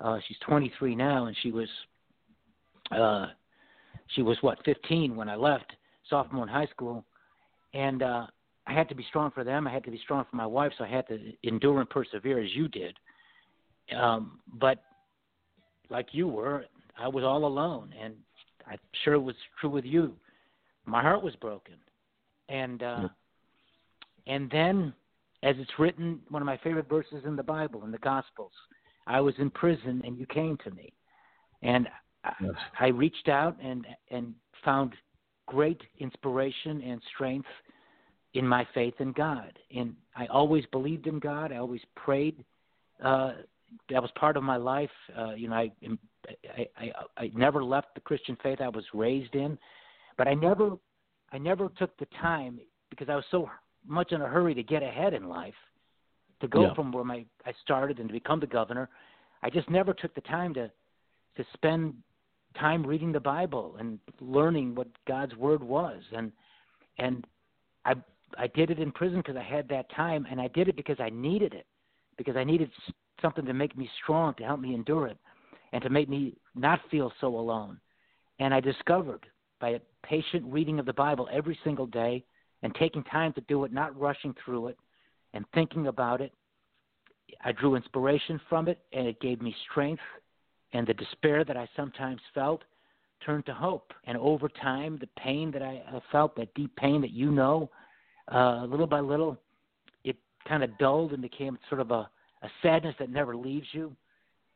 [0.00, 1.68] uh, she's 23 now, and she was
[2.90, 3.26] uh,
[4.08, 5.72] she was what 15 when I left
[6.10, 7.04] sophomore in high school,
[7.74, 8.26] and uh,
[8.66, 9.68] I had to be strong for them.
[9.68, 12.42] I had to be strong for my wife, so I had to endure and persevere
[12.42, 12.96] as you did.
[13.96, 14.82] Um, but
[15.90, 16.64] like you were,
[16.98, 18.14] I was all alone, and
[18.66, 20.14] I'm sure it was true with you.
[20.86, 21.74] My heart was broken,
[22.48, 23.08] and uh, yeah.
[24.28, 24.92] And then,
[25.42, 28.52] as it's written, one of my favorite verses in the Bible, in the Gospels,
[29.06, 30.92] I was in prison and you came to me.
[31.62, 31.88] And
[32.40, 32.52] yes.
[32.78, 34.34] I, I reached out and, and
[34.64, 34.92] found
[35.46, 37.48] great inspiration and strength
[38.34, 39.58] in my faith in God.
[39.74, 41.50] And I always believed in God.
[41.50, 42.44] I always prayed.
[43.02, 43.32] Uh,
[43.90, 44.90] that was part of my life.
[45.16, 45.72] Uh, you know, I
[46.56, 49.58] I, I I never left the Christian faith I was raised in,
[50.16, 50.72] but I never
[51.32, 52.60] I never took the time
[52.90, 53.48] because I was so
[53.88, 55.54] much in a hurry to get ahead in life
[56.40, 56.74] to go Yeah.
[56.74, 58.88] from where my I started and to become the governor.
[59.42, 60.70] I just never took the time to
[61.36, 61.94] to spend
[62.58, 66.32] time reading the Bible and learning what God's word was and
[66.98, 67.26] and
[67.84, 67.94] I
[68.36, 71.00] I did it in prison because I had that time and I did it because
[71.00, 71.66] I needed it
[72.16, 72.70] because I needed
[73.22, 75.18] something to make me strong to help me endure it
[75.72, 77.80] and to make me not feel so alone
[78.38, 79.26] and I discovered
[79.60, 82.24] by a patient reading of the Bible every single day
[82.62, 84.78] and taking time to do it not rushing through it
[85.34, 86.32] and thinking about it
[87.44, 90.02] I drew inspiration from it and it gave me strength
[90.72, 92.62] and the despair that I sometimes felt
[93.24, 93.92] turned to hope.
[94.04, 95.82] And over time, the pain that I,
[96.12, 97.70] felt, that deep pain that you know,
[98.32, 99.38] uh, little by little,
[100.04, 100.16] it
[100.46, 102.08] kind of dulled and became sort of a,
[102.42, 103.94] a sadness that never leaves you,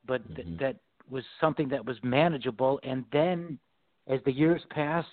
[0.07, 0.77] but th- that
[1.11, 2.79] was something that was manageable.
[2.83, 3.59] And then,
[4.07, 5.09] as the years passed,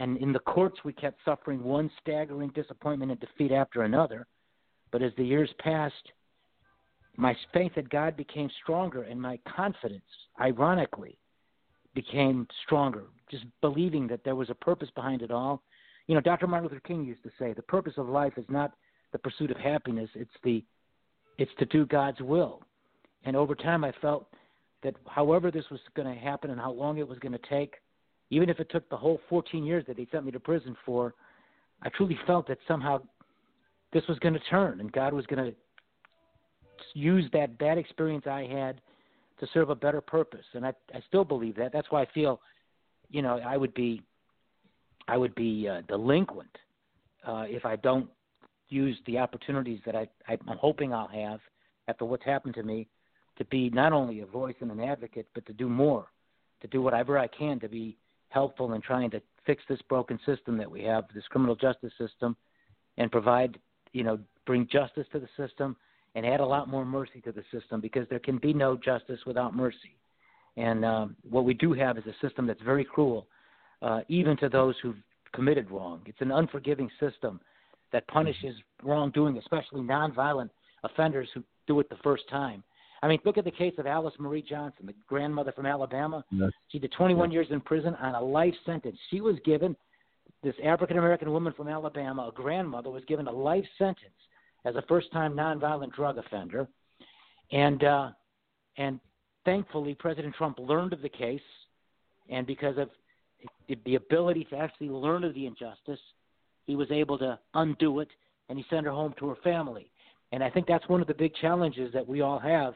[0.00, 4.26] and in the courts, we kept suffering one staggering disappointment and defeat after another.
[4.90, 6.12] But as the years passed,
[7.16, 10.02] my faith that God became stronger, and my confidence,
[10.40, 11.18] ironically,
[11.94, 13.04] became stronger.
[13.30, 15.62] Just believing that there was a purpose behind it all.
[16.06, 16.46] You know, Dr.
[16.46, 18.72] Martin Luther King used to say, "The purpose of life is not
[19.12, 20.64] the pursuit of happiness; it's the,
[21.36, 22.62] it's to do God's will."
[23.24, 24.32] And over time, I felt
[24.82, 27.74] that however this was going to happen and how long it was going to take,
[28.30, 31.14] even if it took the whole 14 years that they sent me to prison for,
[31.82, 33.02] I truly felt that somehow
[33.92, 35.56] this was going to turn and God was going to
[36.94, 38.80] use that bad experience I had
[39.40, 40.44] to serve a better purpose.
[40.54, 41.72] And I, I still believe that.
[41.72, 42.40] That's why I feel,
[43.08, 44.02] you know, I would be,
[45.08, 46.56] I would be uh, delinquent
[47.26, 48.08] uh, if I don't
[48.68, 51.40] use the opportunities that I, I'm hoping I'll have
[51.88, 52.86] after what's happened to me
[53.38, 56.06] to be not only a voice and an advocate, but to do more,
[56.60, 57.96] to do whatever I can to be
[58.30, 62.36] helpful in trying to fix this broken system that we have, this criminal justice system,
[62.96, 63.58] and provide,
[63.92, 65.76] you know, bring justice to the system
[66.14, 69.20] and add a lot more mercy to the system because there can be no justice
[69.26, 69.96] without mercy.
[70.56, 73.26] And um, what we do have is a system that's very cruel,
[73.82, 74.96] uh, even to those who've
[75.32, 76.02] committed wrong.
[76.06, 77.40] It's an unforgiving system
[77.92, 80.50] that punishes wrongdoing, especially nonviolent
[80.82, 82.62] offenders who do it the first time.
[83.02, 86.24] I mean, look at the case of Alice Marie Johnson, the grandmother from Alabama.
[86.30, 86.50] Yes.
[86.68, 88.96] She did 21 years in prison on a life sentence.
[89.10, 89.74] She was given,
[90.42, 94.14] this African American woman from Alabama, a grandmother, was given a life sentence
[94.64, 96.68] as a first time nonviolent drug offender.
[97.52, 98.10] And, uh,
[98.76, 99.00] and
[99.44, 101.40] thankfully, President Trump learned of the case.
[102.28, 102.90] And because of
[103.84, 105.98] the ability to actually learn of the injustice,
[106.66, 108.08] he was able to undo it
[108.48, 109.90] and he sent her home to her family.
[110.32, 112.74] And I think that's one of the big challenges that we all have,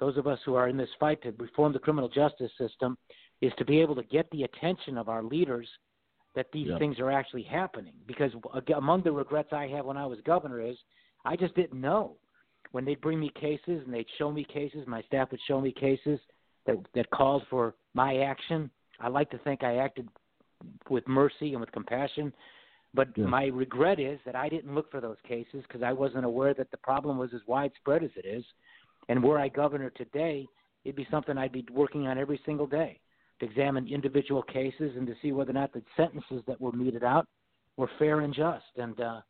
[0.00, 2.96] those of us who are in this fight to reform the criminal justice system,
[3.40, 5.68] is to be able to get the attention of our leaders
[6.34, 6.78] that these Yeah.
[6.78, 7.94] things are actually happening.
[8.06, 8.32] Because
[8.74, 10.76] among the regrets I have when I was governor is
[11.24, 12.16] I just didn't know.
[12.72, 15.72] When they'd bring me cases and they'd show me cases, my staff would show me
[15.72, 16.20] cases
[16.66, 18.70] that that called for my action.
[19.00, 20.08] I like to think I acted
[20.88, 22.32] with mercy and with compassion,
[22.94, 26.54] but my regret is that I didn't look for those cases because I wasn't aware
[26.54, 28.44] that the problem was as widespread as it is.
[29.08, 30.46] And were I governor today,
[30.84, 33.00] it'd be something I'd be working on every single day
[33.40, 37.02] to examine individual cases and to see whether or not the sentences that were meted
[37.02, 37.26] out
[37.76, 38.64] were fair and just.
[38.76, 39.20] And uh,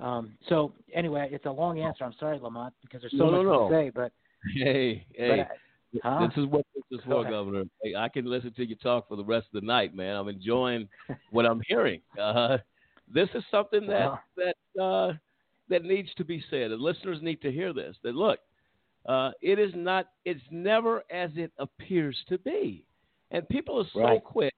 [0.00, 2.04] um, so, anyway, it's a long answer.
[2.04, 3.90] I'm sorry, Lamont, because there's so No, much no, to say.
[3.94, 4.12] But
[4.54, 5.40] Hey, but hey.
[5.40, 5.46] I-
[6.02, 6.26] huh?
[6.26, 7.32] This is what this is for, ahead.
[7.32, 7.64] Governor.
[7.82, 10.16] Hey, I can listen to you talk for the rest of the night, man.
[10.16, 10.88] I'm enjoying
[11.30, 12.00] what I'm hearing.
[12.20, 12.58] Uh,
[13.12, 15.12] this is something that that uh,
[15.68, 16.70] that needs to be said.
[16.70, 17.96] The listeners need to hear this.
[18.02, 18.38] That look,
[19.06, 20.06] uh, it is not.
[20.24, 22.86] It's never as it appears to be,
[23.30, 24.24] and people are so Right.
[24.24, 24.54] quick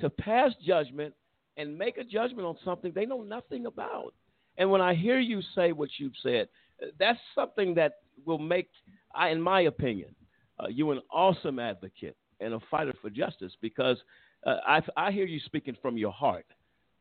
[0.00, 1.14] to pass judgment
[1.56, 4.12] and make a judgment on something they know nothing about.
[4.58, 6.48] And when I hear you say what you've said,
[6.82, 7.94] uh, that's something that
[8.24, 8.68] will make,
[9.14, 10.14] I, in my opinion,
[10.58, 13.98] uh, you an awesome advocate and a fighter for justice because
[14.46, 16.46] uh, I, I hear you speaking from your heart.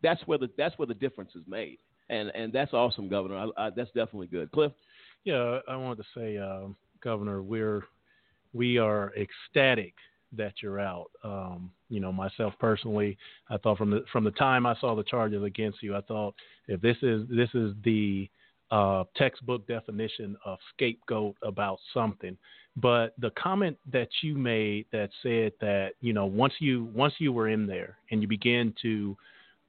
[0.01, 1.79] That's where the that's where the difference is made,
[2.09, 3.51] and and that's awesome, Governor.
[3.57, 4.51] I, I, that's definitely good.
[4.51, 4.71] Cliff.
[5.25, 6.67] Yeah, I wanted to say, uh,
[7.03, 7.83] Governor, we're
[8.53, 9.93] we are ecstatic
[10.37, 11.07] that you're out.
[11.23, 13.17] Um, you know, myself personally,
[13.49, 16.35] I thought from the from the time I saw the charges against you, I thought
[16.67, 18.29] if this is this is the
[18.71, 22.37] uh, textbook definition of scapegoat about something.
[22.77, 27.33] But the comment that you made that said that you know once you once you
[27.33, 29.17] were in there and you began to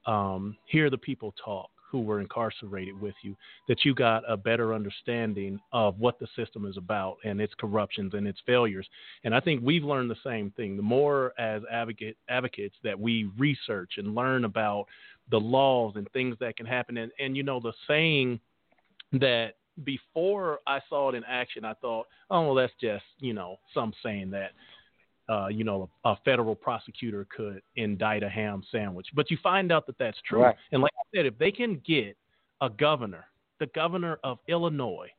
[0.05, 3.35] um, hear the people talk, who were incarcerated with you,
[3.67, 8.13] that you got a better understanding of what the system is about and its corruptions
[8.13, 8.87] and its failures.
[9.23, 10.75] And I think we've learned the same thing.
[10.75, 14.85] The more as advocate, advocates that we research and learn about
[15.31, 18.39] the laws and things that can happen, and, and you know, the saying
[19.13, 23.57] that before I saw it in action, I thought, oh, well, that's just, you know,
[23.73, 24.51] some saying that
[25.29, 29.07] uh, you know, a, a, federal prosecutor could indict a ham sandwich.
[29.13, 30.43] But you find out that that's true.
[30.43, 30.55] Right.
[30.71, 32.15] And like I said, if they can get
[32.61, 33.25] a governor,
[33.59, 35.09] the governor of Illinois,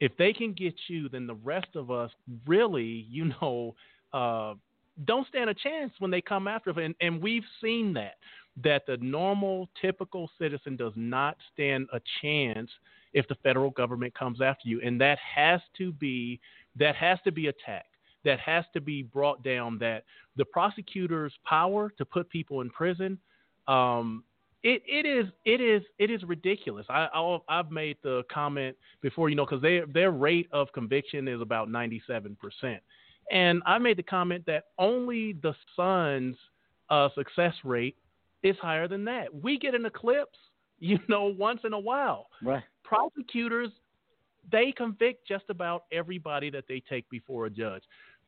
[0.00, 2.10] if they can get you, then the rest of us
[2.46, 3.74] really, you know,
[4.12, 4.54] uh,
[5.06, 6.76] don't stand a chance when they come after us.
[6.78, 8.16] And, and we've seen that,
[8.62, 12.70] that the normal, typical citizen does not stand a chance
[13.12, 14.80] if the federal government comes after you.
[14.82, 16.40] And that has to be,
[16.78, 17.93] that has to be attacked
[18.24, 20.04] that has to be brought down that
[20.36, 23.18] the prosecutor's power to put people in prison
[23.68, 24.24] um,
[24.64, 26.86] it, it is it is it is ridiculous.
[26.88, 31.28] I i have made the comment before, you know, because their their rate of conviction
[31.28, 32.82] is about ninety seven percent,
[33.30, 36.36] and I made the comment that only the Sun's
[36.88, 37.96] uh, success rate
[38.42, 39.34] is higher than that.
[39.34, 40.38] We get an eclipse,
[40.78, 42.28] you know, once in a while.
[42.42, 42.62] Right.
[42.82, 43.70] Prosecutors
[44.52, 47.82] they convict just about everybody that they take before a judge.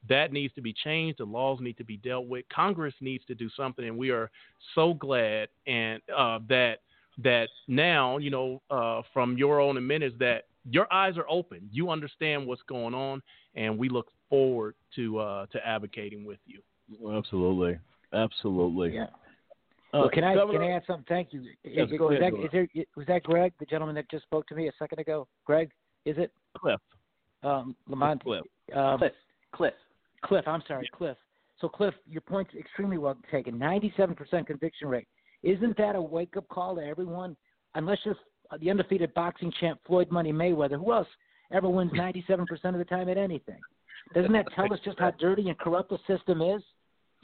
[0.09, 1.19] That needs to be changed.
[1.19, 2.45] The laws need to be dealt with.
[2.53, 4.31] Congress needs to do something, and we are
[4.75, 6.79] so glad and uh, that
[7.23, 11.69] that now you know uh, from your own amendments that your eyes are open.
[11.73, 13.23] You understand what's going on,
[13.55, 16.61] and we look forward to uh, to advocating with you.
[17.17, 17.79] Absolutely,
[18.13, 18.95] absolutely.
[18.95, 19.07] Yeah.
[19.95, 21.07] Uh, well, can I Governor, can I add something?
[21.09, 21.43] Thank you.
[21.65, 24.47] Yes, is, go ahead, that, is there, was that Greg, the gentleman that just spoke
[24.49, 25.27] to me a second ago?
[25.45, 25.71] Greg,
[26.05, 26.33] is it?
[26.59, 26.81] Cliff.
[27.43, 28.23] Um, Lamont.
[28.23, 28.43] Cliff.
[28.75, 29.13] Um, Cliff.
[29.53, 29.75] Cliff.
[30.27, 31.17] Cliff, I'm sorry, Cliff.
[31.61, 33.59] So, Cliff, your point's extremely well taken.
[33.59, 35.09] 97% conviction rate.
[35.43, 37.37] Isn't that a wake up call to everyone?
[37.75, 38.17] Unless you're
[38.61, 41.09] the undefeated boxing champ Floyd Money Mayweather, who else
[41.53, 43.61] ever wins 97% of the time at anything?
[44.15, 46.63] Doesn't that tell us just how dirty and corrupt the system is?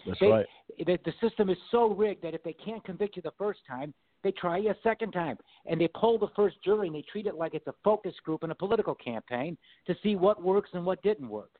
[0.07, 0.47] That's they, right.
[0.79, 3.95] The, the system is so rigged that if they can't convict you the first time,
[4.25, 5.37] they try you a second time.
[5.67, 8.43] And they poll the first jury and they treat it like it's a focus group
[8.43, 9.57] in a political campaign
[9.87, 11.51] to see what works and what didn't work.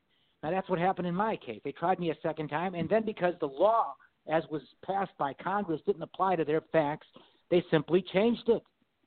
[0.43, 1.61] Now, that's what happened in my case.
[1.63, 3.95] They tried me a second time, and then because the law,
[4.29, 7.07] as was passed by Congress, didn't apply to their facts,
[7.49, 8.61] they simply changed it.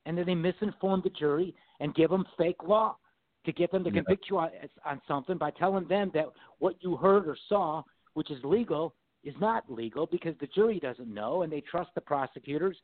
[0.07, 2.97] And then they misinformed the jury and give them fake law
[3.45, 3.97] to get them to yeah.
[3.97, 4.51] convict you on,
[4.85, 6.27] on something by telling them that
[6.59, 7.83] what you heard or saw,
[8.15, 8.95] which is legal,
[9.25, 12.77] is not legal because the jury doesn't know and they trust the prosecutors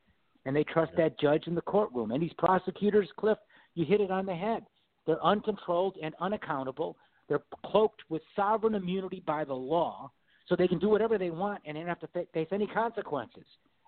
[0.45, 1.05] and they trust yeah.
[1.05, 2.11] that judge in the courtroom.
[2.11, 3.39] And these prosecutors, Cliff,
[3.75, 4.65] you hit it on the head.
[5.07, 6.97] They're uncontrolled and unaccountable.
[7.33, 10.11] They're cloaked with sovereign immunity by the law,
[10.47, 13.45] so they can do whatever they want and they don't have to face any consequences.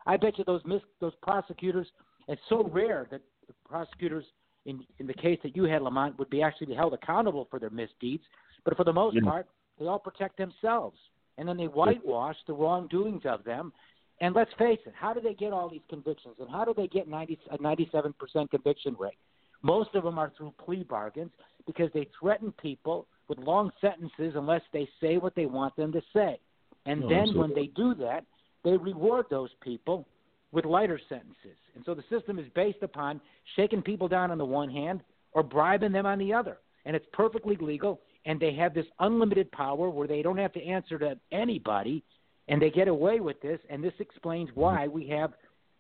[0.07, 1.87] I bet you those mis- those prosecutors.
[2.27, 4.25] It's so rare that the prosecutors,
[4.65, 7.69] in in the case that you had, Lamont, would be actually held accountable for their
[7.69, 8.23] misdeeds.
[8.65, 9.29] But for the most yeah.
[9.29, 9.47] part,
[9.79, 10.97] they all protect themselves,
[11.37, 13.75] and then they whitewash the wrongdoings of them.
[14.23, 16.87] And let's face it, how do they get all these convictions, and how do they
[16.87, 19.19] get 90, a 97% conviction rate?
[19.61, 21.33] Most of them are through plea bargains
[21.67, 26.03] because they threaten people with long sentences unless they say what they want them to
[26.13, 26.39] say.
[26.87, 27.41] And no, then absolutely.
[27.41, 28.25] when they do that,
[28.65, 30.07] they reward those people
[30.53, 31.57] with lighter sentences.
[31.75, 33.21] And so the system is based upon
[33.57, 35.03] shaking people down on the one hand
[35.33, 36.59] or bribing them on the other.
[36.85, 38.01] And it's perfectly legal.
[38.27, 42.03] And they have this unlimited power where they don't have to answer to anybody.
[42.49, 43.59] And they get away with this.
[43.69, 44.61] And this explains mm-hmm.
[44.61, 45.33] why we have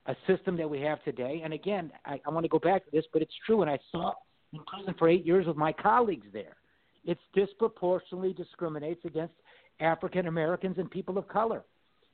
[0.06, 1.42] a system that we have today.
[1.44, 3.62] And again, I, I want to go back to this, but it's true.
[3.62, 4.12] And I saw
[4.52, 6.56] in prison for eight years with my colleagues there
[7.05, 9.35] it disproportionately discriminates against
[9.81, 11.64] African Americans and people of color,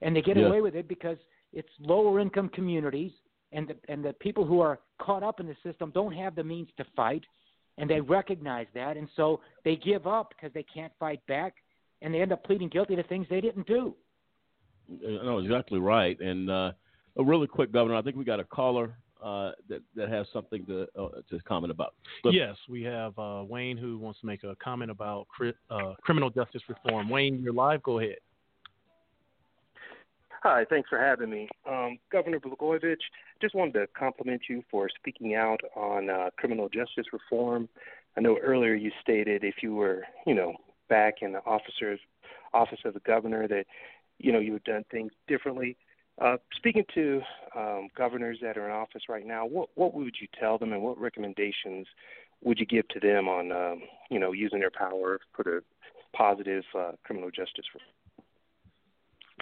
[0.03, 0.47] and they get yeah.
[0.47, 1.19] away with it because
[1.53, 3.12] it's lower income communities
[3.53, 6.45] and the, and the people who are caught up in the system don't have the
[6.45, 7.25] means to fight,
[7.79, 11.55] and they recognize that, and so they give up because they can't fight back,
[12.03, 13.95] and they end up pleading guilty to things they didn't do.
[14.89, 16.19] No, exactly right.
[16.21, 16.73] And uh,
[17.17, 20.65] a really quick, Governor, I think we got a caller uh, that that has something
[20.67, 21.95] to uh, to comment about.
[22.25, 26.31] yes, we have uh, Wayne who wants to make a comment about cri- uh, criminal
[26.31, 27.09] justice reform.
[27.09, 27.83] Wayne, you're live.
[27.83, 28.17] Go ahead.
[30.43, 31.49] Hi, thanks for having me.
[31.69, 32.97] Um, Governor Blagojevich,
[33.43, 37.69] just wanted to compliment you for speaking out on uh, criminal justice reform.
[38.17, 40.55] I know earlier you stated if you were, you know,
[40.89, 42.01] back in the officer's
[42.55, 43.67] office of the governor that,
[44.19, 45.77] you know, you had done things differently.
[46.21, 47.23] Uh, speaking to
[47.57, 50.83] um, governors that are in office right now, what what would you tell them, and
[50.83, 51.87] what recommendations
[52.43, 55.63] would you give to them on um, you know using their power for the
[56.15, 57.65] positive uh, criminal justice?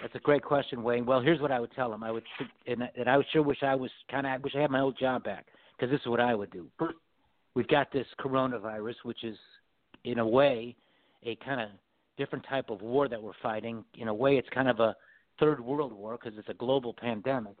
[0.01, 1.05] That's a great question, Wayne.
[1.05, 2.03] Well, here's what I would tell him.
[2.03, 2.23] I would,
[2.65, 5.25] and, and I sure wish I was kind of, wish I had my old job
[5.25, 5.47] back
[5.77, 6.67] because this is what I would do.
[6.77, 6.95] First,
[7.53, 9.37] we've got this coronavirus, which is,
[10.05, 10.77] in a way,
[11.25, 11.69] a kind of
[12.17, 13.83] different type of war that we're fighting.
[13.97, 14.95] In a way, it's kind of a
[15.39, 17.55] third world war because it's a global pandemic.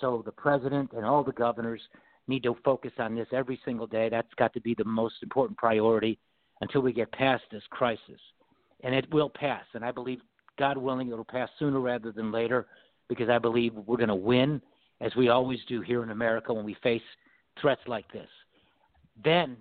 [0.00, 1.80] So the president and all the governors
[2.26, 4.08] need to focus on this every single day.
[4.08, 6.18] That's got to be the most important priority
[6.60, 8.20] until we get past this crisis.
[8.82, 9.64] And it will pass.
[9.74, 10.20] And I believe,
[10.58, 12.66] God willing, it'll pass sooner rather than later
[13.08, 14.62] because I believe we're going to win,
[15.00, 17.02] as we always do here in America when we face
[17.60, 18.28] threats like this.
[19.22, 19.56] Then,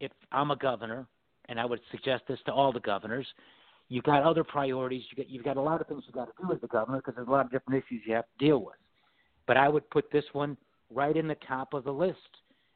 [0.00, 1.06] if I'm a governor,
[1.48, 3.26] and I would suggest this to all the governors,
[3.88, 5.02] you've got other priorities.
[5.10, 6.98] You got, you've got a lot of things you've got to do as the governor
[6.98, 8.76] because there's a lot of different issues you have to deal with.
[9.46, 10.56] But I would put this one
[10.90, 12.18] right in the top of the list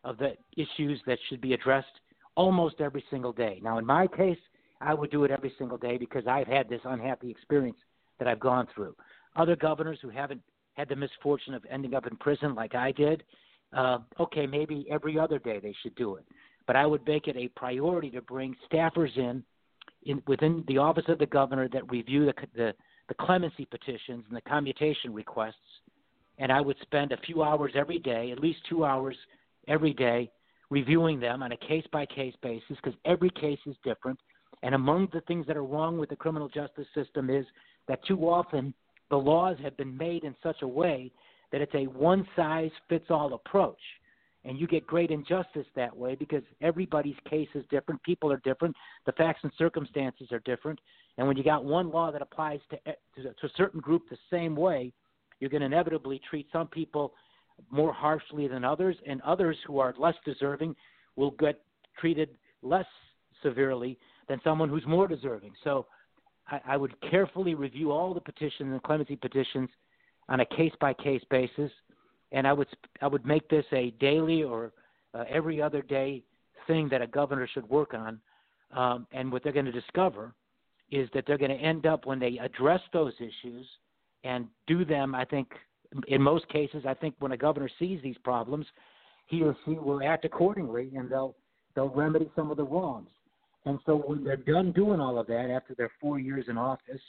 [0.05, 2.01] of the issues that should be addressed
[2.37, 3.61] almost every single day.
[3.63, 4.39] Now, in my case,
[4.81, 7.77] I would do it every single day because I've had this unhappy experience
[8.19, 8.95] that I've gone through.
[9.37, 10.41] Other governors who haven't
[10.75, 13.23] had the misfortune of ending up in prison like I did,
[13.77, 16.25] uh, okay, maybe every other day they should do it.
[16.67, 19.43] But I would make it a priority to bring staffers in,
[20.05, 22.75] in within the office of the governor that review the, the,
[23.09, 25.55] the clemency petitions and the commutation requests.
[26.39, 29.17] And I would spend a few hours every day, at least two hours
[29.69, 30.31] every day,
[30.71, 34.19] reviewing them on a case by case basis because every case is different.
[34.63, 37.45] And among the things that are wrong with the criminal justice system is
[37.89, 38.73] that too often
[39.11, 41.11] the laws have been made in such a way
[41.53, 43.81] that it's a one size fits all approach.
[44.45, 48.03] And you get great injustice that way because everybody's case is different.
[48.03, 48.75] People are different.
[49.05, 50.79] The facts and circumstances are different.
[51.19, 52.79] And when you got one law that applies to,
[53.17, 54.93] to, to a certain group the same way,
[55.41, 57.13] you're going to inevitably treat some people
[57.71, 60.75] more harshly than others, and others who are less deserving
[61.17, 61.61] will get
[61.99, 62.31] treated
[62.63, 62.87] less
[63.43, 63.99] severely
[64.29, 65.53] than someone who's more deserving.
[65.65, 65.87] So
[66.49, 69.69] I, I would carefully review all the petitions and clemency petitions
[70.29, 71.71] on a case by case basis,
[72.33, 72.69] and I would
[73.01, 74.73] I would make this a daily or
[75.15, 76.23] uh, every other day
[76.67, 78.21] thing that a governor should work on.
[78.73, 80.33] Um, and what they're going to discover
[80.91, 83.67] is that they're going to end up when they address those issues
[84.25, 85.15] and do them.
[85.15, 85.49] I think
[86.07, 88.67] in most cases, I think when a governor sees these problems,
[89.27, 91.35] he or she will act accordingly, and they'll
[91.75, 93.09] they'll remedy some of the wrongs.
[93.65, 97.01] And so when they're done doing all of that after their four years in office,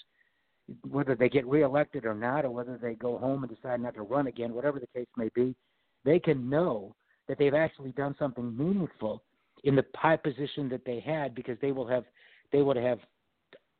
[0.89, 4.01] whether they get reelected or not, or whether they go home and decide not to
[4.01, 5.55] run again, whatever the case may be,
[6.03, 6.95] they can know
[7.27, 9.23] that they've actually done something meaningful
[9.63, 12.03] in the high position that they had because they will have
[12.51, 12.99] they would have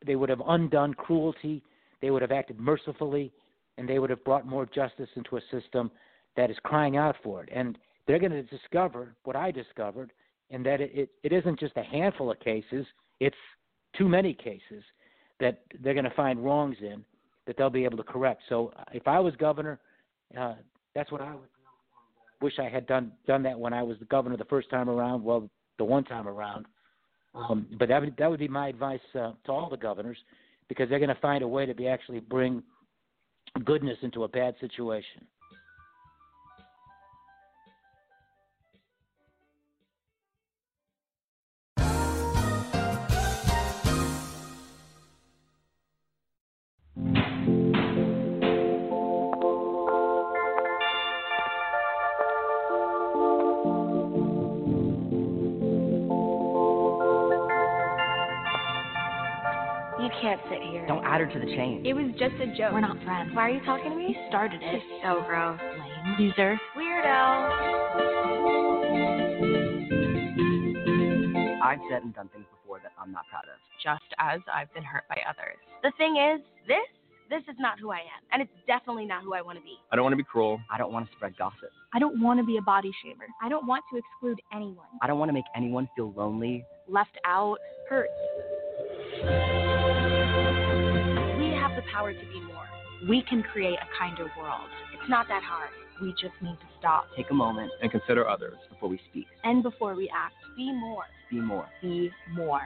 [0.05, 1.63] they would have undone cruelty,
[2.01, 3.31] they would have acted mercifully,
[3.77, 5.91] and they would have brought more justice into a system
[6.35, 7.49] that is crying out for it.
[7.51, 7.77] And
[8.07, 10.11] they're going to discover what I discovered
[10.49, 12.85] and that it, it, it isn't just a handful of cases,
[13.19, 13.35] it's
[13.97, 14.84] too many cases
[15.41, 17.03] that they're going to find wrongs in
[17.45, 18.43] that they'll be able to correct.
[18.47, 19.80] So uh, if I was governor,
[20.39, 20.53] uh,
[20.95, 21.49] that's what I would
[22.41, 25.23] wish I had done done that when I was the governor the first time around.
[25.23, 26.65] Well, the one time around.
[27.34, 30.18] Um, but that would that would be my advice uh, to all the governors
[30.69, 32.63] because they're going to find a way to be actually bring
[33.65, 35.26] goodness into a bad situation.
[60.32, 60.86] Can't sit here.
[60.88, 61.84] Don't add her to the chain.
[61.86, 62.72] It was just a joke.
[62.72, 63.32] We're not friends.
[63.36, 64.16] Why are you talking to me?
[64.16, 64.82] You started it.
[65.03, 65.60] so gross.
[65.60, 66.60] Lame loser.
[66.78, 67.20] Weirdo.
[71.62, 73.60] I've said and done things before that I'm not proud of.
[73.84, 75.58] Just as I've been hurt by others.
[75.84, 76.78] The thing is, this
[77.30, 79.78] this is not who I am, and it's definitely not who I want to be.
[79.90, 80.60] I don't want to be cruel.
[80.70, 81.72] I don't want to spread gossip.
[81.94, 83.28] I don't want to be a body shamer.
[83.41, 84.88] I don't want to exclude anyone.
[85.02, 87.58] I don't want to make anyone feel lonely, left out,
[87.90, 88.10] hurt.
[91.82, 92.66] We have the power to be more.
[93.10, 94.70] We can create a kinder world.
[94.94, 95.70] It's not that hard.
[96.02, 97.06] We just need to stop.
[97.16, 99.26] Take a moment and consider others before we speak.
[99.44, 100.36] And before we act.
[100.56, 101.06] Be more.
[101.32, 101.68] Be more.
[101.82, 102.62] Be more.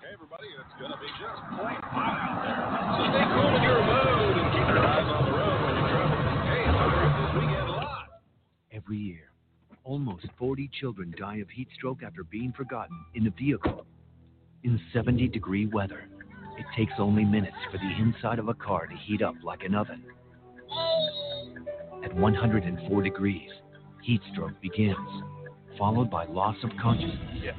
[0.00, 2.62] Hey everybody, it's gonna be just plain hot out there.
[2.96, 5.90] So stay cool in your mode and keep your eyes on the road when you're
[5.90, 6.46] traveling.
[6.46, 6.90] Hey, it's our
[7.22, 8.10] this weekend live.
[8.72, 9.30] Every year,
[9.84, 13.86] almost 40 children die of heat stroke after being forgotten in a vehicle.
[14.66, 16.08] In 70 degree weather,
[16.58, 19.76] it takes only minutes for the inside of a car to heat up like an
[19.76, 20.02] oven.
[22.04, 23.48] At 104 degrees,
[24.02, 24.96] heat stroke begins,
[25.78, 27.38] followed by loss of consciousness.
[27.40, 27.52] Yeah.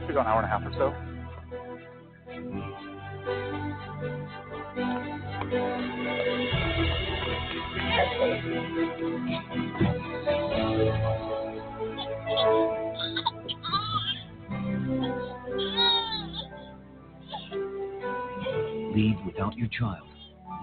[0.00, 0.92] Maybe about an hour and a half or so.
[18.96, 20.08] Leave without your child.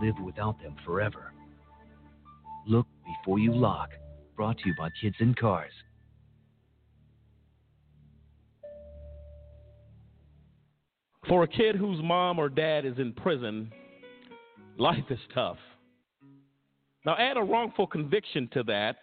[0.02, 1.32] Live without them forever.
[2.66, 3.92] Look before you lock.
[4.36, 5.72] Brought to you by Kids and Cars.
[11.28, 13.72] For a kid whose mom or dad is in prison,
[14.80, 15.58] life is tough.
[17.06, 18.96] Now, add a wrongful conviction to that,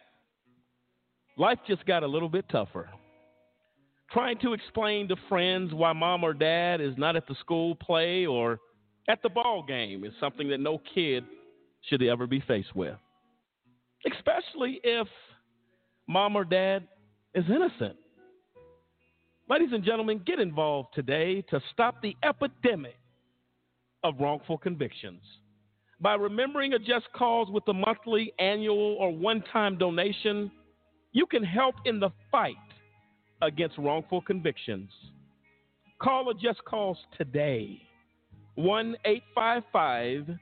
[1.39, 2.91] life just got a little bit tougher.
[4.11, 8.27] Trying to explain to friends why mom or dad is not at the school play
[8.27, 8.59] or
[9.09, 11.25] at the ball game is something that no kid
[11.89, 12.97] should ever be faced with.
[14.07, 15.09] Especially if
[16.07, 16.87] mom or dad
[17.35, 17.97] is innocent.
[19.49, 22.97] Ladies and gentlemen, get involved today to stop the epidemic
[24.05, 25.21] of wrongful convictions.
[26.01, 30.51] By remembering a just cause with a monthly, annual, or one time donation,
[31.13, 32.55] you can help in the fight
[33.43, 34.91] against wrongful convictions.
[36.01, 37.83] Call a just cause today.
[38.57, 40.39] 1 855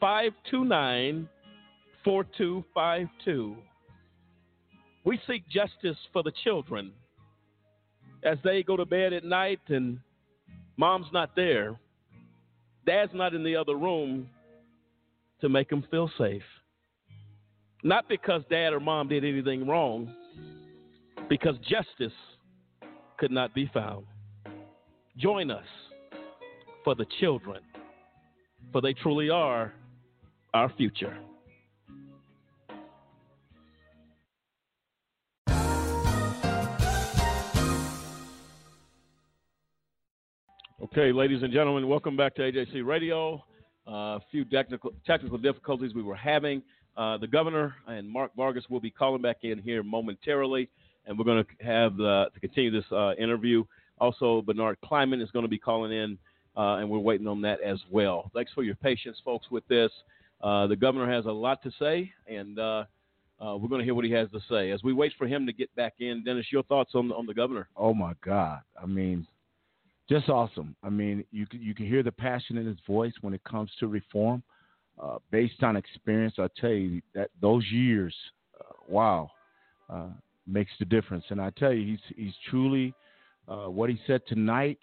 [0.00, 1.28] 529
[2.04, 3.56] 4252.
[5.04, 6.92] We seek justice for the children
[8.24, 9.98] as they go to bed at night and
[10.76, 11.78] mom's not there,
[12.86, 14.28] dad's not in the other room
[15.40, 16.42] to make them feel safe.
[17.82, 20.14] Not because dad or mom did anything wrong,
[21.28, 22.16] because justice
[23.18, 24.04] could not be found.
[25.16, 25.64] Join us
[26.90, 27.60] for the children,
[28.72, 29.72] for they truly are
[30.52, 31.16] our future.
[40.82, 43.44] Okay, ladies and gentlemen, welcome back to AJC Radio.
[43.86, 46.60] Uh, a few technical technical difficulties we were having.
[46.96, 50.68] Uh, the governor and Mark Vargas will be calling back in here momentarily,
[51.06, 53.62] and we're going to have uh, to continue this uh, interview.
[54.00, 56.18] Also, Bernard Kleinman is going to be calling in,
[56.56, 58.30] uh, and we're waiting on that as well.
[58.34, 59.90] Thanks for your patience, folks, with this.
[60.42, 64.12] Uh, the governor has a lot to say, and we're going to hear what he
[64.12, 66.24] has to say as we wait for him to get back in.
[66.24, 67.68] Dennis, your thoughts on on the governor?
[67.76, 68.60] Oh my God!
[68.80, 69.26] I mean,
[70.10, 70.74] just awesome.
[70.82, 73.70] I mean, you can, you can hear the passion in his voice when it comes
[73.78, 74.42] to reform.
[75.00, 78.14] Uh, based on experience, I tell you that those years,
[78.60, 79.30] uh, wow,
[79.88, 80.08] uh,
[80.46, 81.24] makes the difference.
[81.30, 82.92] And I tell you, he's he's truly
[83.48, 84.80] uh, what he said tonight.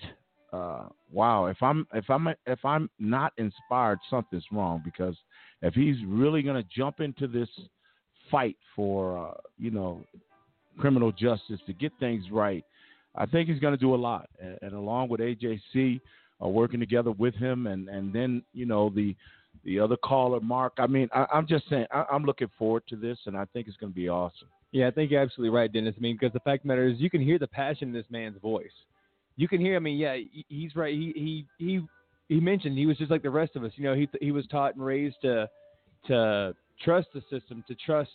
[0.53, 5.15] Uh, wow, if I'm if I'm if I'm not inspired, something's wrong because
[5.61, 7.49] if he's really going to jump into this
[8.32, 10.03] fight for uh, you know
[10.80, 12.64] criminal justice to get things right
[13.18, 15.99] I think he's going to do a lot, and, and along with AJC,
[16.44, 19.15] uh, working together with him, and and then you know the
[19.65, 20.74] the other caller, Mark.
[20.78, 23.68] I mean, I, am just saying, I, am looking forward to this, and I think
[23.68, 24.48] it's going to be awesome.
[24.72, 25.95] Yeah, I think you're absolutely right, Dennis.
[25.98, 27.94] I mean, because the fact of the matter is, you can hear the passion in
[27.94, 28.72] this man's voice.
[29.38, 29.76] You can hear.
[29.76, 30.18] I mean, yeah,
[30.49, 30.93] he's right.
[30.93, 31.81] He he he
[32.27, 33.72] he mentioned he was just like the rest of us.
[33.76, 35.47] You know, he he was taught and raised to
[36.07, 38.11] to trust the system, to trust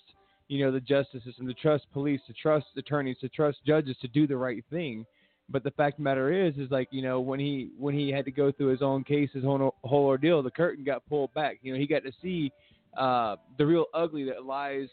[0.53, 4.09] you know, the justice system, to trust police, to trust attorneys, to trust judges to
[4.09, 5.07] do the right thing.
[5.49, 8.27] But the fact the matter is, is like you know when he when he had
[8.27, 11.59] to go through his own case, his whole whole ordeal, the curtain got pulled back.
[11.63, 12.53] You know, he got to see
[12.99, 14.89] uh, the real ugly that lies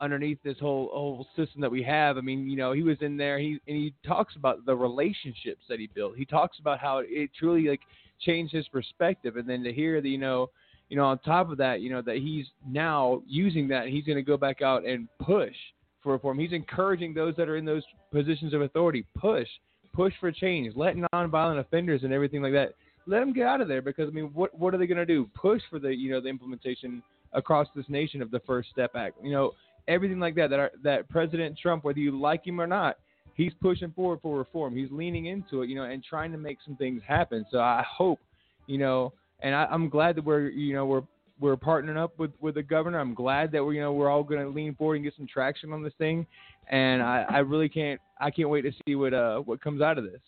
[0.00, 2.16] underneath this whole whole system that we have.
[2.16, 3.38] I mean, you know, he was in there.
[3.38, 6.16] He and he talks about the relationships that he built.
[6.16, 7.80] He talks about how it truly like
[8.20, 9.36] changed his perspective.
[9.36, 10.50] And then to hear the you know
[10.88, 14.16] you know, on top of that, you know, that he's now using that, he's going
[14.16, 15.54] to go back out and push
[16.02, 16.38] for reform.
[16.38, 19.48] He's encouraging those that are in those positions of authority, push,
[19.92, 22.74] push for change, let nonviolent offenders and everything like that,
[23.06, 25.06] let them get out of there because I mean, what what are they going to
[25.06, 25.28] do?
[25.34, 27.02] Push for the you know the implementation
[27.32, 29.52] across this nation of the First Step Act, you know,
[29.88, 30.50] everything like that.
[30.50, 32.98] That that President Trump, whether you like him or not,
[33.34, 34.76] he's pushing forward for reform.
[34.76, 37.44] He's leaning into it, you know, and trying to make some things happen.
[37.50, 38.20] So I hope,
[38.66, 39.12] you know
[39.44, 41.02] and I, am glad that we're you know we're
[41.38, 42.98] we're partnering up with with the governor.
[42.98, 45.26] I'm glad that we're you know we're all going to lean forward and get some
[45.26, 46.26] traction on this thing,
[46.70, 49.98] and I, I really can't I can't wait to see what uh what comes out
[49.98, 50.20] of this.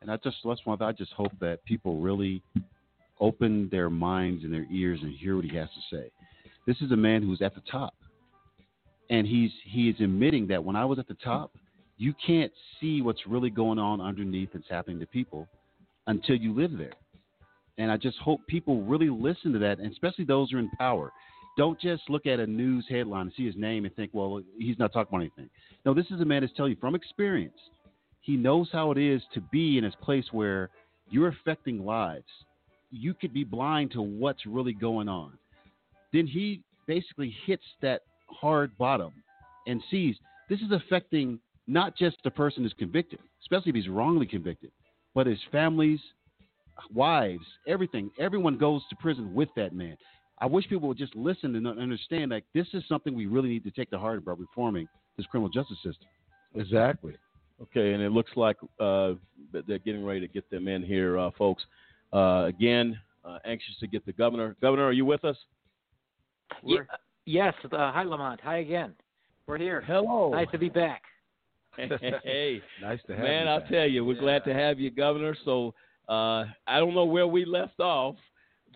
[0.00, 2.42] And I just last month I just hope that people really
[3.20, 6.10] open their minds and their ears and hear what he has to say.
[6.66, 7.94] This is a man who's at the top,
[9.12, 11.52] and he's he is admitting that when I was at the top,
[11.98, 15.46] you can't see what's really going on underneath that's happening to people
[16.06, 16.94] until you live there.
[17.76, 20.70] And I just hope people really listen to that, and especially those who are in
[20.78, 21.12] power.
[21.58, 24.78] Don't just look at a news headline and see his name and think, well, he's
[24.78, 25.50] not talking about anything.
[25.84, 27.58] No, this is a man that's telling you from experience.
[28.22, 30.70] He knows how it is to be in a place where
[31.10, 32.24] you're affecting lives.
[32.92, 35.32] you could be blind to what's really going on.
[36.12, 38.02] Then he basically hits that
[38.32, 39.12] hard bottom
[39.66, 40.16] and sees
[40.48, 44.70] this is affecting not just the person who's convicted, especially if he's wrongly convicted,
[45.14, 46.00] but his families,
[46.92, 48.10] wives, everything.
[48.18, 49.96] Everyone goes to prison with that man.
[50.40, 53.64] I wish people would just listen and understand like this is something we really need
[53.64, 56.08] to take to heart about reforming this criminal justice system.
[56.54, 57.16] Exactly.
[57.62, 59.12] Okay, and it looks like uh,
[59.52, 61.62] they're getting ready to get them in here, uh, folks.
[62.12, 64.56] Uh, again, uh, anxious to get the governor.
[64.60, 65.36] Governor, are you with us?
[66.64, 66.80] Ye-
[67.24, 67.54] yes.
[67.64, 68.40] Uh, hi, Lamont.
[68.42, 68.94] Hi again.
[69.46, 69.82] We're here.
[69.86, 70.30] Hello.
[70.30, 71.02] Nice to be back.
[71.76, 73.24] hey, nice to have you.
[73.24, 73.70] man, you I'll back.
[73.70, 75.36] tell you, we're glad to have you, Governor.
[75.44, 75.74] So
[76.08, 78.16] uh, I don't know where we left off,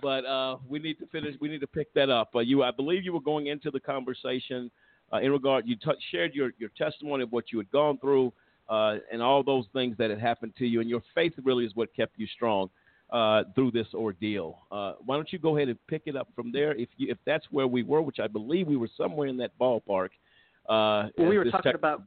[0.03, 1.35] but uh, we need to finish.
[1.41, 2.31] We need to pick that up.
[2.35, 4.71] Uh, you, I believe, you were going into the conversation
[5.13, 5.67] uh, in regard.
[5.67, 8.33] You t- shared your your testimony of what you had gone through
[8.69, 11.75] uh, and all those things that had happened to you, and your faith really is
[11.75, 12.69] what kept you strong
[13.11, 14.59] uh, through this ordeal.
[14.71, 16.75] Uh, why don't you go ahead and pick it up from there?
[16.75, 19.53] If you, if that's where we were, which I believe we were somewhere in that
[19.61, 20.11] ballpark.
[20.69, 22.03] Uh, Well, we were talking tech- about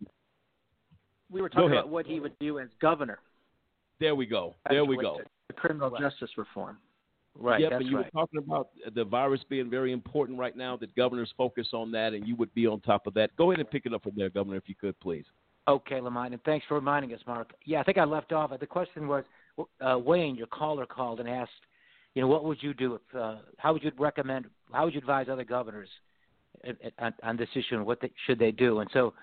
[1.32, 3.20] we were talking about what he would do as governor.
[4.00, 4.56] There we go.
[4.70, 5.20] There we go.
[5.48, 6.78] to criminal justice reform.
[7.38, 7.62] Right.
[7.62, 8.06] That's and you right.
[8.14, 12.14] were talking about the virus being very important right now, that governors focus on that,
[12.14, 13.36] and you would be on top of that.
[13.38, 15.26] Go ahead and pick it up from there, Governor, if you could, please.
[15.68, 17.54] Okay, Lamont, and thanks for reminding us, Mark.
[17.64, 18.52] Yeah, I think I left off.
[18.60, 19.24] The question was,
[19.82, 21.52] uh, Wayne, your caller called and asked,
[22.16, 25.00] you know, what would you do if, uh, how would you recommend, how would you
[25.00, 25.90] advise other governors
[26.98, 28.80] on, on this issue and what they, should they do?
[28.80, 29.14] And so,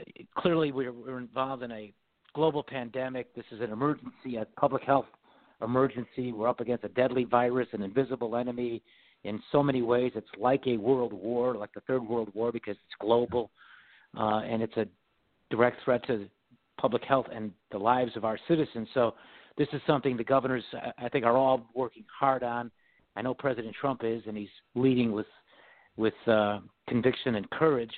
[0.00, 0.04] uh,
[0.36, 1.92] clearly, we're, we're involved in a
[2.34, 3.34] global pandemic.
[3.34, 5.06] This is an emergency, a public health
[5.62, 6.32] emergency.
[6.32, 8.82] We're up against a deadly virus, an invisible enemy.
[9.24, 12.76] In so many ways, it's like a world war, like the Third World War, because
[12.84, 13.50] it's global,
[14.18, 14.86] uh, and it's a
[15.50, 16.26] direct threat to
[16.78, 18.88] public health and the lives of our citizens.
[18.92, 19.14] So,
[19.56, 20.64] this is something the governors,
[20.98, 22.70] I- think, are all working hard on.
[23.16, 25.26] I know President Trump is, and he's leading with
[25.96, 26.58] with uh,
[26.88, 27.92] conviction and courage.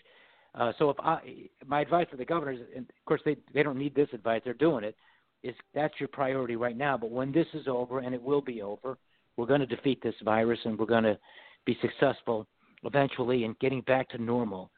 [0.55, 3.78] Uh, so, if I, my advice to the governors, and of course they they don't
[3.78, 4.97] need this advice, they're doing it.
[5.43, 6.97] Is that's your priority right now?
[6.97, 8.99] But when this is over, and it will be over,
[9.37, 11.19] we're going to defeat this virus, and we're going to
[11.65, 12.47] be successful
[12.85, 14.70] eventually in getting back to normal.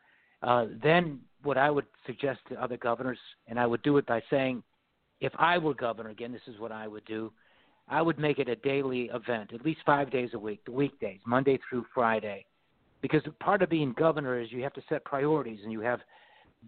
[0.43, 3.19] Uh, then, what I would suggest to other governors,
[3.49, 4.63] and I would do it by saying,
[5.21, 7.33] if I were governor, again, this is what I would do.
[7.89, 11.21] I would make it a daily event, at least five days a week, the weekdays,
[11.27, 12.45] Monday through Friday.
[13.01, 16.01] Because part of being governor is you have to set priorities and you have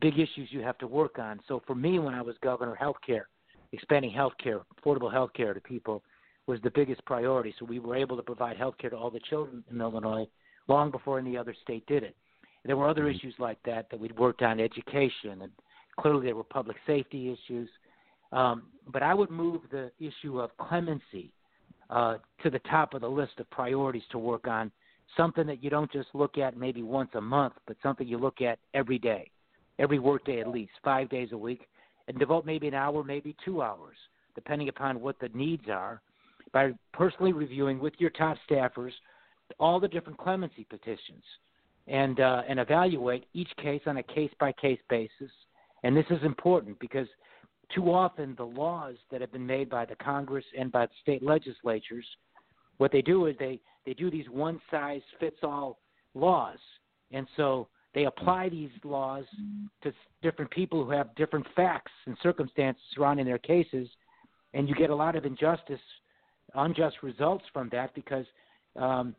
[0.00, 1.40] big issues you have to work on.
[1.48, 3.28] So for me, when I was governor, health care,
[3.72, 6.02] expanding health care, affordable health care to people
[6.46, 7.54] was the biggest priority.
[7.58, 10.26] So we were able to provide health care to all the children in Illinois
[10.68, 12.16] long before any other state did it.
[12.64, 13.16] There were other mm-hmm.
[13.16, 15.50] issues like that that we'd worked on, education, and
[15.98, 17.68] clearly there were public safety issues.
[18.32, 21.32] Um, but I would move the issue of clemency
[21.88, 24.70] uh, to the top of the list of priorities to work on.
[25.16, 28.40] Something that you don't just look at maybe once a month, but something you look
[28.40, 29.30] at every day,
[29.78, 31.68] every workday at least, five days a week,
[32.06, 33.96] and devote maybe an hour, maybe two hours,
[34.34, 36.00] depending upon what the needs are,
[36.52, 38.92] by personally reviewing with your top staffers
[39.58, 41.24] all the different clemency petitions
[41.88, 45.30] and uh, and evaluate each case on a case by case basis.
[45.82, 47.08] And this is important because
[47.74, 51.22] too often the laws that have been made by the Congress and by the state
[51.22, 52.04] legislatures,
[52.78, 55.78] what they do is they they do these one size fits all
[56.14, 56.58] laws,
[57.12, 59.24] and so they apply these laws
[59.82, 59.92] to
[60.22, 63.88] different people who have different facts and circumstances surrounding their cases,
[64.54, 65.80] and you get a lot of injustice,
[66.54, 68.26] unjust results from that because.
[68.76, 69.14] Um,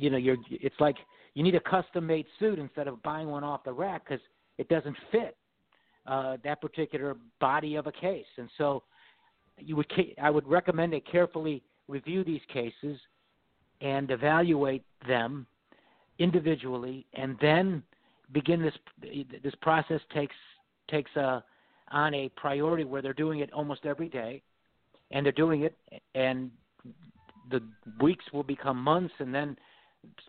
[0.00, 0.96] you know, you're it's like
[1.34, 4.20] you need a custom made suit instead of buying one off the rack because
[4.58, 5.36] it doesn't fit
[6.06, 8.26] uh, that particular body of a case.
[8.36, 8.82] And so,
[9.58, 12.98] you would I would recommend they carefully review these cases
[13.80, 15.46] and evaluate them
[16.18, 17.82] individually, and then
[18.32, 18.74] begin this.
[19.42, 20.34] This process takes
[20.90, 21.40] takes uh,
[21.90, 24.42] on a priority where they're doing it almost every day,
[25.10, 25.76] and they're doing it,
[26.14, 26.50] and
[27.50, 27.62] the
[28.00, 29.56] weeks will become months, and then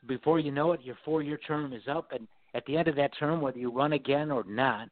[0.07, 3.11] before you know it, your four-year term is up, and at the end of that
[3.17, 4.89] term, whether you run again or not,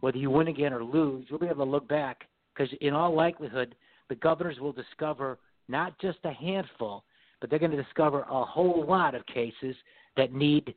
[0.00, 3.14] whether you win again or lose, you'll be able to look back because, in all
[3.14, 3.74] likelihood,
[4.08, 5.38] the governors will discover
[5.68, 7.04] not just a handful,
[7.40, 9.76] but they're going to discover a whole lot of cases
[10.16, 10.74] that need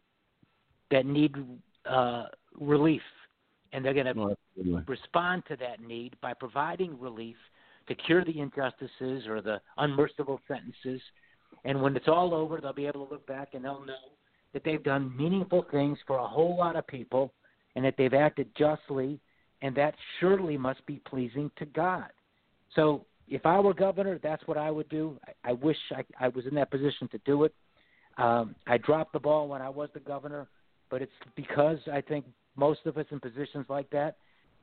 [0.91, 1.33] that need
[1.89, 2.25] uh,
[2.59, 3.01] relief,
[3.71, 7.37] and they're going to respond to that need by providing relief
[7.87, 11.01] to cure the injustices or the unmerciful sentences.
[11.63, 13.93] And when it's all over, they'll be able to look back and they'll know
[14.53, 17.33] that they've done meaningful things for a whole lot of people
[17.75, 19.19] and that they've acted justly,
[19.61, 22.09] and that surely must be pleasing to God.
[22.75, 25.17] So if I were governor, that's what I would do.
[25.27, 27.53] I, I wish I, I was in that position to do it.
[28.17, 30.47] Um, I dropped the ball when I was the governor,
[30.89, 32.25] but it's because I think
[32.55, 34.17] most of us in positions like that,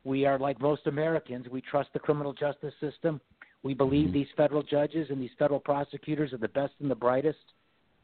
[0.05, 1.47] we are like most Americans.
[1.51, 3.21] We trust the criminal justice system.
[3.63, 7.39] We believe these federal judges and these federal prosecutors are the best and the brightest.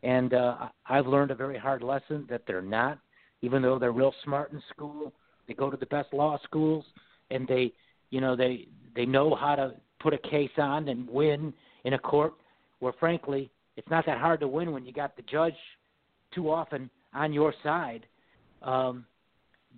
[0.03, 2.99] And uh, I've learned a very hard lesson that they're not,
[3.45, 5.13] even though they're real smart in school.
[5.47, 6.85] They go to the best law schools,
[7.31, 7.73] and they,
[8.11, 8.67] you know, they
[8.97, 11.53] they know how to put a case on and win
[11.85, 12.33] in a court
[12.79, 15.55] where, frankly, it's not that hard to win when you got the judge
[16.35, 18.07] too often on your side.
[18.63, 19.05] Um,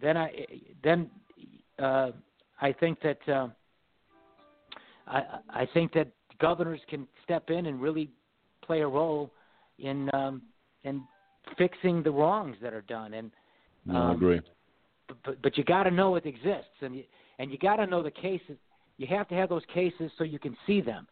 [0.01, 0.47] then I
[0.85, 1.11] then
[1.81, 2.11] uh,
[2.61, 3.49] I think that uh,
[5.09, 8.11] I I think that governors can step in and really
[8.63, 9.33] play a role
[9.81, 10.43] in um,
[10.85, 11.03] in
[11.59, 13.15] fixing the wrongs that are done.
[13.15, 13.33] And
[13.87, 14.41] No, I um, agree.
[15.25, 17.05] but but you got to know it exists, and you
[17.39, 18.57] and you got to know the cases.
[18.99, 21.07] You have to have those cases so you can see them.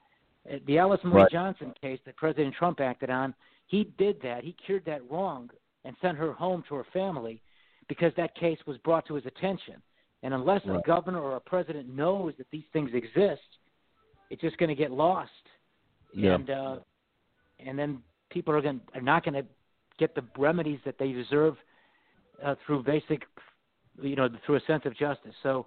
[0.51, 1.31] Uh, The Alice Marie Right.
[1.31, 3.35] Johnson case that President Trump acted on,
[3.67, 4.43] he did that.
[4.43, 5.51] He cured that wrong
[5.85, 7.43] and sent her home to her family
[7.89, 9.83] because that case was brought to his attention.
[10.23, 13.43] And unless a governor or a president knows that these things exist,
[14.31, 15.31] it's just going to get lost.
[16.15, 16.37] Yeah.
[16.37, 16.77] And uh,
[17.59, 19.45] and then people are going are not going to
[19.99, 21.57] get the remedies that they deserve
[22.43, 23.23] uh, through basic,
[24.01, 25.35] you know, through a sense of justice.
[25.43, 25.66] So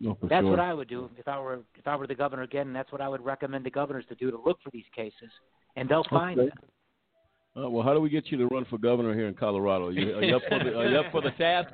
[0.00, 0.50] No, that's sure.
[0.50, 3.00] what I would do if I were if I were the governor again, that's what
[3.00, 5.30] I would recommend the governors to do to look for these cases,
[5.76, 6.48] and they'll find Okay.
[6.48, 7.64] them.
[7.64, 9.88] Uh, well, how do we get you to run for governor here in Colorado?
[9.88, 11.70] You, are, you up for the, are you up for the task?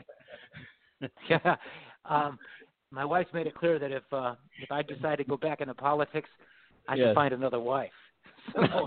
[1.29, 1.57] yeah.
[2.05, 2.39] Um,
[2.93, 5.75] my wife's made it clear that if uh, if I decide to go back into
[5.75, 6.29] politics,
[6.89, 7.09] I Yes.
[7.09, 7.91] should find another wife.
[8.57, 8.87] oh,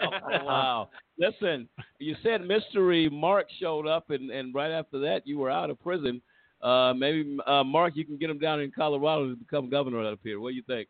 [0.44, 0.88] wow.
[1.18, 1.68] Listen,
[1.98, 5.80] you said mystery Mark showed up, and, and right after that, you were out of
[5.80, 6.20] prison.
[6.62, 10.20] Uh, maybe, uh, Mark, you can get him down in Colorado to become governor up
[10.22, 10.38] here.
[10.40, 10.88] What do you think?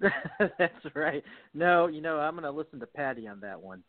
[0.58, 1.22] That's right.
[1.52, 3.82] No, you know, I'm going to listen to Patti on that one.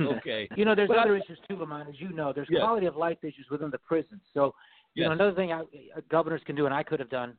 [0.00, 0.48] okay.
[0.56, 2.32] You know, there's But I- other issues too, Lamont, as you know.
[2.32, 2.60] There's Yes.
[2.62, 4.20] quality of life issues within the prisons.
[4.34, 4.54] So,
[4.94, 7.34] you know, another thing I, uh, governors can do, and I could have done,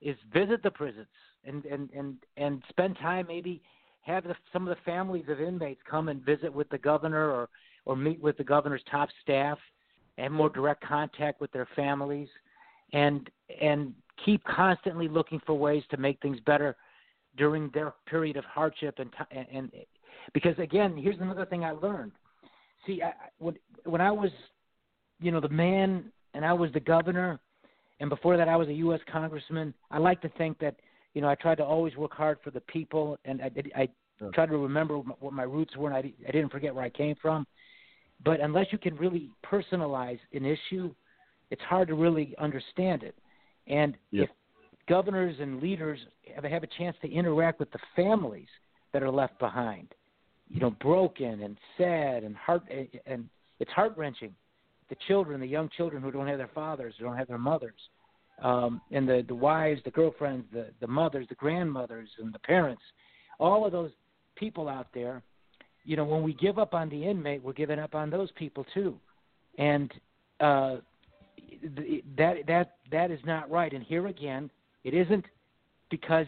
[0.00, 1.06] is visit the prisons
[1.44, 3.26] and and and and spend time.
[3.28, 3.62] Maybe
[4.02, 7.48] have the, some of the families of inmates come and visit with the governor, or
[7.86, 9.58] or meet with the governor's top staff,
[10.18, 12.28] and more direct contact with their families,
[12.92, 13.94] and and
[14.24, 16.76] keep constantly looking for ways to make things better
[17.36, 19.72] during their period of hardship and and, and
[20.32, 22.12] because again, here's another thing I learned.
[22.86, 24.30] See, I, when when I was,
[25.20, 26.04] you know, the man,
[26.34, 27.40] and I was the governor,
[28.00, 29.00] and before that I was a U.S.
[29.10, 29.74] congressman.
[29.90, 30.76] I like to think that,
[31.14, 33.88] you know, I tried to always work hard for the people, and I did, I
[34.32, 37.16] tried to remember what my roots were, and I, I didn't forget where I came
[37.20, 37.46] from.
[38.24, 40.94] But unless you can really personalize an issue,
[41.50, 43.16] it's hard to really understand it.
[43.66, 44.24] And Yeah.
[44.24, 44.30] if
[44.88, 45.98] governors and leaders
[46.34, 48.48] have, have a chance to interact with the families
[48.92, 49.88] that are left behind,
[50.48, 53.28] you know, broken and sad and heart eh, eh, and
[53.58, 54.34] it's heart wrenching.
[54.88, 57.80] The children, the young children who don't have their fathers, who don't have their mothers,
[58.42, 62.82] um, and the the wives, the girlfriends, the the mothers, the grandmothers, and the parents,
[63.38, 63.90] all of those
[64.36, 65.22] people out there.
[65.84, 68.64] You know, when we give up on the inmate, we're giving up on those people
[68.74, 68.98] too,
[69.58, 69.92] and
[70.40, 70.76] uh,
[71.76, 73.72] th- that that that is not right.
[73.72, 74.50] And here again,
[74.84, 75.24] it isn't
[75.90, 76.26] because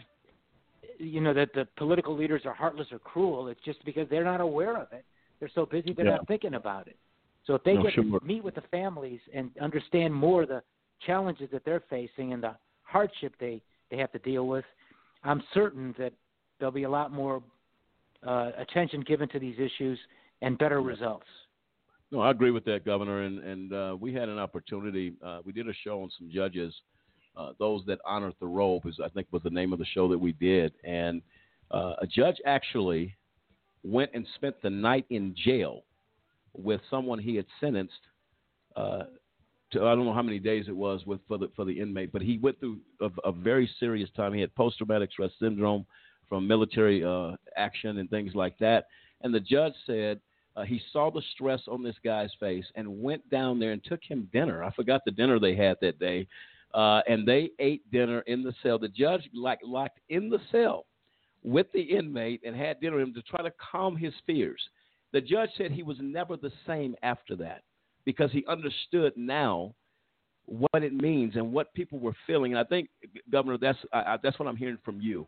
[0.97, 3.47] you know that the political leaders are heartless or cruel.
[3.47, 5.05] It's just because they're not aware of it.
[5.39, 6.17] They're so busy they're Yeah.
[6.17, 6.97] not thinking about it.
[7.45, 8.19] So if they No, get sure.
[8.19, 10.63] to meet with the families and understand more the
[11.05, 13.61] challenges that they're facing and the hardship they
[13.91, 14.65] they have to deal with,
[15.23, 16.13] I'm certain that
[16.59, 17.43] there'll be a lot more
[18.25, 19.99] uh, attention given to these issues
[20.41, 21.27] and better results.
[22.11, 23.23] No, I agree with that, Governor.
[23.23, 25.13] And and uh, we had an opportunity.
[25.23, 26.73] Uh, we did a show on some judges,
[27.35, 30.07] uh, those that honor the robe, is I think was the name of the show
[30.09, 30.73] that we did.
[30.83, 31.21] And
[31.71, 33.15] uh, a judge actually
[33.83, 35.83] went and spent the night in jail
[36.55, 37.93] with someone he had sentenced.
[39.73, 42.11] To, I don't know how many days it was with for the for the inmate,
[42.11, 44.33] but he went through a, a very serious time.
[44.33, 45.85] He had post traumatic stress syndrome
[46.29, 48.85] from military uh, action and things like that.
[49.21, 50.19] And the judge said
[50.55, 54.01] uh, he saw the stress on this guy's face and went down there and took
[54.03, 54.63] him dinner.
[54.63, 56.27] I forgot the dinner they had that day,
[56.73, 58.79] uh, and they ate dinner in the cell.
[58.79, 60.85] The judge like locked in the cell
[61.43, 64.61] with the inmate and had dinner with him to try to calm his fears.
[65.11, 67.63] The judge said he was never the same after that
[68.05, 69.73] because he understood now
[70.45, 72.51] what it means and what people were feeling.
[72.51, 72.89] And I think,
[73.31, 75.27] Governor, that's I, I, that's what I'm hearing from you.